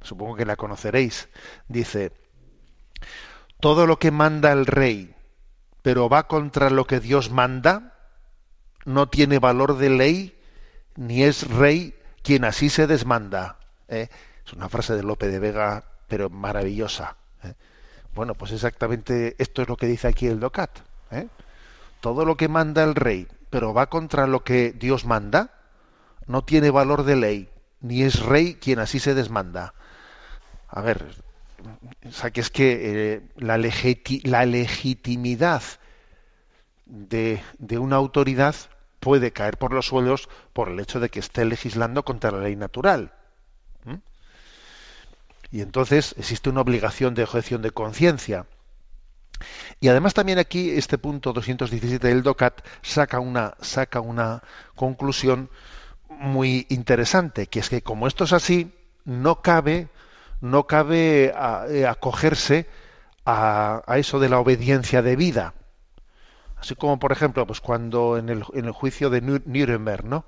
Supongo 0.00 0.36
que 0.36 0.46
la 0.46 0.56
conoceréis. 0.56 1.28
Dice, 1.68 2.12
todo 3.60 3.86
lo 3.86 3.98
que 3.98 4.10
manda 4.10 4.52
el 4.52 4.66
rey, 4.66 5.14
pero 5.82 6.08
va 6.08 6.26
contra 6.26 6.70
lo 6.70 6.86
que 6.86 7.00
Dios 7.00 7.30
manda, 7.30 7.94
no 8.84 9.08
tiene 9.08 9.38
valor 9.38 9.76
de 9.76 9.90
ley, 9.90 10.38
ni 10.96 11.22
es 11.22 11.48
rey 11.48 11.94
quien 12.22 12.44
así 12.44 12.70
se 12.70 12.86
desmanda. 12.86 13.58
¿eh? 13.88 14.08
Es 14.46 14.52
una 14.52 14.68
frase 14.68 14.94
de 14.94 15.02
Lope 15.02 15.28
de 15.28 15.38
Vega, 15.38 15.84
pero 16.08 16.30
maravillosa. 16.30 17.16
¿eh? 17.44 17.54
Bueno, 18.14 18.34
pues 18.34 18.52
exactamente 18.52 19.36
esto 19.38 19.62
es 19.62 19.68
lo 19.68 19.76
que 19.76 19.86
dice 19.86 20.08
aquí 20.08 20.26
el 20.26 20.40
DOCAT. 20.40 20.78
¿eh? 21.10 21.28
Todo 22.00 22.24
lo 22.24 22.36
que 22.36 22.48
manda 22.48 22.82
el 22.82 22.94
rey, 22.94 23.28
pero 23.52 23.74
va 23.74 23.90
contra 23.90 24.26
lo 24.26 24.44
que 24.44 24.72
Dios 24.72 25.04
manda, 25.04 25.50
no 26.26 26.42
tiene 26.42 26.70
valor 26.70 27.04
de 27.04 27.16
ley, 27.16 27.50
ni 27.82 28.02
es 28.02 28.20
rey 28.20 28.54
quien 28.54 28.78
así 28.78 28.98
se 28.98 29.14
desmanda. 29.14 29.74
A 30.68 30.80
ver, 30.80 31.04
o 32.08 32.12
sea 32.12 32.30
que 32.30 32.40
es 32.40 32.50
que 32.50 32.68
eh, 32.82 33.22
la, 33.36 33.58
legiti- 33.58 34.24
la 34.24 34.46
legitimidad 34.46 35.62
de, 36.86 37.42
una 37.78 37.96
autoridad 37.96 38.54
puede 39.00 39.32
caer 39.32 39.58
por 39.58 39.72
los 39.72 39.86
suelos 39.86 40.28
por 40.52 40.68
el 40.70 40.80
hecho 40.80 41.00
de 41.00 41.10
que 41.10 41.20
esté 41.20 41.44
legislando 41.44 42.04
contra 42.04 42.30
la 42.30 42.40
ley 42.44 42.56
natural. 42.56 43.12
Y 45.52 45.60
entonces 45.60 46.16
existe 46.18 46.50
una 46.50 46.62
obligación 46.62 47.14
de 47.14 47.22
objeción 47.22 47.62
de 47.62 47.70
conciencia. 47.70 48.46
Y 49.80 49.88
además 49.88 50.14
también 50.14 50.38
aquí 50.38 50.70
este 50.70 50.98
punto 50.98 51.32
217 51.32 52.06
del 52.06 52.22
DOCAT 52.22 52.60
saca 52.82 53.20
una, 53.20 53.54
saca 53.60 54.00
una 54.00 54.42
conclusión 54.74 55.50
muy 56.08 56.66
interesante, 56.68 57.46
que 57.46 57.60
es 57.60 57.68
que 57.68 57.82
como 57.82 58.06
esto 58.06 58.24
es 58.24 58.32
así, 58.32 58.72
no 59.04 59.42
cabe, 59.42 59.88
no 60.40 60.66
cabe 60.66 61.32
eh, 61.70 61.86
acogerse 61.86 62.68
a, 63.24 63.82
a 63.86 63.98
eso 63.98 64.20
de 64.20 64.28
la 64.28 64.38
obediencia 64.38 65.02
debida. 65.02 65.54
Así 66.56 66.76
como, 66.76 66.98
por 67.00 67.10
ejemplo, 67.10 67.44
pues 67.44 67.60
cuando 67.60 68.16
en 68.16 68.28
el, 68.28 68.44
en 68.54 68.66
el 68.66 68.72
juicio 68.72 69.10
de 69.10 69.20
Nuremberg, 69.20 70.04
¿no? 70.04 70.24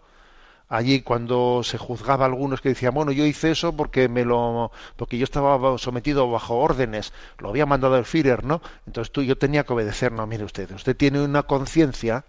Allí 0.69 1.03
cuando 1.03 1.63
se 1.63 1.77
juzgaba 1.77 2.25
a 2.25 2.29
algunos 2.29 2.61
que 2.61 2.71
decían, 2.71 2.95
bueno, 2.95 3.13
yo 3.13 3.27
hice 3.27 3.51
eso 3.51 3.77
porque 3.77 4.09
me 4.09 4.25
lo, 4.25 4.73
porque 4.97 5.19
yo 5.19 5.25
estaba 5.25 5.79
sometido 5.79 6.31
bajo 6.31 6.57
órdenes, 6.57 7.13
lo 7.39 7.51
había 7.51 7.67
mandado 7.67 7.97
el 7.99 8.07
Führer, 8.07 8.45
¿no? 8.45 8.63
Entonces 8.87 9.13
tú, 9.13 9.23
yo 9.23 9.37
tenía 9.37 9.65
que 9.65 9.73
obedecer. 9.75 10.13
No, 10.13 10.27
mire 10.27 10.45
usted, 10.45 10.71
usted 10.73 10.97
tiene 10.97 11.23
una 11.23 11.43
conciencia, 11.43 12.25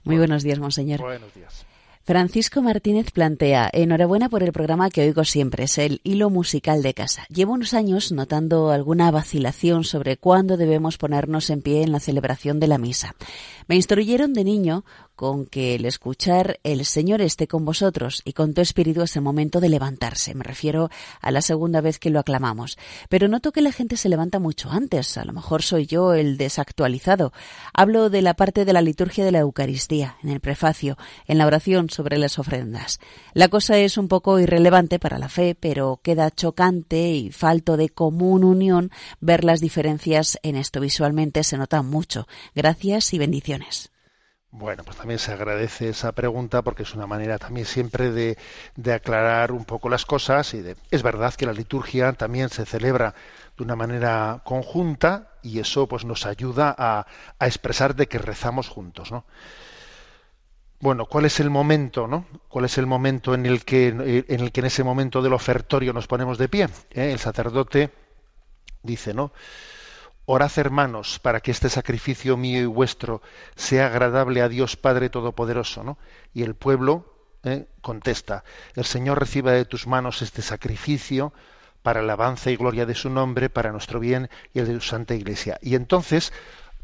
Muy 0.04 0.18
buenos 0.18 0.42
días, 0.42 0.58
monseñor. 0.58 1.00
Buenos 1.00 1.34
días. 1.34 1.66
Francisco 2.02 2.62
Martínez 2.62 3.10
plantea, 3.12 3.68
enhorabuena 3.72 4.30
por 4.30 4.42
el 4.42 4.52
programa 4.52 4.90
que 4.90 5.02
oigo 5.02 5.22
siempre, 5.24 5.64
es 5.64 5.76
el 5.76 6.00
hilo 6.02 6.30
musical 6.30 6.82
de 6.82 6.94
casa. 6.94 7.26
Llevo 7.28 7.52
unos 7.52 7.74
años 7.74 8.10
notando 8.10 8.70
alguna 8.70 9.10
vacilación 9.10 9.84
sobre 9.84 10.16
cuándo 10.16 10.56
debemos 10.56 10.96
ponernos 10.96 11.50
en 11.50 11.60
pie 11.60 11.82
en 11.82 11.92
la 11.92 12.00
celebración 12.00 12.58
de 12.58 12.68
la 12.68 12.78
misa. 12.78 13.14
Me 13.68 13.76
instruyeron 13.76 14.32
de 14.32 14.44
niño 14.44 14.84
con 15.20 15.44
que 15.44 15.74
el 15.74 15.84
escuchar 15.84 16.60
el 16.62 16.86
Señor 16.86 17.20
esté 17.20 17.46
con 17.46 17.66
vosotros 17.66 18.22
y 18.24 18.32
con 18.32 18.54
tu 18.54 18.62
espíritu 18.62 19.02
es 19.02 19.16
el 19.16 19.22
momento 19.22 19.60
de 19.60 19.68
levantarse. 19.68 20.34
Me 20.34 20.44
refiero 20.44 20.88
a 21.20 21.30
la 21.30 21.42
segunda 21.42 21.82
vez 21.82 21.98
que 21.98 22.08
lo 22.08 22.20
aclamamos. 22.20 22.78
Pero 23.10 23.28
noto 23.28 23.52
que 23.52 23.60
la 23.60 23.70
gente 23.70 23.98
se 23.98 24.08
levanta 24.08 24.38
mucho 24.38 24.70
antes. 24.70 25.18
A 25.18 25.26
lo 25.26 25.34
mejor 25.34 25.60
soy 25.60 25.84
yo 25.84 26.14
el 26.14 26.38
desactualizado. 26.38 27.34
Hablo 27.74 28.08
de 28.08 28.22
la 28.22 28.32
parte 28.32 28.64
de 28.64 28.72
la 28.72 28.80
liturgia 28.80 29.22
de 29.22 29.30
la 29.30 29.40
Eucaristía, 29.40 30.16
en 30.22 30.30
el 30.30 30.40
prefacio, 30.40 30.96
en 31.26 31.36
la 31.36 31.46
oración 31.46 31.90
sobre 31.90 32.16
las 32.16 32.38
ofrendas. 32.38 32.98
La 33.34 33.48
cosa 33.48 33.76
es 33.76 33.98
un 33.98 34.08
poco 34.08 34.40
irrelevante 34.40 34.98
para 34.98 35.18
la 35.18 35.28
fe, 35.28 35.54
pero 35.54 36.00
queda 36.02 36.30
chocante 36.30 37.10
y 37.10 37.30
falto 37.30 37.76
de 37.76 37.90
común 37.90 38.42
unión 38.42 38.90
ver 39.20 39.44
las 39.44 39.60
diferencias 39.60 40.38
en 40.42 40.56
esto. 40.56 40.80
Visualmente 40.80 41.44
se 41.44 41.58
nota 41.58 41.82
mucho. 41.82 42.26
Gracias 42.54 43.12
y 43.12 43.18
bendiciones. 43.18 43.90
Bueno, 44.52 44.82
pues 44.82 44.96
también 44.96 45.20
se 45.20 45.32
agradece 45.32 45.90
esa 45.90 46.10
pregunta 46.10 46.62
porque 46.62 46.82
es 46.82 46.94
una 46.94 47.06
manera 47.06 47.38
también 47.38 47.66
siempre 47.66 48.10
de, 48.10 48.36
aclarar 48.92 49.52
un 49.52 49.64
poco 49.64 49.88
las 49.88 50.04
cosas 50.04 50.54
y 50.54 50.60
de, 50.60 50.76
es 50.90 51.04
verdad 51.04 51.34
que 51.34 51.46
la 51.46 51.52
liturgia 51.52 52.12
también 52.14 52.48
se 52.48 52.66
celebra 52.66 53.14
de 53.56 53.62
una 53.62 53.76
manera 53.76 54.42
conjunta 54.44 55.28
y 55.42 55.60
eso 55.60 55.86
pues 55.86 56.04
nos 56.04 56.26
ayuda 56.26 56.74
a, 56.76 57.06
a 57.38 57.46
expresar 57.46 57.94
de 57.94 58.08
que 58.08 58.18
rezamos 58.18 58.68
juntos, 58.68 59.12
¿no? 59.12 59.24
Bueno, 60.80 61.04
¿cuál 61.04 61.26
es 61.26 61.38
el 61.40 61.50
momento, 61.50 62.08
no? 62.08 62.26
¿Cuál 62.48 62.64
es 62.64 62.78
el 62.78 62.86
momento 62.86 63.34
en 63.34 63.46
el 63.46 63.64
que 63.64 63.88
en 63.88 64.40
el 64.40 64.50
que 64.50 64.60
en 64.60 64.66
ese 64.66 64.82
momento 64.82 65.20
del 65.20 65.34
ofertorio 65.34 65.92
nos 65.92 66.06
ponemos 66.06 66.38
de 66.38 66.48
pie? 66.48 66.68
¿Eh? 66.90 67.12
El 67.12 67.18
sacerdote 67.18 67.90
dice, 68.82 69.12
¿no? 69.12 69.32
Orad 70.26 70.52
hermanos 70.56 71.18
para 71.18 71.40
que 71.40 71.50
este 71.50 71.68
sacrificio 71.68 72.36
mío 72.36 72.60
y 72.60 72.66
vuestro 72.66 73.22
sea 73.56 73.86
agradable 73.86 74.42
a 74.42 74.48
Dios 74.48 74.76
Padre 74.76 75.10
Todopoderoso. 75.10 75.82
¿no? 75.82 75.98
Y 76.32 76.42
el 76.42 76.54
pueblo 76.54 77.14
¿eh? 77.44 77.66
contesta, 77.80 78.44
el 78.74 78.84
Señor 78.84 79.18
reciba 79.18 79.52
de 79.52 79.64
tus 79.64 79.86
manos 79.86 80.22
este 80.22 80.42
sacrificio 80.42 81.32
para 81.82 82.00
alabanza 82.00 82.50
y 82.50 82.56
gloria 82.56 82.86
de 82.86 82.94
su 82.94 83.10
nombre, 83.10 83.48
para 83.48 83.72
nuestro 83.72 84.00
bien 84.00 84.28
y 84.52 84.58
el 84.58 84.66
de 84.66 84.74
su 84.74 84.80
Santa 84.80 85.14
Iglesia. 85.14 85.58
Y 85.62 85.74
entonces 85.74 86.32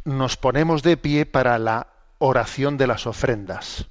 nos 0.04 0.36
ponemos 0.36 0.82
de 0.82 0.96
pie 0.96 1.26
para 1.26 1.58
la 1.58 1.88
oración 2.18 2.78
de 2.78 2.86
las 2.86 3.06
ofrendas, 3.06 3.86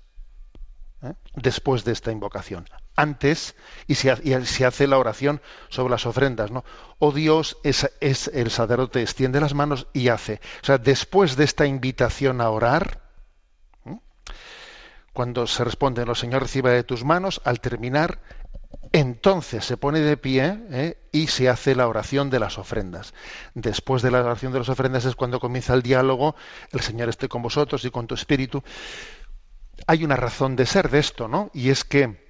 después 1.35 1.83
de 1.83 1.91
esta 1.91 2.11
invocación 2.11 2.65
antes 2.95 3.55
y 3.87 3.95
se, 3.95 4.45
se, 4.45 4.65
hace 4.65 4.87
la 4.87 4.97
oración 4.97 5.41
sobre 5.69 5.91
las 5.91 6.05
ofrendas, 6.05 6.51
¿no? 6.51 6.63
Oh 6.99 7.11
Dios, 7.11 7.57
es, 7.63 7.91
el 8.33 8.49
sacerdote 8.49 9.01
extiende 9.01 9.41
las 9.41 9.53
manos 9.53 9.87
y 9.93 10.07
hace. 10.07 10.39
O 10.63 10.65
sea, 10.65 10.77
después 10.77 11.35
de 11.35 11.43
esta 11.43 11.65
invitación 11.65 12.41
a 12.41 12.49
orar, 12.49 13.01
cuando 15.13 15.47
se 15.47 15.63
responde, 15.63 16.03
el 16.03 16.15
Señor 16.15 16.41
reciba 16.41 16.71
de 16.71 16.83
tus 16.83 17.03
manos, 17.03 17.41
al 17.45 17.61
terminar, 17.61 18.19
entonces 18.91 19.65
se 19.65 19.77
pone 19.77 19.99
de 19.99 20.17
pie 20.17 20.59
¿eh? 20.71 20.97
y 21.11 21.27
se 21.27 21.49
hace 21.49 21.75
la 21.75 21.87
oración 21.87 22.29
de 22.29 22.39
las 22.39 22.57
ofrendas. 22.57 23.13
Después 23.53 24.01
de 24.01 24.11
la 24.11 24.21
oración 24.21 24.51
de 24.51 24.59
las 24.59 24.69
ofrendas 24.69 25.05
es 25.05 25.15
cuando 25.15 25.39
comienza 25.39 25.73
el 25.73 25.81
diálogo, 25.81 26.35
el 26.71 26.81
Señor 26.81 27.09
esté 27.09 27.27
con 27.27 27.41
vosotros 27.41 27.83
y 27.85 27.91
con 27.91 28.07
tu 28.07 28.15
espíritu. 28.15 28.63
Hay 29.87 30.03
una 30.03 30.15
razón 30.15 30.55
de 30.55 30.65
ser 30.65 30.89
de 30.89 30.99
esto, 30.99 31.27
¿no? 31.27 31.51
Y 31.53 31.69
es 31.69 31.83
que 31.83 32.23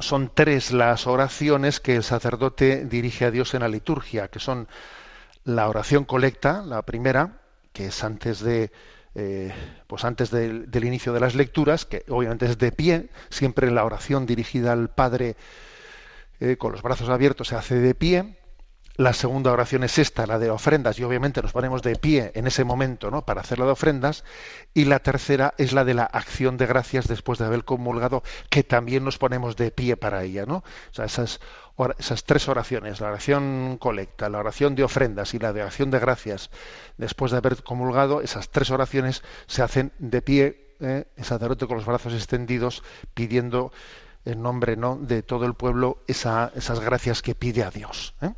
son 0.00 0.30
tres 0.34 0.72
las 0.72 1.06
oraciones 1.06 1.80
que 1.80 1.96
el 1.96 2.02
sacerdote 2.02 2.84
dirige 2.84 3.24
a 3.24 3.30
Dios 3.30 3.54
en 3.54 3.60
la 3.60 3.68
liturgia, 3.68 4.28
que 4.28 4.40
son 4.40 4.68
la 5.44 5.68
oración 5.68 6.04
colecta, 6.04 6.62
la 6.62 6.82
primera, 6.82 7.40
que 7.72 7.86
es 7.86 8.04
antes 8.04 8.40
de 8.40 8.72
eh, 9.16 9.52
pues 9.86 10.04
antes 10.04 10.30
del, 10.30 10.68
inicio 10.84 11.12
de 11.12 11.20
las 11.20 11.36
lecturas, 11.36 11.84
que 11.84 12.04
obviamente 12.08 12.46
es 12.46 12.58
de 12.58 12.72
pie, 12.72 13.10
siempre 13.30 13.70
la 13.70 13.84
oración 13.84 14.26
dirigida 14.26 14.72
al 14.72 14.90
Padre 14.90 15.36
eh, 16.40 16.56
con 16.56 16.72
los 16.72 16.82
brazos 16.82 17.08
abiertos 17.08 17.48
se 17.48 17.54
hace 17.54 17.76
de 17.76 17.94
pie. 17.94 18.36
La 18.96 19.12
segunda 19.12 19.50
oración 19.50 19.82
es 19.82 19.98
esta, 19.98 20.24
la 20.24 20.38
de 20.38 20.50
ofrendas, 20.50 21.00
y 21.00 21.02
obviamente 21.02 21.42
nos 21.42 21.50
ponemos 21.50 21.82
de 21.82 21.96
pie 21.96 22.30
en 22.36 22.46
ese 22.46 22.62
momento 22.62 23.10
¿no? 23.10 23.22
para 23.22 23.40
hacer 23.40 23.58
la 23.58 23.64
de 23.64 23.72
ofrendas. 23.72 24.22
Y 24.72 24.84
la 24.84 25.00
tercera 25.00 25.52
es 25.58 25.72
la 25.72 25.84
de 25.84 25.94
la 25.94 26.04
acción 26.04 26.56
de 26.58 26.66
gracias 26.66 27.08
después 27.08 27.40
de 27.40 27.46
haber 27.46 27.64
comulgado, 27.64 28.22
que 28.50 28.62
también 28.62 29.02
nos 29.02 29.18
ponemos 29.18 29.56
de 29.56 29.72
pie 29.72 29.96
para 29.96 30.22
ella. 30.22 30.46
¿no? 30.46 30.58
O 30.58 30.92
sea, 30.92 31.06
esas, 31.06 31.40
esas 31.98 32.22
tres 32.22 32.48
oraciones, 32.48 33.00
la 33.00 33.08
oración 33.08 33.78
colecta, 33.80 34.28
la 34.28 34.38
oración 34.38 34.76
de 34.76 34.84
ofrendas 34.84 35.34
y 35.34 35.40
la 35.40 35.52
de 35.52 35.62
acción 35.62 35.90
de 35.90 35.98
gracias 35.98 36.50
después 36.96 37.32
de 37.32 37.38
haber 37.38 37.64
comulgado, 37.64 38.20
esas 38.20 38.48
tres 38.50 38.70
oraciones 38.70 39.24
se 39.48 39.62
hacen 39.62 39.90
de 39.98 40.22
pie, 40.22 40.76
¿eh? 40.78 41.06
el 41.16 41.24
sacerdote 41.24 41.66
con 41.66 41.78
los 41.78 41.86
brazos 41.86 42.14
extendidos, 42.14 42.84
pidiendo 43.12 43.72
en 44.24 44.40
nombre 44.40 44.76
¿no? 44.76 44.96
de 44.96 45.24
todo 45.24 45.46
el 45.46 45.54
pueblo 45.54 45.98
esa, 46.06 46.52
esas 46.54 46.78
gracias 46.78 47.22
que 47.22 47.34
pide 47.34 47.64
a 47.64 47.72
Dios. 47.72 48.14
¿eh? 48.22 48.30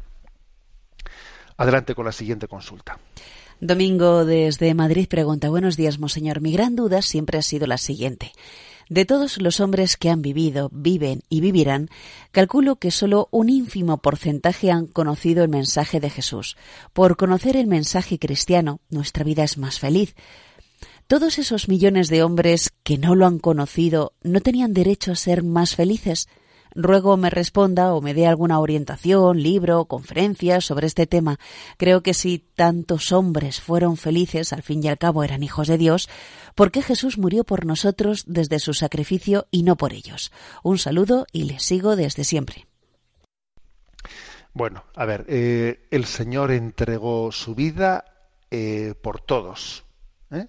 Adelante 1.56 1.94
con 1.94 2.04
la 2.04 2.12
siguiente 2.12 2.48
consulta. 2.48 2.98
Domingo 3.60 4.26
desde 4.26 4.74
Madrid 4.74 5.08
pregunta, 5.08 5.48
buenos 5.48 5.76
días, 5.76 5.98
monseñor. 5.98 6.42
Mi 6.42 6.52
gran 6.52 6.76
duda 6.76 7.00
siempre 7.00 7.38
ha 7.38 7.42
sido 7.42 7.66
la 7.66 7.78
siguiente. 7.78 8.32
De 8.88 9.04
todos 9.04 9.40
los 9.40 9.58
hombres 9.60 9.96
que 9.96 10.10
han 10.10 10.22
vivido, 10.22 10.68
viven 10.72 11.22
y 11.28 11.40
vivirán, 11.40 11.88
calculo 12.30 12.76
que 12.76 12.90
solo 12.90 13.28
un 13.32 13.48
ínfimo 13.48 13.98
porcentaje 13.98 14.70
han 14.70 14.86
conocido 14.86 15.42
el 15.42 15.48
mensaje 15.48 15.98
de 15.98 16.10
Jesús. 16.10 16.56
Por 16.92 17.16
conocer 17.16 17.56
el 17.56 17.66
mensaje 17.66 18.18
cristiano, 18.18 18.80
nuestra 18.90 19.24
vida 19.24 19.42
es 19.42 19.58
más 19.58 19.80
feliz. 19.80 20.14
Todos 21.08 21.38
esos 21.38 21.68
millones 21.68 22.08
de 22.10 22.22
hombres 22.22 22.72
que 22.84 22.98
no 22.98 23.14
lo 23.14 23.26
han 23.26 23.38
conocido, 23.38 24.12
¿no 24.22 24.40
tenían 24.40 24.72
derecho 24.72 25.12
a 25.12 25.16
ser 25.16 25.42
más 25.42 25.74
felices? 25.74 26.28
Ruego 26.76 27.16
me 27.16 27.30
responda 27.30 27.94
o 27.94 28.02
me 28.02 28.12
dé 28.12 28.26
alguna 28.26 28.60
orientación, 28.60 29.42
libro, 29.42 29.86
conferencia 29.86 30.60
sobre 30.60 30.86
este 30.86 31.06
tema. 31.06 31.38
Creo 31.78 32.02
que 32.02 32.12
si 32.12 32.38
tantos 32.38 33.12
hombres 33.12 33.62
fueron 33.62 33.96
felices, 33.96 34.52
al 34.52 34.62
fin 34.62 34.84
y 34.84 34.88
al 34.88 34.98
cabo 34.98 35.24
eran 35.24 35.42
hijos 35.42 35.68
de 35.68 35.78
Dios, 35.78 36.10
¿por 36.54 36.70
qué 36.70 36.82
Jesús 36.82 37.16
murió 37.16 37.44
por 37.44 37.64
nosotros 37.64 38.24
desde 38.26 38.58
su 38.58 38.74
sacrificio 38.74 39.46
y 39.50 39.62
no 39.62 39.76
por 39.76 39.94
ellos? 39.94 40.32
Un 40.62 40.76
saludo 40.76 41.26
y 41.32 41.44
les 41.44 41.62
sigo 41.62 41.96
desde 41.96 42.24
siempre. 42.24 42.66
Bueno, 44.52 44.84
a 44.94 45.06
ver, 45.06 45.24
eh, 45.28 45.86
el 45.90 46.04
Señor 46.04 46.50
entregó 46.50 47.32
su 47.32 47.54
vida 47.54 48.04
eh, 48.50 48.94
por 49.02 49.20
todos, 49.20 49.84
¿eh? 50.30 50.48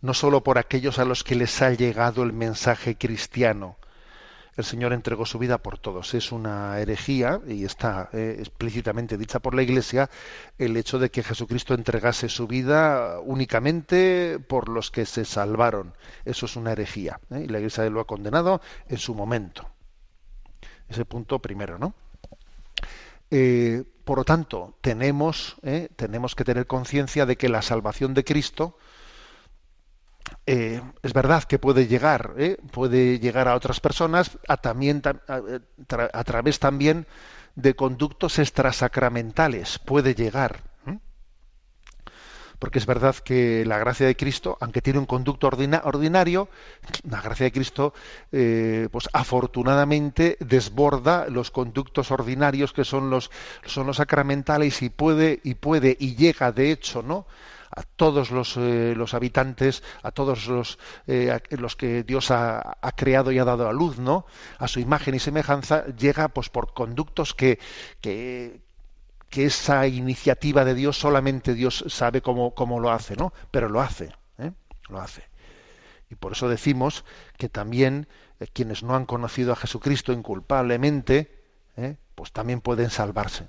no 0.00 0.14
solo 0.14 0.42
por 0.42 0.58
aquellos 0.58 0.98
a 0.98 1.04
los 1.04 1.24
que 1.24 1.34
les 1.34 1.62
ha 1.62 1.70
llegado 1.70 2.22
el 2.22 2.32
mensaje 2.32 2.96
cristiano, 2.96 3.76
el 4.56 4.64
Señor 4.64 4.92
entregó 4.92 5.26
su 5.26 5.38
vida 5.38 5.58
por 5.58 5.78
todos. 5.78 6.14
Es 6.14 6.32
una 6.32 6.80
herejía, 6.80 7.40
y 7.46 7.64
está 7.64 8.08
eh, 8.12 8.36
explícitamente 8.38 9.18
dicha 9.18 9.38
por 9.38 9.54
la 9.54 9.62
Iglesia, 9.62 10.08
el 10.58 10.76
hecho 10.76 10.98
de 10.98 11.10
que 11.10 11.22
Jesucristo 11.22 11.74
entregase 11.74 12.28
su 12.28 12.46
vida 12.46 13.20
únicamente 13.20 14.38
por 14.38 14.68
los 14.68 14.90
que 14.90 15.04
se 15.04 15.24
salvaron. 15.24 15.94
Eso 16.24 16.46
es 16.46 16.56
una 16.56 16.72
herejía, 16.72 17.20
¿eh? 17.30 17.42
y 17.44 17.48
la 17.48 17.58
Iglesia 17.58 17.88
lo 17.90 18.00
ha 18.00 18.06
condenado 18.06 18.60
en 18.88 18.98
su 18.98 19.14
momento. 19.14 19.68
Ese 20.88 21.04
punto 21.04 21.40
primero, 21.40 21.78
¿no? 21.78 21.94
Eh, 23.30 23.84
por 24.04 24.18
lo 24.18 24.24
tanto, 24.24 24.78
tenemos, 24.80 25.56
tenemos 25.96 26.36
que 26.36 26.44
tener 26.44 26.68
conciencia 26.68 27.26
de 27.26 27.34
que 27.34 27.48
la 27.48 27.60
salvación 27.60 28.14
de 28.14 28.22
Cristo 28.22 28.78
eh, 30.46 30.80
es 31.02 31.12
verdad 31.12 31.42
que 31.42 31.58
puede 31.58 31.88
llegar, 31.88 32.34
¿eh? 32.38 32.56
puede 32.70 33.18
llegar 33.18 33.48
a 33.48 33.56
otras 33.56 33.80
personas 33.80 34.38
a, 34.46 34.56
también, 34.56 35.02
a, 35.04 35.40
a, 36.12 36.24
través 36.24 36.60
también 36.60 37.06
de 37.56 37.74
conductos 37.74 38.38
extrasacramentales, 38.38 39.80
puede 39.80 40.14
llegar. 40.14 40.62
¿eh? 40.86 40.98
Porque 42.60 42.78
es 42.78 42.86
verdad 42.86 43.16
que 43.16 43.64
la 43.66 43.78
gracia 43.78 44.06
de 44.06 44.14
Cristo, 44.14 44.56
aunque 44.60 44.82
tiene 44.82 45.00
un 45.00 45.06
conducto 45.06 45.48
ordina, 45.48 45.82
ordinario, 45.84 46.48
la 47.10 47.20
gracia 47.20 47.44
de 47.44 47.52
Cristo, 47.52 47.92
eh, 48.30 48.88
pues 48.92 49.08
afortunadamente 49.12 50.36
desborda 50.38 51.26
los 51.28 51.50
conductos 51.50 52.12
ordinarios 52.12 52.72
que 52.72 52.84
son 52.84 53.10
los, 53.10 53.32
son 53.64 53.88
los 53.88 53.96
sacramentales 53.96 54.80
y 54.82 54.90
puede, 54.90 55.40
y 55.42 55.54
puede, 55.54 55.96
y 55.98 56.14
llega 56.14 56.52
de 56.52 56.70
hecho, 56.70 57.02
¿no? 57.02 57.26
A 57.76 57.82
todos 57.82 58.30
los, 58.30 58.56
eh, 58.56 58.94
los 58.96 59.12
habitantes, 59.12 59.82
a 60.02 60.10
todos 60.10 60.46
los, 60.48 60.78
eh, 61.06 61.38
los 61.50 61.76
que 61.76 62.02
Dios 62.04 62.30
ha, 62.30 62.78
ha, 62.80 62.92
creado 62.92 63.30
y 63.32 63.38
ha 63.38 63.44
dado 63.44 63.68
a 63.68 63.72
luz, 63.72 63.98
¿no? 63.98 64.24
A 64.58 64.66
su 64.66 64.80
imagen 64.80 65.14
y 65.14 65.18
semejanza, 65.18 65.84
llega 65.94 66.28
pues 66.28 66.48
por 66.48 66.72
conductos 66.72 67.34
que, 67.34 67.58
que, 68.00 68.62
que 69.28 69.44
esa 69.44 69.86
iniciativa 69.86 70.64
de 70.64 70.74
Dios 70.74 70.98
solamente 70.98 71.52
Dios 71.52 71.84
sabe 71.88 72.22
cómo, 72.22 72.54
cómo 72.54 72.80
lo 72.80 72.90
hace, 72.90 73.14
¿no? 73.14 73.34
Pero 73.50 73.68
lo 73.68 73.82
hace, 73.82 74.10
¿eh? 74.38 74.52
lo 74.88 74.98
hace. 74.98 75.24
Y 76.08 76.14
por 76.14 76.32
eso 76.32 76.48
decimos 76.48 77.04
que 77.36 77.50
también 77.50 78.08
eh, 78.40 78.46
quienes 78.50 78.82
no 78.82 78.96
han 78.96 79.04
conocido 79.04 79.52
a 79.52 79.56
Jesucristo 79.56 80.12
inculpablemente, 80.12 81.36
pues 82.14 82.32
también 82.32 82.62
pueden 82.62 82.88
salvarse. 82.88 83.46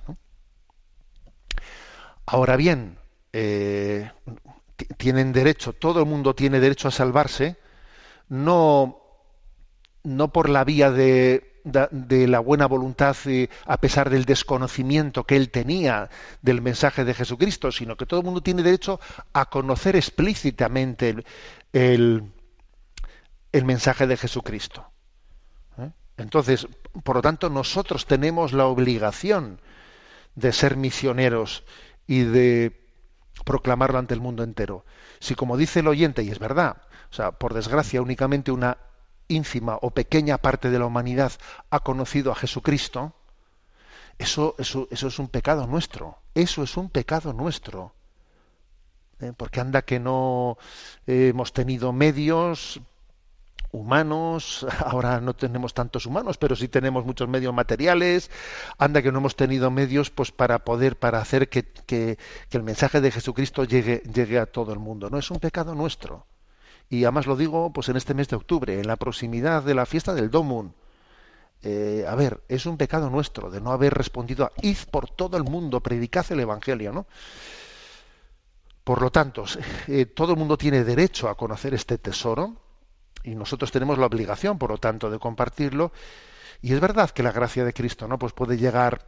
Ahora 2.25 2.57
bien, 2.57 2.97
eh, 3.33 4.11
tienen 4.97 5.33
derecho, 5.33 5.73
todo 5.73 5.99
el 5.99 6.05
mundo 6.05 6.35
tiene 6.35 6.59
derecho 6.59 6.87
a 6.87 6.91
salvarse, 6.91 7.57
no, 8.29 8.99
no 10.03 10.31
por 10.31 10.49
la 10.49 10.63
vía 10.63 10.91
de, 10.91 11.43
la 11.63 12.39
buena 12.39 12.65
voluntad 12.65 13.15
eh, 13.25 13.49
a 13.65 13.77
pesar 13.77 14.09
del 14.09 14.25
desconocimiento 14.25 15.25
que 15.25 15.35
él 15.35 15.49
tenía 15.49 16.09
del 16.41 16.61
mensaje 16.61 17.03
de 17.03 17.13
Jesucristo, 17.13 17.71
sino 17.71 17.97
que 17.97 18.05
todo 18.05 18.21
el 18.21 18.25
mundo 18.25 18.41
tiene 18.41 18.63
derecho 18.63 18.99
a 19.33 19.49
conocer 19.49 19.95
explícitamente 19.95 21.09
el, 21.09 21.25
el, 21.73 22.23
el 23.51 23.65
mensaje 23.65 24.07
de 24.07 24.17
Jesucristo. 24.17 24.89
¿Eh? 25.77 25.91
Entonces, 26.17 26.67
por 27.03 27.17
lo 27.17 27.21
tanto, 27.21 27.49
nosotros 27.49 28.05
tenemos 28.05 28.53
la 28.53 28.65
obligación 28.65 29.59
de 30.35 30.53
ser 30.53 30.77
misioneros 30.77 31.63
y 32.05 32.23
de 32.23 32.86
proclamarlo 33.47 33.97
ante 33.97 34.13
el 34.13 34.19
mundo 34.19 34.43
entero. 34.43 34.83
Si 35.19 35.33
como 35.33 35.55
dice 35.55 35.79
el 35.79 35.87
oyente, 35.87 36.21
y 36.21 36.29
es 36.29 36.37
verdad, 36.37 36.81
o 37.09 37.15
sea, 37.15 37.31
por 37.31 37.53
desgracia 37.53 38.01
únicamente 38.01 38.51
una 38.51 38.77
ínfima 39.29 39.79
o 39.81 39.91
pequeña 39.91 40.37
parte 40.37 40.69
de 40.69 40.77
la 40.77 40.85
humanidad 40.85 41.31
ha 41.69 41.79
conocido 41.79 42.33
a 42.33 42.35
Jesucristo, 42.35 43.13
eso, 44.17 44.53
eso, 44.57 44.89
eso 44.91 45.07
es 45.07 45.17
un 45.17 45.29
pecado 45.29 45.65
nuestro, 45.65 46.17
eso 46.35 46.61
es 46.61 46.75
un 46.75 46.89
pecado 46.89 47.31
nuestro. 47.31 47.93
¿Eh? 49.21 49.31
Porque 49.35 49.61
anda 49.61 49.81
que 49.81 49.99
no 49.99 50.57
eh, 51.07 51.29
hemos 51.29 51.53
tenido 51.53 51.93
medios 51.93 52.81
humanos, 53.71 54.65
ahora 54.85 55.19
no 55.21 55.35
tenemos 55.35 55.73
tantos 55.73 56.05
humanos, 56.05 56.37
pero 56.37 56.55
sí 56.55 56.67
tenemos 56.67 57.05
muchos 57.05 57.27
medios 57.27 57.53
materiales, 57.53 58.31
anda 58.77 59.01
que 59.01 59.11
no 59.11 59.19
hemos 59.19 59.35
tenido 59.35 59.71
medios 59.71 60.09
pues 60.09 60.31
para 60.31 60.59
poder, 60.63 60.97
para 60.97 61.19
hacer 61.19 61.49
que, 61.49 61.63
que, 61.63 62.17
el 62.51 62.63
mensaje 62.63 63.01
de 63.01 63.11
Jesucristo 63.11 63.63
llegue, 63.63 64.01
llegue 64.13 64.39
a 64.39 64.45
todo 64.45 64.73
el 64.73 64.79
mundo. 64.79 65.09
No 65.09 65.17
es 65.17 65.29
un 65.31 65.39
pecado 65.39 65.75
nuestro. 65.75 66.25
Y 66.89 67.03
además 67.03 67.27
lo 67.27 67.35
digo 67.35 67.71
pues 67.73 67.89
en 67.89 67.97
este 67.97 68.13
mes 68.13 68.29
de 68.29 68.37
octubre, 68.37 68.79
en 68.79 68.87
la 68.87 68.95
proximidad 68.95 69.63
de 69.63 69.75
la 69.75 69.85
fiesta 69.85 70.13
del 70.13 70.31
Domun. 70.31 70.73
Eh, 71.63 72.05
a 72.07 72.15
ver, 72.15 72.43
es 72.47 72.65
un 72.65 72.77
pecado 72.77 73.09
nuestro 73.09 73.49
de 73.49 73.59
no 73.59 73.71
haber 73.71 73.93
respondido 73.93 74.45
a 74.45 74.51
id 74.61 74.77
por 74.91 75.09
todo 75.09 75.37
el 75.37 75.43
mundo, 75.43 75.81
predicad 75.81 76.25
el 76.31 76.39
Evangelio, 76.39 76.93
¿no? 76.93 77.07
Por 78.83 79.01
lo 79.01 79.11
tanto, 79.11 79.43
eh, 79.87 80.05
todo 80.05 80.33
el 80.33 80.39
mundo 80.39 80.57
tiene 80.57 80.83
derecho 80.83 81.27
a 81.27 81.35
conocer 81.35 81.73
este 81.73 81.97
tesoro 81.97 82.66
y 83.23 83.35
nosotros 83.35 83.71
tenemos 83.71 83.97
la 83.97 84.05
obligación, 84.05 84.57
por 84.57 84.71
lo 84.71 84.77
tanto, 84.77 85.09
de 85.09 85.19
compartirlo. 85.19 85.91
Y 86.61 86.73
es 86.73 86.79
verdad 86.79 87.09
que 87.11 87.23
la 87.23 87.31
gracia 87.31 87.65
de 87.65 87.73
Cristo, 87.73 88.07
¿no? 88.07 88.17
Pues 88.19 88.33
puede 88.33 88.57
llegar 88.57 89.07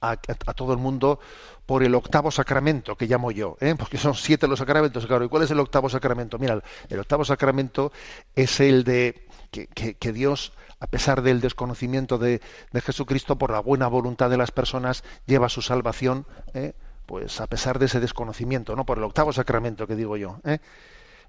a, 0.00 0.10
a- 0.12 0.54
todo 0.54 0.72
el 0.72 0.78
mundo 0.78 1.20
por 1.66 1.82
el 1.82 1.94
octavo 1.94 2.30
sacramento 2.30 2.96
que 2.96 3.06
llamo 3.06 3.30
yo, 3.30 3.56
¿eh? 3.60 3.74
porque 3.78 3.98
son 3.98 4.14
siete 4.14 4.48
los 4.48 4.58
sacramentos, 4.58 5.06
claro. 5.06 5.24
¿Y 5.24 5.28
cuál 5.28 5.44
es 5.44 5.50
el 5.50 5.60
octavo 5.60 5.88
sacramento? 5.88 6.38
Mira, 6.38 6.54
el, 6.54 6.62
el 6.88 7.00
octavo 7.00 7.24
sacramento 7.24 7.92
es 8.34 8.60
el 8.60 8.84
de 8.84 9.26
que, 9.50 9.66
que- 9.68 9.94
que 9.94 10.12
Dios, 10.12 10.52
a 10.80 10.86
pesar 10.88 11.22
del 11.22 11.40
desconocimiento 11.40 12.18
de, 12.18 12.40
de 12.72 12.80
Jesucristo, 12.80 13.36
por 13.38 13.50
la 13.52 13.60
buena 13.60 13.86
voluntad 13.88 14.28
de 14.30 14.36
las 14.36 14.50
personas, 14.50 15.04
lleva 15.26 15.48
su 15.48 15.62
salvación, 15.62 16.26
¿eh? 16.54 16.74
pues 17.06 17.40
a 17.40 17.46
pesar 17.46 17.78
de 17.78 17.86
ese 17.86 18.00
desconocimiento, 18.00 18.74
¿no? 18.76 18.84
Por 18.86 18.98
el 18.98 19.04
octavo 19.04 19.32
sacramento 19.32 19.86
que 19.86 19.96
digo 19.96 20.16
yo. 20.16 20.38
¿eh? 20.44 20.58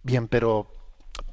Bien, 0.03 0.27
pero 0.27 0.67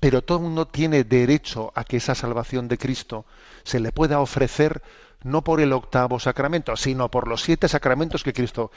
pero 0.00 0.22
todo 0.22 0.38
el 0.38 0.44
mundo 0.44 0.66
tiene 0.66 1.04
derecho 1.04 1.72
a 1.74 1.84
que 1.84 1.98
esa 1.98 2.14
salvación 2.14 2.68
de 2.68 2.78
Cristo 2.78 3.26
se 3.64 3.80
le 3.80 3.92
pueda 3.92 4.20
ofrecer 4.20 4.82
no 5.22 5.44
por 5.44 5.60
el 5.60 5.72
octavo 5.72 6.18
sacramento, 6.18 6.76
sino 6.76 7.10
por 7.10 7.28
los 7.28 7.42
siete 7.42 7.68
sacramentos 7.68 8.24
que 8.24 8.32
Cristo, 8.32 8.70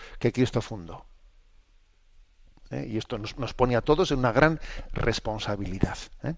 fundó. 0.62 1.06
¿Eh? 2.70 2.88
Y 2.90 2.98
esto 2.98 3.18
nos, 3.18 3.38
nos 3.38 3.54
pone 3.54 3.76
a 3.76 3.82
todos 3.82 4.12
en 4.12 4.20
una 4.20 4.32
gran 4.32 4.60
responsabilidad. 4.92 5.98
¿eh? 6.24 6.36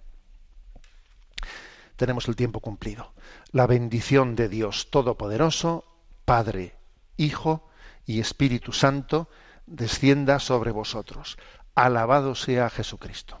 Tenemos 1.96 2.28
el 2.28 2.36
tiempo 2.36 2.60
cumplido. 2.60 3.12
La 3.50 3.66
bendición 3.66 4.36
de 4.36 4.48
Dios 4.48 4.90
Todopoderoso, 4.90 5.84
Padre, 6.24 6.76
Hijo 7.16 7.68
y 8.04 8.20
Espíritu 8.20 8.72
Santo, 8.72 9.28
descienda 9.66 10.38
sobre 10.38 10.70
vosotros. 10.70 11.38
Alabado 11.74 12.34
sea 12.34 12.70
Jesucristo. 12.70 13.40